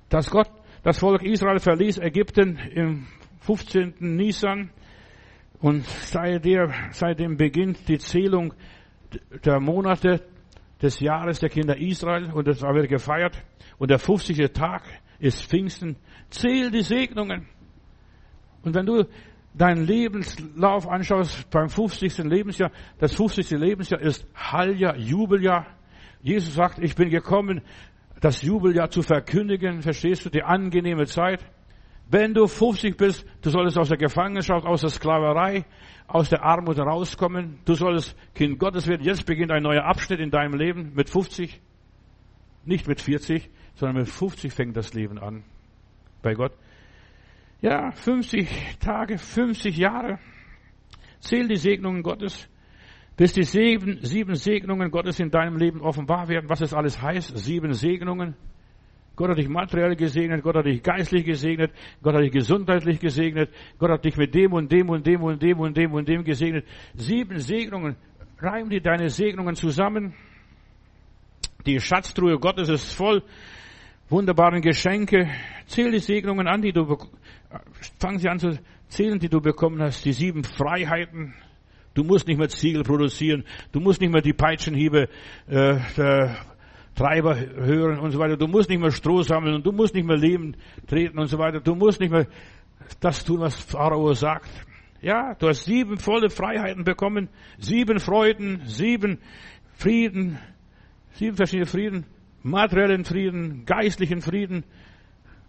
Dass 0.08 0.30
Gott, 0.30 0.50
das 0.82 0.98
Volk 0.98 1.22
Israel 1.22 1.58
verließ 1.58 1.98
Ägypten 1.98 2.56
im 2.56 3.06
15. 3.40 3.94
Nisan 4.00 4.70
und 5.60 5.84
seitdem, 5.84 6.72
seitdem 6.90 7.36
beginnt 7.36 7.88
die 7.88 7.98
Zählung 7.98 8.54
der 9.44 9.60
Monate 9.60 10.22
des 10.82 11.00
Jahres 11.00 11.40
der 11.40 11.48
Kinder 11.48 11.76
Israel 11.76 12.32
und 12.32 12.46
das 12.46 12.62
wird 12.62 12.88
gefeiert. 12.88 13.42
Und 13.78 13.90
der 13.90 13.98
50. 13.98 14.52
Tag 14.52 14.82
ist 15.18 15.44
Pfingsten. 15.44 15.96
Zähl 16.30 16.70
die 16.70 16.82
Segnungen. 16.82 17.46
Und 18.62 18.74
wenn 18.74 18.86
du 18.86 19.06
deinen 19.56 19.86
Lebenslauf 19.86 20.86
anschaust 20.86 21.48
beim 21.50 21.68
50. 21.68 22.18
Lebensjahr, 22.18 22.70
das 22.98 23.14
50. 23.14 23.50
Lebensjahr 23.52 24.00
ist 24.00 24.26
Halljahr, 24.34 24.96
Jubeljahr. 24.96 25.66
Jesus 26.20 26.54
sagt, 26.54 26.78
ich 26.78 26.94
bin 26.94 27.10
gekommen, 27.10 27.62
das 28.20 28.42
Jubeljahr 28.42 28.90
zu 28.90 29.02
verkündigen. 29.02 29.82
Verstehst 29.82 30.24
du? 30.24 30.30
Die 30.30 30.42
angenehme 30.42 31.06
Zeit. 31.06 31.44
Wenn 32.08 32.34
du 32.34 32.46
50 32.46 32.96
bist, 32.96 33.26
du 33.42 33.50
solltest 33.50 33.78
aus 33.78 33.88
der 33.88 33.98
Gefangenschaft, 33.98 34.64
aus 34.64 34.82
der 34.82 34.90
Sklaverei, 34.90 35.64
aus 36.06 36.28
der 36.28 36.44
Armut 36.44 36.78
rauskommen. 36.78 37.58
Du 37.64 37.74
solltest 37.74 38.16
Kind 38.34 38.58
Gottes 38.58 38.86
werden. 38.86 39.02
Jetzt 39.04 39.26
beginnt 39.26 39.50
ein 39.50 39.62
neuer 39.62 39.84
Abschnitt 39.84 40.20
in 40.20 40.30
deinem 40.30 40.54
Leben 40.54 40.92
mit 40.94 41.10
50. 41.10 41.60
Nicht 42.64 42.86
mit 42.86 43.00
40, 43.00 43.48
sondern 43.74 43.96
mit 43.98 44.08
50 44.08 44.52
fängt 44.52 44.76
das 44.76 44.94
Leben 44.94 45.18
an. 45.18 45.44
Bei 46.22 46.34
Gott. 46.34 46.52
Ja, 47.66 47.90
50 47.90 48.78
Tage, 48.78 49.18
50 49.18 49.76
Jahre. 49.76 50.20
Zähl 51.18 51.48
die 51.48 51.56
Segnungen 51.56 52.04
Gottes, 52.04 52.48
bis 53.16 53.32
die 53.32 53.42
sieben, 53.42 53.98
sieben 54.02 54.36
Segnungen 54.36 54.88
Gottes 54.92 55.18
in 55.18 55.32
deinem 55.32 55.56
Leben 55.56 55.80
offenbar 55.80 56.28
werden, 56.28 56.48
was 56.48 56.60
es 56.60 56.72
alles 56.72 57.02
heißt. 57.02 57.36
Sieben 57.36 57.72
Segnungen. 57.72 58.36
Gott 59.16 59.30
hat 59.30 59.38
dich 59.38 59.48
materiell 59.48 59.96
gesegnet, 59.96 60.44
Gott 60.44 60.54
hat 60.54 60.66
dich 60.66 60.80
geistlich 60.80 61.24
gesegnet, 61.24 61.72
Gott 62.04 62.14
hat 62.14 62.22
dich 62.22 62.30
gesundheitlich 62.30 63.00
gesegnet, 63.00 63.50
Gott 63.80 63.90
hat 63.90 64.04
dich 64.04 64.16
mit 64.16 64.32
dem 64.32 64.52
und 64.52 64.70
dem 64.70 64.88
und 64.88 65.04
dem 65.04 65.20
und 65.24 65.42
dem 65.42 65.58
und 65.58 65.76
dem 65.76 65.92
und 65.92 66.08
dem 66.08 66.22
gesegnet. 66.22 66.64
Sieben 66.94 67.40
Segnungen. 67.40 67.96
Reim 68.38 68.70
dir 68.70 68.80
deine 68.80 69.08
Segnungen 69.08 69.56
zusammen. 69.56 70.14
Die 71.66 71.80
Schatztruhe 71.80 72.38
Gottes 72.38 72.68
ist 72.68 72.94
voll 72.94 73.24
wunderbaren 74.08 74.60
Geschenke. 74.60 75.28
Zähl 75.66 75.90
die 75.90 75.98
Segnungen 75.98 76.46
an, 76.46 76.62
die 76.62 76.72
du 76.72 76.96
Fang 77.98 78.18
sie 78.18 78.28
an 78.28 78.38
zu 78.38 78.58
zählen, 78.88 79.18
die 79.18 79.28
du 79.28 79.40
bekommen 79.40 79.80
hast, 79.80 80.04
die 80.04 80.12
sieben 80.12 80.44
Freiheiten. 80.44 81.34
Du 81.94 82.04
musst 82.04 82.26
nicht 82.26 82.38
mehr 82.38 82.48
Ziegel 82.48 82.82
produzieren, 82.82 83.44
du 83.72 83.80
musst 83.80 84.00
nicht 84.00 84.12
mehr 84.12 84.20
die 84.20 84.34
Peitschenhiebe 84.34 85.08
äh, 85.46 85.78
der 85.96 86.36
Treiber 86.94 87.38
hören 87.38 87.98
und 87.98 88.10
so 88.10 88.18
weiter. 88.18 88.36
Du 88.36 88.46
musst 88.46 88.68
nicht 88.68 88.80
mehr 88.80 88.90
Stroh 88.90 89.22
sammeln 89.22 89.54
und 89.54 89.66
du 89.66 89.72
musst 89.72 89.94
nicht 89.94 90.06
mehr 90.06 90.16
Leben 90.16 90.56
treten 90.86 91.18
und 91.18 91.26
so 91.26 91.38
weiter. 91.38 91.60
Du 91.60 91.74
musst 91.74 92.00
nicht 92.00 92.10
mehr 92.10 92.26
das 93.00 93.24
tun, 93.24 93.40
was 93.40 93.54
Pharao 93.54 94.12
sagt. 94.12 94.48
Ja, 95.02 95.34
du 95.34 95.48
hast 95.48 95.64
sieben 95.64 95.98
volle 95.98 96.30
Freiheiten 96.30 96.84
bekommen, 96.84 97.28
sieben 97.58 98.00
Freuden, 98.00 98.62
sieben 98.64 99.18
Frieden, 99.74 100.38
sieben 101.12 101.36
verschiedene 101.36 101.66
Frieden, 101.66 102.06
materiellen 102.42 103.04
Frieden, 103.04 103.66
geistlichen 103.66 104.22
Frieden, 104.22 104.64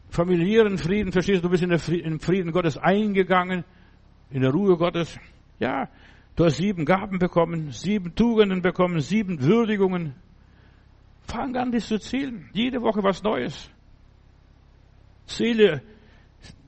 familiären 0.10 0.78
Frieden, 0.78 1.12
verstehst 1.12 1.44
du, 1.44 1.48
du 1.48 1.50
bist 1.50 1.64
in 1.64 1.70
den 1.70 2.20
Frieden 2.20 2.52
Gottes 2.52 2.78
eingegangen, 2.78 3.64
in 4.30 4.42
der 4.42 4.52
Ruhe 4.52 4.78
Gottes. 4.78 5.20
Ja, 5.60 5.90
du 6.36 6.46
hast 6.46 6.58
sieben 6.58 6.86
Gaben 6.86 7.20
bekommen, 7.20 7.72
sieben 7.72 8.16
Tugenden 8.16 8.62
bekommen, 8.62 9.00
sieben 9.00 9.42
Würdigungen. 9.42 10.16
Fang 11.28 11.56
an, 11.56 11.72
dies 11.72 11.88
zu 11.88 12.00
zählen. 12.00 12.50
Jede 12.54 12.82
Woche 12.82 13.04
was 13.04 13.22
Neues. 13.22 13.70
Zähle 15.26 15.82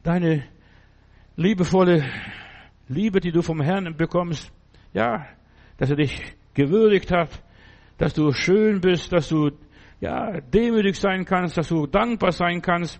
deine 0.03 0.43
liebevolle 1.37 2.03
Liebe, 2.89 3.21
die 3.21 3.31
du 3.31 3.41
vom 3.41 3.61
Herrn 3.61 3.95
bekommst. 3.95 4.51
Ja, 4.93 5.27
dass 5.77 5.89
er 5.89 5.95
dich 5.95 6.21
gewürdigt 6.53 7.11
hat, 7.11 7.29
dass 7.97 8.13
du 8.13 8.33
schön 8.33 8.81
bist, 8.81 9.13
dass 9.13 9.29
du 9.29 9.51
ja 10.01 10.41
demütig 10.41 10.99
sein 10.99 11.23
kannst, 11.23 11.57
dass 11.57 11.69
du 11.69 11.87
dankbar 11.87 12.31
sein 12.31 12.61
kannst 12.61 12.99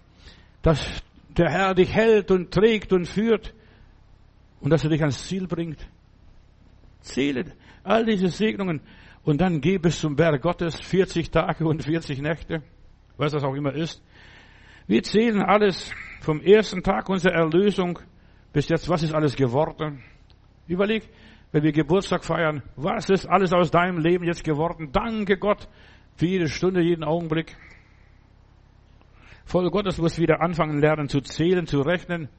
dass 0.62 1.04
der 1.38 1.50
Herr 1.50 1.74
dich 1.74 1.94
hält 1.94 2.32
und 2.32 2.52
trägt 2.52 2.92
und 2.94 3.06
führt 3.06 3.54
und 4.60 4.72
dass 4.72 4.84
er 4.84 4.90
dich 4.90 5.02
ans 5.02 5.28
Ziel 5.28 5.48
bringt. 5.48 5.88
Zähle 7.02 7.46
all 7.84 8.06
diese 8.06 8.28
Segnungen 8.28 8.82
und 9.24 9.40
dann 9.42 9.62
geh 9.62 9.78
bis 9.78 10.00
zum 10.00 10.16
Berg 10.16 10.42
Gottes 10.42 10.80
40 10.82 11.32
Tage 11.32 11.66
und 11.66 11.84
40 11.84 12.22
Nächte, 12.22 12.62
was 13.18 13.32
das 13.32 13.44
auch 13.44 13.56
immer 13.56 13.74
ist. 13.74 14.02
Wir 14.88 15.04
zählen 15.04 15.42
alles 15.42 15.92
vom 16.22 16.42
ersten 16.42 16.84
Tag 16.84 17.10
unserer 17.10 17.34
Erlösung 17.34 18.00
bis 18.52 18.68
jetzt, 18.70 18.90
was 18.90 19.04
ist 19.04 19.14
alles 19.14 19.36
geworden. 19.36 20.04
Überleg, 20.68 21.08
wenn 21.52 21.64
wir 21.64 21.72
Geburtstag 21.72 22.24
feiern, 22.24 22.64
was 22.76 23.10
ist 23.10 23.28
alles 23.28 23.54
aus 23.54 23.72
deinem 23.72 24.00
Leben 24.00 24.26
jetzt 24.26 24.44
geworden? 24.44 24.90
Danke 24.92 25.38
Gott 25.38 25.68
für 26.16 26.26
jede 26.26 26.48
Stunde, 26.48 26.82
jeden 26.82 27.04
Augenblick. 27.04 27.56
Voll 29.50 29.72
Gottes 29.72 29.98
muss 29.98 30.20
wieder 30.20 30.42
anfangen 30.42 30.80
lernen 30.80 31.10
zu 31.10 31.22
zählen, 31.22 31.66
zu 31.66 31.82
rechnen. 31.82 32.30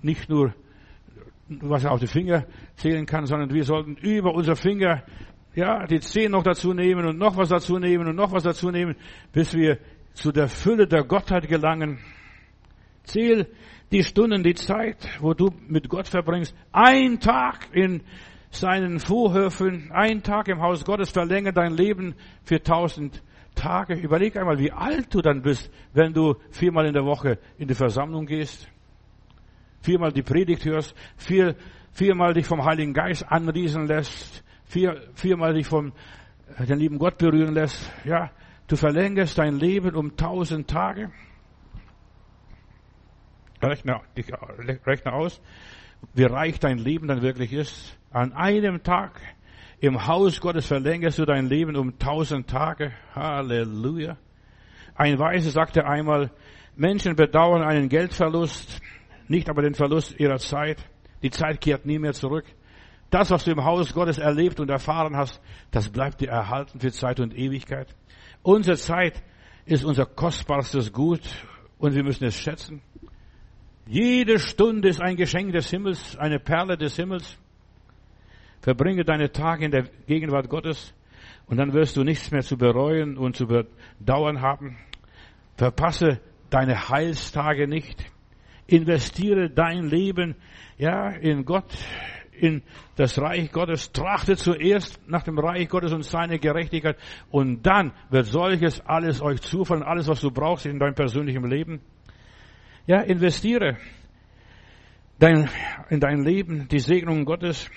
Nicht 0.00 0.30
nur, 0.30 0.54
was 1.48 1.84
er 1.84 1.92
auf 1.92 2.00
die 2.00 2.06
Finger 2.06 2.46
zählen 2.76 3.04
kann, 3.04 3.26
sondern 3.26 3.52
wir 3.52 3.62
sollten 3.62 3.96
über 3.96 4.32
unsere 4.32 4.56
Finger, 4.56 5.02
ja, 5.54 5.84
die 5.84 6.00
zehn 6.00 6.30
noch 6.30 6.44
dazu 6.44 6.72
nehmen 6.72 7.04
und 7.04 7.18
noch 7.18 7.36
was 7.36 7.50
dazu 7.50 7.78
nehmen 7.78 8.08
und 8.08 8.16
noch 8.16 8.32
was 8.32 8.44
dazu 8.44 8.70
nehmen, 8.70 8.96
bis 9.32 9.52
wir 9.52 9.76
zu 10.14 10.32
der 10.32 10.48
Fülle 10.48 10.86
der 10.86 11.04
Gottheit 11.04 11.46
gelangen. 11.46 11.98
Zähl 13.02 13.48
die 13.92 14.02
Stunden, 14.02 14.42
die 14.42 14.54
Zeit, 14.54 15.06
wo 15.20 15.34
du 15.34 15.50
mit 15.68 15.90
Gott 15.90 16.08
verbringst. 16.08 16.56
Ein 16.72 17.20
Tag 17.20 17.68
in 17.74 18.00
seinen 18.48 18.98
Vorhöfen, 18.98 19.90
ein 19.92 20.22
Tag 20.22 20.48
im 20.48 20.62
Haus 20.62 20.86
Gottes 20.86 21.10
verlängert 21.10 21.58
dein 21.58 21.74
Leben 21.74 22.14
für 22.44 22.62
tausend 22.62 23.22
Tage. 23.56 23.94
Überleg 23.94 24.36
einmal, 24.36 24.60
wie 24.60 24.70
alt 24.70 25.12
du 25.12 25.20
dann 25.20 25.42
bist, 25.42 25.68
wenn 25.92 26.12
du 26.12 26.36
viermal 26.50 26.86
in 26.86 26.92
der 26.92 27.04
Woche 27.04 27.38
in 27.58 27.66
die 27.66 27.74
Versammlung 27.74 28.26
gehst, 28.26 28.68
viermal 29.80 30.12
die 30.12 30.22
Predigt 30.22 30.64
hörst, 30.64 30.94
vier, 31.16 31.56
viermal 31.90 32.34
dich 32.34 32.46
vom 32.46 32.64
Heiligen 32.64 32.92
Geist 32.92 33.24
anriesen 33.28 33.86
lässt, 33.86 34.44
vier, 34.66 35.02
viermal 35.14 35.54
dich 35.54 35.66
vom 35.66 35.92
äh, 36.56 36.66
den 36.66 36.78
lieben 36.78 36.98
Gott 36.98 37.18
berühren 37.18 37.54
lässt, 37.54 37.90
ja, 38.04 38.30
du 38.68 38.76
verlängerst 38.76 39.38
dein 39.38 39.58
Leben 39.58 39.96
um 39.96 40.16
tausend 40.16 40.68
Tage. 40.68 41.10
Rechne, 43.62 44.00
rechne 44.86 45.12
aus, 45.12 45.40
wie 46.14 46.24
reich 46.24 46.60
dein 46.60 46.78
Leben 46.78 47.08
dann 47.08 47.22
wirklich 47.22 47.52
ist. 47.52 47.98
An 48.10 48.32
einem 48.32 48.82
Tag 48.82 49.20
im 49.80 50.06
Haus 50.06 50.40
Gottes 50.40 50.66
verlängerst 50.66 51.18
du 51.18 51.24
dein 51.24 51.48
Leben 51.48 51.76
um 51.76 51.98
tausend 51.98 52.48
Tage. 52.48 52.92
Halleluja. 53.14 54.16
Ein 54.94 55.18
Weise 55.18 55.50
sagte 55.50 55.86
einmal, 55.86 56.30
Menschen 56.76 57.16
bedauern 57.16 57.62
einen 57.62 57.88
Geldverlust, 57.88 58.80
nicht 59.28 59.48
aber 59.50 59.62
den 59.62 59.74
Verlust 59.74 60.18
ihrer 60.18 60.38
Zeit. 60.38 60.78
Die 61.22 61.30
Zeit 61.30 61.60
kehrt 61.60 61.84
nie 61.84 61.98
mehr 61.98 62.12
zurück. 62.12 62.44
Das, 63.10 63.30
was 63.30 63.44
du 63.44 63.52
im 63.52 63.64
Haus 63.64 63.92
Gottes 63.94 64.18
erlebt 64.18 64.60
und 64.60 64.70
erfahren 64.70 65.16
hast, 65.16 65.40
das 65.70 65.88
bleibt 65.88 66.20
dir 66.20 66.28
erhalten 66.28 66.80
für 66.80 66.90
Zeit 66.90 67.20
und 67.20 67.36
Ewigkeit. 67.36 67.94
Unsere 68.42 68.76
Zeit 68.76 69.22
ist 69.64 69.84
unser 69.84 70.06
kostbarstes 70.06 70.92
Gut 70.92 71.22
und 71.78 71.94
wir 71.94 72.02
müssen 72.02 72.24
es 72.24 72.36
schätzen. 72.36 72.80
Jede 73.86 74.38
Stunde 74.38 74.88
ist 74.88 75.00
ein 75.00 75.16
Geschenk 75.16 75.52
des 75.52 75.70
Himmels, 75.70 76.16
eine 76.16 76.40
Perle 76.40 76.76
des 76.76 76.96
Himmels. 76.96 77.38
Verbringe 78.66 79.04
deine 79.04 79.30
Tage 79.30 79.66
in 79.66 79.70
der 79.70 79.84
Gegenwart 80.08 80.48
Gottes 80.48 80.92
und 81.46 81.56
dann 81.56 81.72
wirst 81.72 81.96
du 81.96 82.02
nichts 82.02 82.32
mehr 82.32 82.42
zu 82.42 82.58
bereuen 82.58 83.16
und 83.16 83.36
zu 83.36 83.46
bedauern 83.46 84.40
haben. 84.40 84.76
Verpasse 85.56 86.20
deine 86.50 86.88
Heilstage 86.88 87.68
nicht. 87.68 88.10
Investiere 88.66 89.50
dein 89.50 89.84
Leben, 89.84 90.34
ja, 90.78 91.10
in 91.10 91.44
Gott, 91.44 91.78
in 92.32 92.64
das 92.96 93.20
Reich 93.20 93.52
Gottes. 93.52 93.92
Trachte 93.92 94.34
zuerst 94.34 95.00
nach 95.08 95.22
dem 95.22 95.38
Reich 95.38 95.68
Gottes 95.68 95.92
und 95.92 96.02
seine 96.02 96.40
Gerechtigkeit 96.40 96.96
und 97.30 97.64
dann 97.64 97.92
wird 98.10 98.26
solches 98.26 98.80
alles 98.80 99.22
euch 99.22 99.42
zufallen, 99.42 99.84
alles 99.84 100.08
was 100.08 100.20
du 100.20 100.32
brauchst 100.32 100.66
in 100.66 100.80
deinem 100.80 100.96
persönlichen 100.96 101.48
Leben. 101.48 101.82
Ja, 102.88 103.02
investiere 103.02 103.76
dein, 105.20 105.48
in 105.88 106.00
dein 106.00 106.24
Leben 106.24 106.66
die 106.66 106.80
Segnung 106.80 107.24
Gottes. 107.24 107.70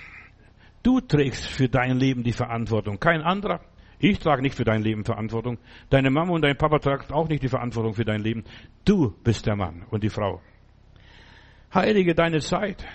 Du 0.82 1.00
trägst 1.00 1.46
für 1.46 1.68
dein 1.68 1.98
Leben 1.98 2.22
die 2.22 2.32
Verantwortung, 2.32 2.98
kein 2.98 3.20
anderer. 3.20 3.60
Ich 3.98 4.18
trage 4.18 4.40
nicht 4.40 4.54
für 4.54 4.64
dein 4.64 4.82
Leben 4.82 5.04
Verantwortung. 5.04 5.58
Deine 5.90 6.10
Mama 6.10 6.32
und 6.32 6.42
dein 6.42 6.56
Papa 6.56 6.78
tragen 6.78 7.12
auch 7.12 7.28
nicht 7.28 7.42
die 7.42 7.48
Verantwortung 7.48 7.92
für 7.92 8.06
dein 8.06 8.22
Leben. 8.22 8.44
Du 8.86 9.14
bist 9.22 9.46
der 9.46 9.56
Mann 9.56 9.84
und 9.90 10.02
die 10.02 10.08
Frau. 10.08 10.40
Heilige 11.74 12.14
deine 12.14 12.40
Zeit. 12.40 12.86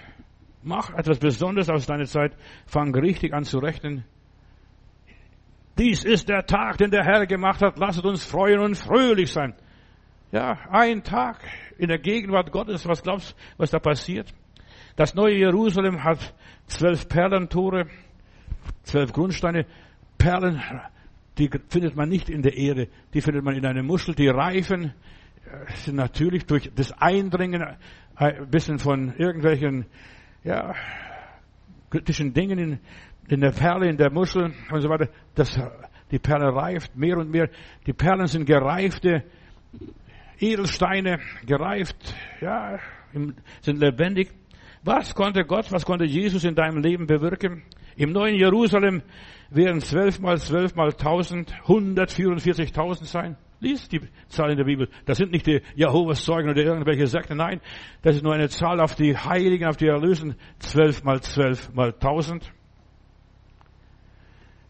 Mach 0.64 0.92
etwas 0.96 1.20
Besonderes 1.20 1.70
aus 1.70 1.86
deiner 1.86 2.06
Zeit. 2.06 2.36
Fang 2.66 2.94
richtig 2.96 3.34
an 3.34 3.44
zu 3.44 3.60
rechnen. 3.60 4.04
Dies 5.78 6.04
ist 6.04 6.28
der 6.28 6.48
Tag, 6.48 6.80
den 6.80 6.90
der 6.90 7.04
Herr 7.04 7.28
gemacht 7.28 7.62
hat. 7.62 7.78
Lasst 7.78 8.04
uns 8.04 8.26
freuen 8.26 8.60
und 8.60 8.76
fröhlich 8.76 9.32
sein. 9.32 9.54
Ja, 10.32 10.58
ein 10.72 11.04
Tag 11.04 11.38
in 11.78 11.90
der 11.90 12.00
Gegenwart 12.00 12.52
Gottes. 12.52 12.88
Was 12.88 13.04
glaubst 13.04 13.32
du, 13.32 13.36
was 13.58 13.70
da 13.70 13.78
passiert? 13.78 14.34
Das 14.96 15.14
neue 15.14 15.36
Jerusalem 15.36 16.04
hat 16.06 16.34
zwölf 16.68 17.10
Perlentore, 17.10 17.88
zwölf 18.84 19.12
Grundsteine. 19.12 19.66
Perlen, 20.18 20.62
die 21.38 21.50
findet 21.68 21.98
man 21.98 22.08
nicht 22.08 22.30
in 22.30 22.42
der 22.42 22.56
Erde. 22.56 22.88
Die 23.14 23.20
findet 23.20 23.44
man 23.44 23.56
in 23.56 23.66
einer 23.66 23.84
Muschel. 23.84 24.16
Die 24.16 24.30
reifen 24.30 24.94
äh, 25.46 25.72
sind 25.76 25.96
natürlich 25.96 26.46
durch 26.46 26.72
das 26.74 26.94
Eindringen 26.94 27.76
ein 28.16 28.50
bisschen 28.50 28.80
von 28.80 29.14
irgendwelchen, 29.18 29.86
ja, 30.46 30.74
kritischen 31.90 32.34
Dingen 32.34 32.58
in, 32.58 32.80
in 33.28 33.42
der 33.42 33.52
Perle, 33.52 33.90
in 33.90 33.98
der 33.98 34.12
Muschel 34.12 34.54
und 34.72 34.82
so 34.82 34.88
weiter. 34.88 35.10
Das, 35.36 35.60
die 36.10 36.20
Perle 36.20 36.56
reift 36.56 36.96
mehr 36.96 37.18
und 37.18 37.30
mehr. 37.30 37.50
Die 37.86 37.94
Perlen 37.94 38.28
sind 38.28 38.46
gereifte 38.46 39.24
Edelsteine, 40.40 41.20
gereift, 41.46 42.16
ja, 42.40 42.80
sind 43.62 43.80
lebendig. 43.80 44.32
Was 44.86 45.16
konnte 45.16 45.46
Gott, 45.46 45.72
was 45.72 45.84
konnte 45.84 46.06
Jesus 46.06 46.44
in 46.44 46.54
deinem 46.54 46.78
Leben 46.78 47.08
bewirken? 47.08 47.64
Im 47.96 48.12
neuen 48.12 48.36
Jerusalem 48.36 49.02
werden 49.50 49.82
zwölf 49.82 50.20
mal 50.20 50.38
zwölf 50.38 50.76
mal 50.76 50.94
tausend, 50.94 51.52
144.000 51.66 53.06
sein. 53.06 53.36
Lies 53.60 53.90
die 53.90 54.02
Zahl 54.28 54.52
in 54.52 54.58
der 54.58 54.66
Bibel. 54.66 54.88
Das 55.08 55.18
sind 55.18 55.32
nicht 55.32 55.48
die 55.48 55.62
Jehovas 55.74 56.24
Zeugen 56.24 56.52
oder 56.52 56.62
irgendwelche 56.62 57.08
Sekten. 57.08 57.38
Nein, 57.38 57.62
das 58.04 58.18
ist 58.18 58.24
nur 58.24 58.36
eine 58.36 58.48
Zahl 58.50 58.80
auf 58.80 58.94
die 58.94 59.18
Heiligen, 59.18 59.66
auf 59.66 59.78
die 59.78 59.88
Erlösen. 59.88 60.36
Zwölf 60.60 61.04
mal 61.04 61.20
zwölf 61.20 61.74
mal 61.74 61.92
tausend. 61.94 62.54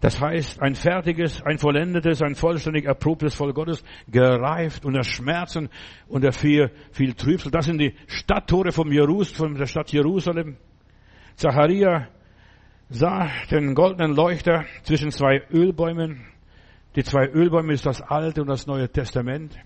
Das 0.02 0.20
heißt, 0.22 0.62
ein 0.62 0.76
fertiges, 0.76 1.42
ein 1.42 1.58
vollendetes, 1.58 2.22
ein 2.22 2.36
vollständig 2.36 2.86
erprobtes 2.86 3.36
Volk 3.36 3.56
Gottes, 3.56 3.84
gereift 4.08 4.86
unter 4.86 5.04
Schmerzen, 5.04 5.70
unter 6.08 6.32
viel, 6.32 6.72
viel 6.92 7.14
Trübsal. 7.14 7.52
Das 7.52 7.66
sind 7.66 7.80
die 7.80 7.96
Stadttore 8.08 8.72
vom 8.72 8.92
Jerus, 8.92 9.32
von 9.32 9.56
der 9.56 9.66
Stadt 9.66 9.92
Jerusalem. 9.92 10.58
Zacharia 11.36 12.08
sah 12.90 13.30
den 13.50 13.74
goldenen 13.74 14.16
Leuchter 14.16 14.66
zwischen 14.84 15.12
zwei 15.12 15.42
Ölbäumen 15.52 16.26
die 16.96 17.04
zwei 17.04 17.28
Ölbäume 17.28 17.74
ist 17.74 17.86
das 17.86 18.02
Alte 18.02 18.42
und 18.42 18.48
das 18.48 18.68
Neue 18.68 18.90
Testament. 18.90 19.58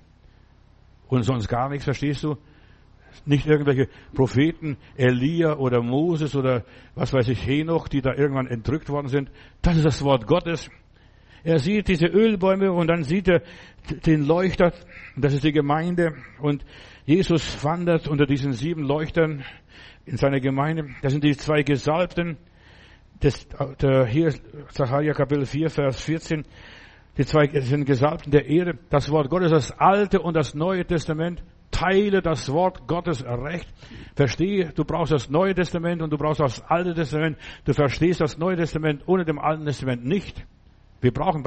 Und 1.07 1.23
sonst 1.23 1.47
gar 1.47 1.69
nichts, 1.69 1.85
verstehst 1.85 2.23
du? 2.23 2.37
Nicht 3.25 3.45
irgendwelche 3.47 3.87
Propheten, 4.13 4.77
Elia 4.95 5.57
oder 5.57 5.81
Moses 5.81 6.35
oder 6.35 6.63
was 6.95 7.13
weiß 7.13 7.27
ich, 7.29 7.45
Henoch, 7.45 7.87
die 7.87 8.01
da 8.01 8.13
irgendwann 8.13 8.47
entrückt 8.47 8.89
worden 8.89 9.07
sind. 9.07 9.29
Das 9.61 9.77
ist 9.77 9.85
das 9.85 10.03
Wort 10.03 10.27
Gottes. 10.27 10.69
Er 11.43 11.59
sieht 11.59 11.87
diese 11.87 12.07
Ölbäume 12.07 12.71
und 12.71 12.87
dann 12.87 13.03
sieht 13.03 13.27
er 13.27 13.41
den 14.05 14.25
Leuchter, 14.25 14.73
das 15.15 15.33
ist 15.33 15.43
die 15.43 15.51
Gemeinde. 15.51 16.15
Und 16.41 16.65
Jesus 17.05 17.63
wandert 17.63 18.07
unter 18.07 18.25
diesen 18.25 18.53
sieben 18.53 18.83
Leuchtern 18.83 19.43
in 20.05 20.17
seiner 20.17 20.39
Gemeinde. 20.39 20.89
Das 21.01 21.11
sind 21.11 21.23
die 21.23 21.35
zwei 21.37 21.63
Gesalbten. 21.63 22.37
Das, 23.21 23.47
der, 23.81 24.05
hier, 24.05 24.33
Zachariah 24.69 25.13
Kapitel 25.13 25.45
4, 25.45 25.69
Vers 25.69 26.01
14. 26.01 26.45
Die 27.17 27.25
zwei 27.25 27.47
sind 27.61 27.85
Gesalbten 27.85 28.31
der 28.31 28.47
Erde. 28.47 28.77
Das 28.89 29.09
Wort 29.09 29.29
Gottes, 29.29 29.51
das 29.51 29.71
Alte 29.71 30.21
und 30.21 30.35
das 30.35 30.53
Neue 30.53 30.85
Testament. 30.85 31.43
Teile 31.79 32.21
das 32.21 32.51
Wort 32.51 32.87
Gottes 32.87 33.23
recht. 33.23 33.67
Verstehe, 34.13 34.73
du 34.73 34.83
brauchst 34.83 35.13
das 35.13 35.29
Neue 35.29 35.55
Testament 35.55 36.01
und 36.01 36.11
du 36.11 36.17
brauchst 36.17 36.41
das 36.41 36.61
Alte 36.61 36.93
Testament. 36.93 37.37
Du 37.63 37.71
verstehst 37.71 38.19
das 38.19 38.37
Neue 38.37 38.57
Testament 38.57 39.03
ohne 39.07 39.23
dem 39.23 39.39
Alten 39.39 39.65
Testament 39.65 40.03
nicht. 40.03 40.45
Wir 40.99 41.13
brauchen 41.13 41.41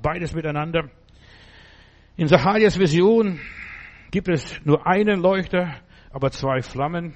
beides 0.00 0.34
miteinander. 0.34 0.88
In 2.16 2.28
Zacharias 2.28 2.78
Vision 2.78 3.38
gibt 4.10 4.28
es 4.28 4.58
nur 4.64 4.86
einen 4.86 5.20
Leuchter, 5.20 5.74
aber 6.10 6.30
zwei 6.30 6.62
Flammen. 6.62 7.14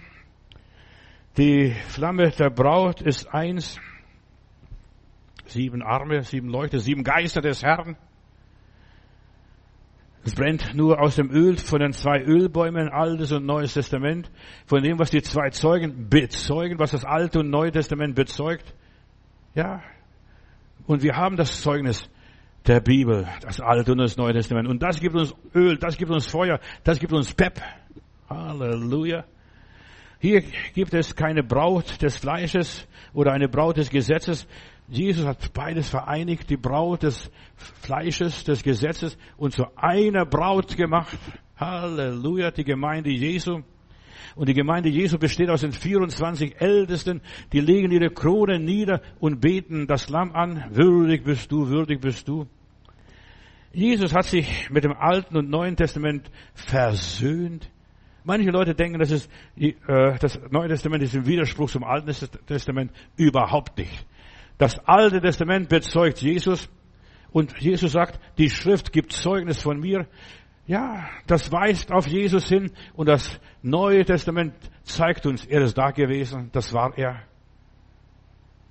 Die 1.38 1.70
Flamme 1.70 2.30
der 2.32 2.50
Braut 2.50 3.00
ist 3.00 3.32
eins 3.32 3.80
sieben 5.46 5.82
Arme, 5.82 6.22
sieben 6.22 6.50
Leuchter, 6.50 6.80
sieben 6.80 7.02
Geister 7.02 7.40
des 7.40 7.62
Herrn. 7.62 7.96
Es 10.28 10.34
brennt 10.34 10.74
nur 10.74 11.00
aus 11.00 11.16
dem 11.16 11.30
Öl 11.30 11.56
von 11.56 11.80
den 11.80 11.94
zwei 11.94 12.20
Ölbäumen, 12.20 12.90
Altes 12.90 13.32
und 13.32 13.46
Neues 13.46 13.72
Testament, 13.72 14.30
von 14.66 14.82
dem, 14.82 14.98
was 14.98 15.10
die 15.10 15.22
zwei 15.22 15.48
Zeugen 15.48 16.10
bezeugen, 16.10 16.78
was 16.78 16.90
das 16.90 17.06
Alte 17.06 17.38
und 17.38 17.48
Neue 17.48 17.72
Testament 17.72 18.14
bezeugt. 18.14 18.74
Ja. 19.54 19.82
Und 20.86 21.02
wir 21.02 21.16
haben 21.16 21.36
das 21.36 21.62
Zeugnis 21.62 22.10
der 22.66 22.80
Bibel, 22.80 23.26
das 23.40 23.58
Alte 23.58 23.92
und 23.92 23.98
das 24.00 24.18
Neue 24.18 24.34
Testament. 24.34 24.68
Und 24.68 24.82
das 24.82 25.00
gibt 25.00 25.14
uns 25.14 25.34
Öl, 25.54 25.78
das 25.78 25.96
gibt 25.96 26.10
uns 26.10 26.26
Feuer, 26.26 26.60
das 26.84 27.00
gibt 27.00 27.14
uns 27.14 27.32
Pep. 27.32 27.62
Halleluja. 28.28 29.24
Hier 30.18 30.42
gibt 30.74 30.92
es 30.92 31.16
keine 31.16 31.42
Braut 31.42 32.02
des 32.02 32.18
Fleisches 32.18 32.86
oder 33.14 33.32
eine 33.32 33.48
Braut 33.48 33.78
des 33.78 33.88
Gesetzes, 33.88 34.46
Jesus 34.88 35.26
hat 35.26 35.52
beides 35.52 35.90
vereinigt, 35.90 36.48
die 36.48 36.56
Braut 36.56 37.02
des 37.02 37.30
Fleisches, 37.82 38.44
des 38.44 38.62
Gesetzes 38.62 39.18
und 39.36 39.52
zu 39.52 39.66
einer 39.76 40.24
Braut 40.24 40.76
gemacht. 40.76 41.18
Halleluja, 41.56 42.50
die 42.50 42.64
Gemeinde 42.64 43.10
Jesu. 43.10 43.62
Und 44.34 44.48
die 44.48 44.54
Gemeinde 44.54 44.88
Jesu 44.88 45.18
besteht 45.18 45.50
aus 45.50 45.60
den 45.60 45.72
24 45.72 46.60
Ältesten, 46.60 47.20
die 47.52 47.60
legen 47.60 47.90
ihre 47.90 48.10
Krone 48.10 48.58
nieder 48.58 49.02
und 49.20 49.40
beten 49.40 49.86
das 49.86 50.08
Lamm 50.08 50.32
an. 50.32 50.64
Würdig 50.70 51.24
bist 51.24 51.50
du, 51.52 51.68
würdig 51.68 52.00
bist 52.00 52.28
du. 52.28 52.46
Jesus 53.72 54.14
hat 54.14 54.24
sich 54.24 54.70
mit 54.70 54.84
dem 54.84 54.92
Alten 54.92 55.36
und 55.36 55.50
Neuen 55.50 55.76
Testament 55.76 56.30
versöhnt. 56.54 57.70
Manche 58.24 58.50
Leute 58.50 58.74
denken, 58.74 58.98
das, 58.98 59.10
ist, 59.10 59.30
äh, 59.56 59.72
das 60.20 60.40
Neue 60.50 60.68
Testament 60.68 61.02
ist 61.02 61.14
im 61.14 61.26
Widerspruch 61.26 61.70
zum 61.70 61.84
Alten 61.84 62.14
Testament. 62.46 62.92
Überhaupt 63.16 63.76
nicht. 63.76 64.06
Das 64.58 64.78
Alte 64.86 65.20
Testament 65.20 65.68
bezeugt 65.68 66.20
Jesus 66.20 66.68
und 67.30 67.58
Jesus 67.58 67.92
sagt, 67.92 68.20
die 68.38 68.50
Schrift 68.50 68.92
gibt 68.92 69.12
Zeugnis 69.12 69.62
von 69.62 69.78
mir. 69.78 70.06
Ja, 70.66 71.08
das 71.26 71.50
weist 71.50 71.90
auf 71.92 72.06
Jesus 72.06 72.48
hin 72.48 72.72
und 72.94 73.08
das 73.08 73.40
Neue 73.62 74.04
Testament 74.04 74.54
zeigt 74.82 75.24
uns, 75.26 75.46
er 75.46 75.62
ist 75.62 75.78
da 75.78 75.90
gewesen, 75.92 76.50
das 76.52 76.74
war 76.74 76.96
er. 76.96 77.22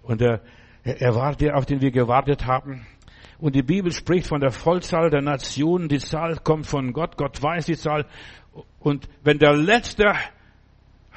Und 0.04 0.22
er, 0.22 0.42
Er 0.88 1.16
war 1.16 1.36
der, 1.36 1.58
auf 1.58 1.66
den 1.66 1.82
wir 1.82 1.92
gewartet 1.92 2.46
haben. 2.46 2.88
Und 3.40 3.56
die 3.56 3.62
Bibel 3.62 3.92
spricht 3.92 4.28
von 4.28 4.40
der 4.40 4.52
Vollzahl 4.52 5.10
der 5.10 5.22
Nationen. 5.22 5.90
Die 5.90 6.00
Zahl 6.00 6.38
kommt 6.38 6.66
von 6.66 6.94
Gott. 6.94 7.18
Gott 7.18 7.44
weiß 7.44 7.66
die 7.66 7.76
Zahl. 7.76 8.06
Und 8.80 9.10
wenn 9.24 9.38
der 9.38 9.54
letzte 9.54 10.14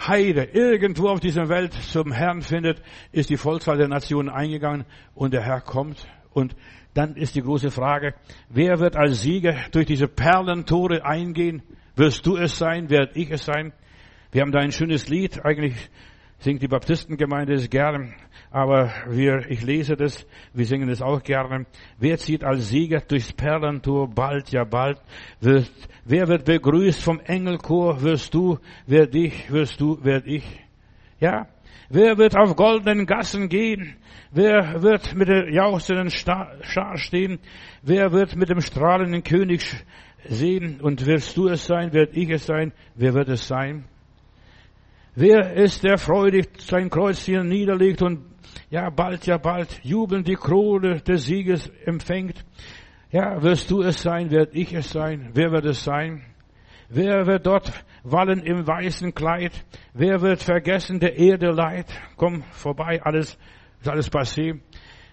Heide 0.07 0.45
irgendwo 0.45 1.09
auf 1.09 1.21
dieser 1.21 1.49
Welt 1.49 1.75
zum 1.75 2.13
Herrn 2.13 2.43
findet, 2.43 2.83
ist 3.13 3.29
die 3.29 3.37
Vollzahl 3.37 3.77
der 3.77 3.89
Nationen 3.89 4.31
eingegangen 4.31 4.87
und 5.15 5.35
der 5.35 5.43
Herr 5.43 5.61
kommt. 5.61 6.09
Und 6.33 6.57
dann 6.95 7.17
ist 7.17 7.35
die 7.35 7.43
große 7.43 7.71
Frage, 7.71 8.15
wer 8.49 8.81
wird 8.81 8.97
als 8.97 9.23
Sieger 9.23 9.57
durch 9.73 9.87
diese 9.87 10.09
Perlentore 10.09 11.05
eingehen? 11.05 11.63
Wirst 11.97 12.25
du 12.27 12.37
es 12.37 12.57
sein? 12.57 12.89
Werd 12.89 13.17
ich 13.17 13.31
es 13.31 13.45
sein? 13.45 13.73
Wir 14.33 14.43
haben 14.43 14.53
da 14.53 14.61
ein 14.61 14.73
schönes 14.73 15.09
Lied, 15.09 15.45
eigentlich 15.45 15.91
singt 16.41 16.63
die 16.63 16.69
Baptistengemeinde 16.69 17.53
es 17.53 17.69
gern, 17.69 18.15
aber 18.51 18.93
wir, 19.09 19.51
ich 19.51 19.63
lese 19.63 19.95
das, 19.95 20.27
wir 20.55 20.65
singen 20.65 20.89
es 20.89 21.03
auch 21.03 21.23
gerne. 21.23 21.67
Wer 21.99 22.17
zieht 22.17 22.45
als 22.45 22.71
Sieger 22.71 23.01
durchs 23.01 23.33
Perlentor 23.33 24.09
bald, 24.09 24.51
ja 24.51 24.65
bald? 24.65 24.99
Wird, 25.41 25.71
wer 26.05 26.29
wird 26.29 26.47
begrüßt 26.47 27.03
vom 27.03 27.21
Engelchor? 27.21 28.03
Wirst 28.03 28.35
du, 28.35 28.59
wer 28.87 29.07
dich, 29.07 29.53
wirst 29.53 29.81
du, 29.81 30.03
werd 30.03 30.27
ich? 30.27 30.45
Ja? 31.21 31.47
Wer 31.91 32.17
wird 32.17 32.37
auf 32.37 32.57
goldenen 32.57 33.05
Gassen 33.05 33.49
gehen? 33.49 33.97
Wer 34.31 34.81
wird 34.83 35.15
mit 35.15 35.29
der 35.29 35.53
jauchzenden 35.53 36.09
Schar 36.11 36.97
stehen? 36.97 37.39
Wer 37.83 38.13
wird 38.13 38.37
mit 38.37 38.49
dem 38.49 38.61
strahlenden 38.61 39.25
König 39.25 39.63
sehen? 40.25 40.81
Und 40.81 41.05
wirst 41.05 41.37
du 41.37 41.49
es 41.49 41.67
sein? 41.67 41.93
Werd 41.93 42.17
ich 42.17 42.31
es 42.31 42.47
sein? 42.47 42.73
Wer 42.95 43.13
wird 43.15 43.29
es 43.29 43.47
sein? 43.47 43.90
Wer 45.21 45.53
ist 45.53 45.85
der 45.85 45.99
freudig 45.99 46.49
sein 46.61 46.89
Kreuz 46.89 47.27
hier 47.27 47.45
niederlegt 47.45 48.01
und 48.01 48.25
ja, 48.71 48.89
bald, 48.89 49.27
ja, 49.27 49.37
bald 49.37 49.79
jubelnd 49.83 50.27
die 50.27 50.35
Krone 50.35 51.03
des 51.03 51.27
Sieges 51.27 51.71
empfängt? 51.85 52.43
Ja, 53.11 53.43
wirst 53.43 53.71
du 53.71 53.83
es 53.83 54.01
sein? 54.01 54.31
Werd 54.31 54.55
ich 54.55 54.73
es 54.73 54.91
sein? 54.91 55.29
Wer 55.35 55.53
wird 55.53 55.67
es 55.67 55.85
sein? 55.85 56.23
Wer 56.89 57.27
wird 57.27 57.45
dort 57.45 57.71
wallen 58.03 58.41
im 58.41 58.67
weißen 58.67 59.13
Kleid? 59.13 59.53
Wer 59.93 60.23
wird 60.23 60.43
vergessen 60.43 61.01
der 61.01 61.19
Erde 61.19 61.51
Leid? 61.51 61.89
Komm 62.17 62.43
vorbei, 62.53 63.03
alles, 63.03 63.37
ist 63.79 63.91
alles 63.91 64.11
passé. 64.11 64.59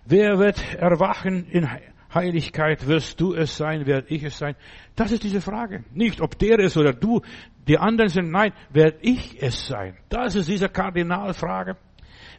Wer 0.06 0.40
wird 0.40 0.74
erwachen 0.76 1.48
in 1.50 1.68
Heiligkeit? 2.14 2.88
Wirst 2.88 3.20
du 3.20 3.34
es 3.34 3.58
sein? 3.58 3.86
Werd 3.86 4.10
ich 4.10 4.24
es 4.24 4.38
sein? 4.38 4.56
Das 4.96 5.12
ist 5.12 5.24
diese 5.24 5.42
Frage. 5.42 5.84
Nicht, 5.94 6.22
ob 6.22 6.40
der 6.40 6.60
ist 6.60 6.78
oder 6.78 6.94
du. 6.94 7.20
Die 7.68 7.78
anderen 7.78 8.10
sind, 8.10 8.32
nein, 8.32 8.54
werd 8.70 9.00
ich 9.02 9.42
es 9.42 9.68
sein? 9.68 9.98
Das 10.10 10.36
ist 10.36 10.48
diese 10.48 10.70
Kardinalfrage. 10.70 11.78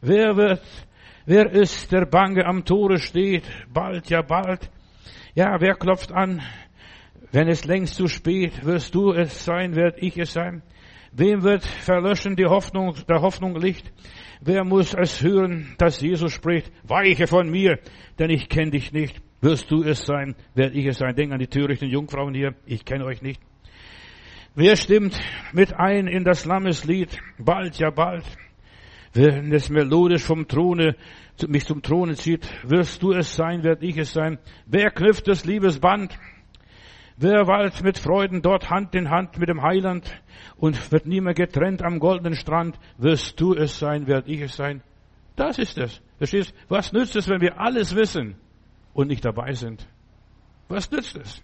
Wer 0.00 0.36
wird, 0.36 0.62
wer 1.26 1.50
ist 1.50 1.92
der 1.92 2.06
Bange 2.06 2.46
am 2.46 2.64
Tore 2.64 2.98
steht? 2.98 3.44
Bald, 3.72 4.08
ja 4.08 4.22
bald. 4.22 4.70
Ja, 5.34 5.60
wer 5.60 5.74
klopft 5.74 6.12
an? 6.12 6.40
Wenn 7.30 7.48
es 7.48 7.66
längst 7.66 7.94
zu 7.94 8.08
spät, 8.08 8.64
wirst 8.64 8.94
du 8.94 9.12
es 9.12 9.44
sein, 9.44 9.76
werd 9.76 10.02
ich 10.02 10.16
es 10.16 10.32
sein? 10.32 10.62
Wem 11.12 11.42
wird 11.42 11.64
verlöschen 11.64 12.36
die 12.36 12.46
Hoffnung, 12.46 12.94
der 13.08 13.20
Hoffnung 13.20 13.56
Licht? 13.56 13.92
Wer 14.40 14.64
muss 14.64 14.94
es 14.94 15.22
hören, 15.22 15.74
dass 15.78 16.00
Jesus 16.00 16.32
spricht, 16.32 16.70
weiche 16.84 17.26
von 17.26 17.50
mir, 17.50 17.78
denn 18.18 18.30
ich 18.30 18.48
kenne 18.48 18.70
dich 18.70 18.92
nicht. 18.92 19.20
Wirst 19.40 19.70
du 19.70 19.82
es 19.82 20.04
sein, 20.04 20.34
werd 20.54 20.74
ich 20.74 20.86
es 20.86 20.98
sein. 20.98 21.14
Denk 21.14 21.32
an 21.32 21.38
die 21.38 21.46
törichten 21.46 21.88
Jungfrauen 21.88 22.34
hier, 22.34 22.54
ich 22.66 22.84
kenne 22.84 23.04
euch 23.04 23.22
nicht. 23.22 23.40
Wer 24.54 24.76
stimmt 24.76 25.18
mit 25.52 25.74
ein 25.74 26.06
in 26.06 26.24
das 26.24 26.44
Lammeslied? 26.44 27.18
Bald, 27.38 27.78
ja 27.78 27.90
bald. 27.90 28.24
Wenn 29.12 29.52
es 29.52 29.70
melodisch 29.70 30.24
vom 30.24 30.48
Throne, 30.48 30.96
mich 31.46 31.64
zum 31.64 31.82
Throne 31.82 32.14
zieht, 32.14 32.48
wirst 32.68 33.02
du 33.02 33.12
es 33.12 33.34
sein, 33.34 33.62
werd 33.62 33.82
ich 33.82 33.96
es 33.96 34.12
sein. 34.12 34.38
Wer 34.66 34.90
knüpft 34.90 35.28
das 35.28 35.44
Liebesband? 35.44 36.18
Wer 37.16 37.46
weilt 37.46 37.82
mit 37.82 37.98
Freuden 37.98 38.42
dort 38.42 38.70
Hand 38.70 38.94
in 38.94 39.10
Hand 39.10 39.38
mit 39.38 39.48
dem 39.48 39.62
Heiland 39.62 40.22
und 40.56 40.92
wird 40.92 41.06
nie 41.06 41.20
mehr 41.20 41.34
getrennt 41.34 41.82
am 41.82 41.98
goldenen 41.98 42.34
Strand? 42.34 42.78
Wirst 42.96 43.40
du 43.40 43.54
es 43.54 43.78
sein, 43.78 44.06
werd 44.06 44.28
ich 44.28 44.40
es 44.40 44.56
sein? 44.56 44.82
Das 45.34 45.58
ist 45.58 45.78
es. 45.78 46.00
Verstehst? 46.18 46.54
Was 46.68 46.92
nützt 46.92 47.16
es, 47.16 47.28
wenn 47.28 47.40
wir 47.40 47.60
alles 47.60 47.94
wissen 47.96 48.36
und 48.92 49.08
nicht 49.08 49.24
dabei 49.24 49.52
sind? 49.52 49.88
Was 50.68 50.90
nützt 50.90 51.16
es? 51.16 51.42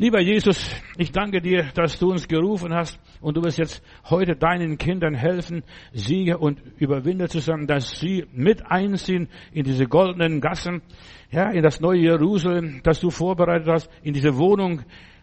Lieber 0.00 0.22
Jesus, 0.22 0.74
ich 0.96 1.12
danke 1.12 1.42
dir, 1.42 1.64
dass 1.74 1.98
du 1.98 2.10
uns 2.10 2.26
gerufen 2.26 2.72
hast 2.72 2.98
und 3.20 3.36
du 3.36 3.42
wirst 3.42 3.58
jetzt 3.58 3.82
heute 4.08 4.34
deinen 4.34 4.78
Kindern 4.78 5.12
helfen, 5.12 5.62
Sieger 5.92 6.40
und 6.40 6.58
Überwinder 6.78 7.28
zu 7.28 7.40
sein, 7.40 7.66
dass 7.66 8.00
sie 8.00 8.24
mit 8.32 8.64
einziehen 8.64 9.28
in 9.52 9.64
diese 9.64 9.86
goldenen 9.86 10.40
Gassen, 10.40 10.80
ja, 11.30 11.50
in 11.50 11.62
das 11.62 11.80
neue 11.80 12.00
Jerusalem, 12.00 12.80
das 12.82 12.98
du 13.00 13.10
vorbereitet 13.10 13.68
hast, 13.68 13.90
in 14.02 14.14
diese 14.14 14.38
Wohnung, 14.38 14.80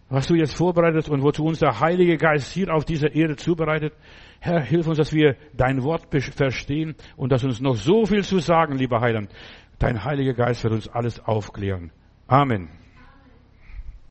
was 0.10 0.28
du 0.28 0.36
jetzt 0.36 0.56
vorbereitet 0.56 1.10
und 1.10 1.24
wozu 1.24 1.46
uns 1.46 1.58
der 1.58 1.80
Heilige 1.80 2.18
Geist 2.18 2.54
hier 2.54 2.72
auf 2.72 2.86
dieser 2.86 3.16
Erde 3.16 3.36
zubereitet. 3.36 3.94
Herr, 4.42 4.62
hilf 4.62 4.86
uns, 4.86 5.00
dass 5.00 5.12
wir 5.12 5.38
dein 5.56 5.82
Wort 5.82 6.04
verstehen 6.12 6.94
und 7.16 7.32
dass 7.32 7.44
uns 7.44 7.60
noch 7.62 7.78
so 7.78 8.06
viel 8.06 8.24
zu 8.24 8.38
sagen, 8.38 8.78
lieber 8.78 9.02
Heiland. 9.02 9.32
Dein 9.80 10.04
Heiliger 10.04 10.36
Geist 10.36 10.64
wird 10.64 10.74
uns 10.74 10.88
alles 10.88 11.20
aufklären. 11.20 11.90
Amen. 12.28 12.70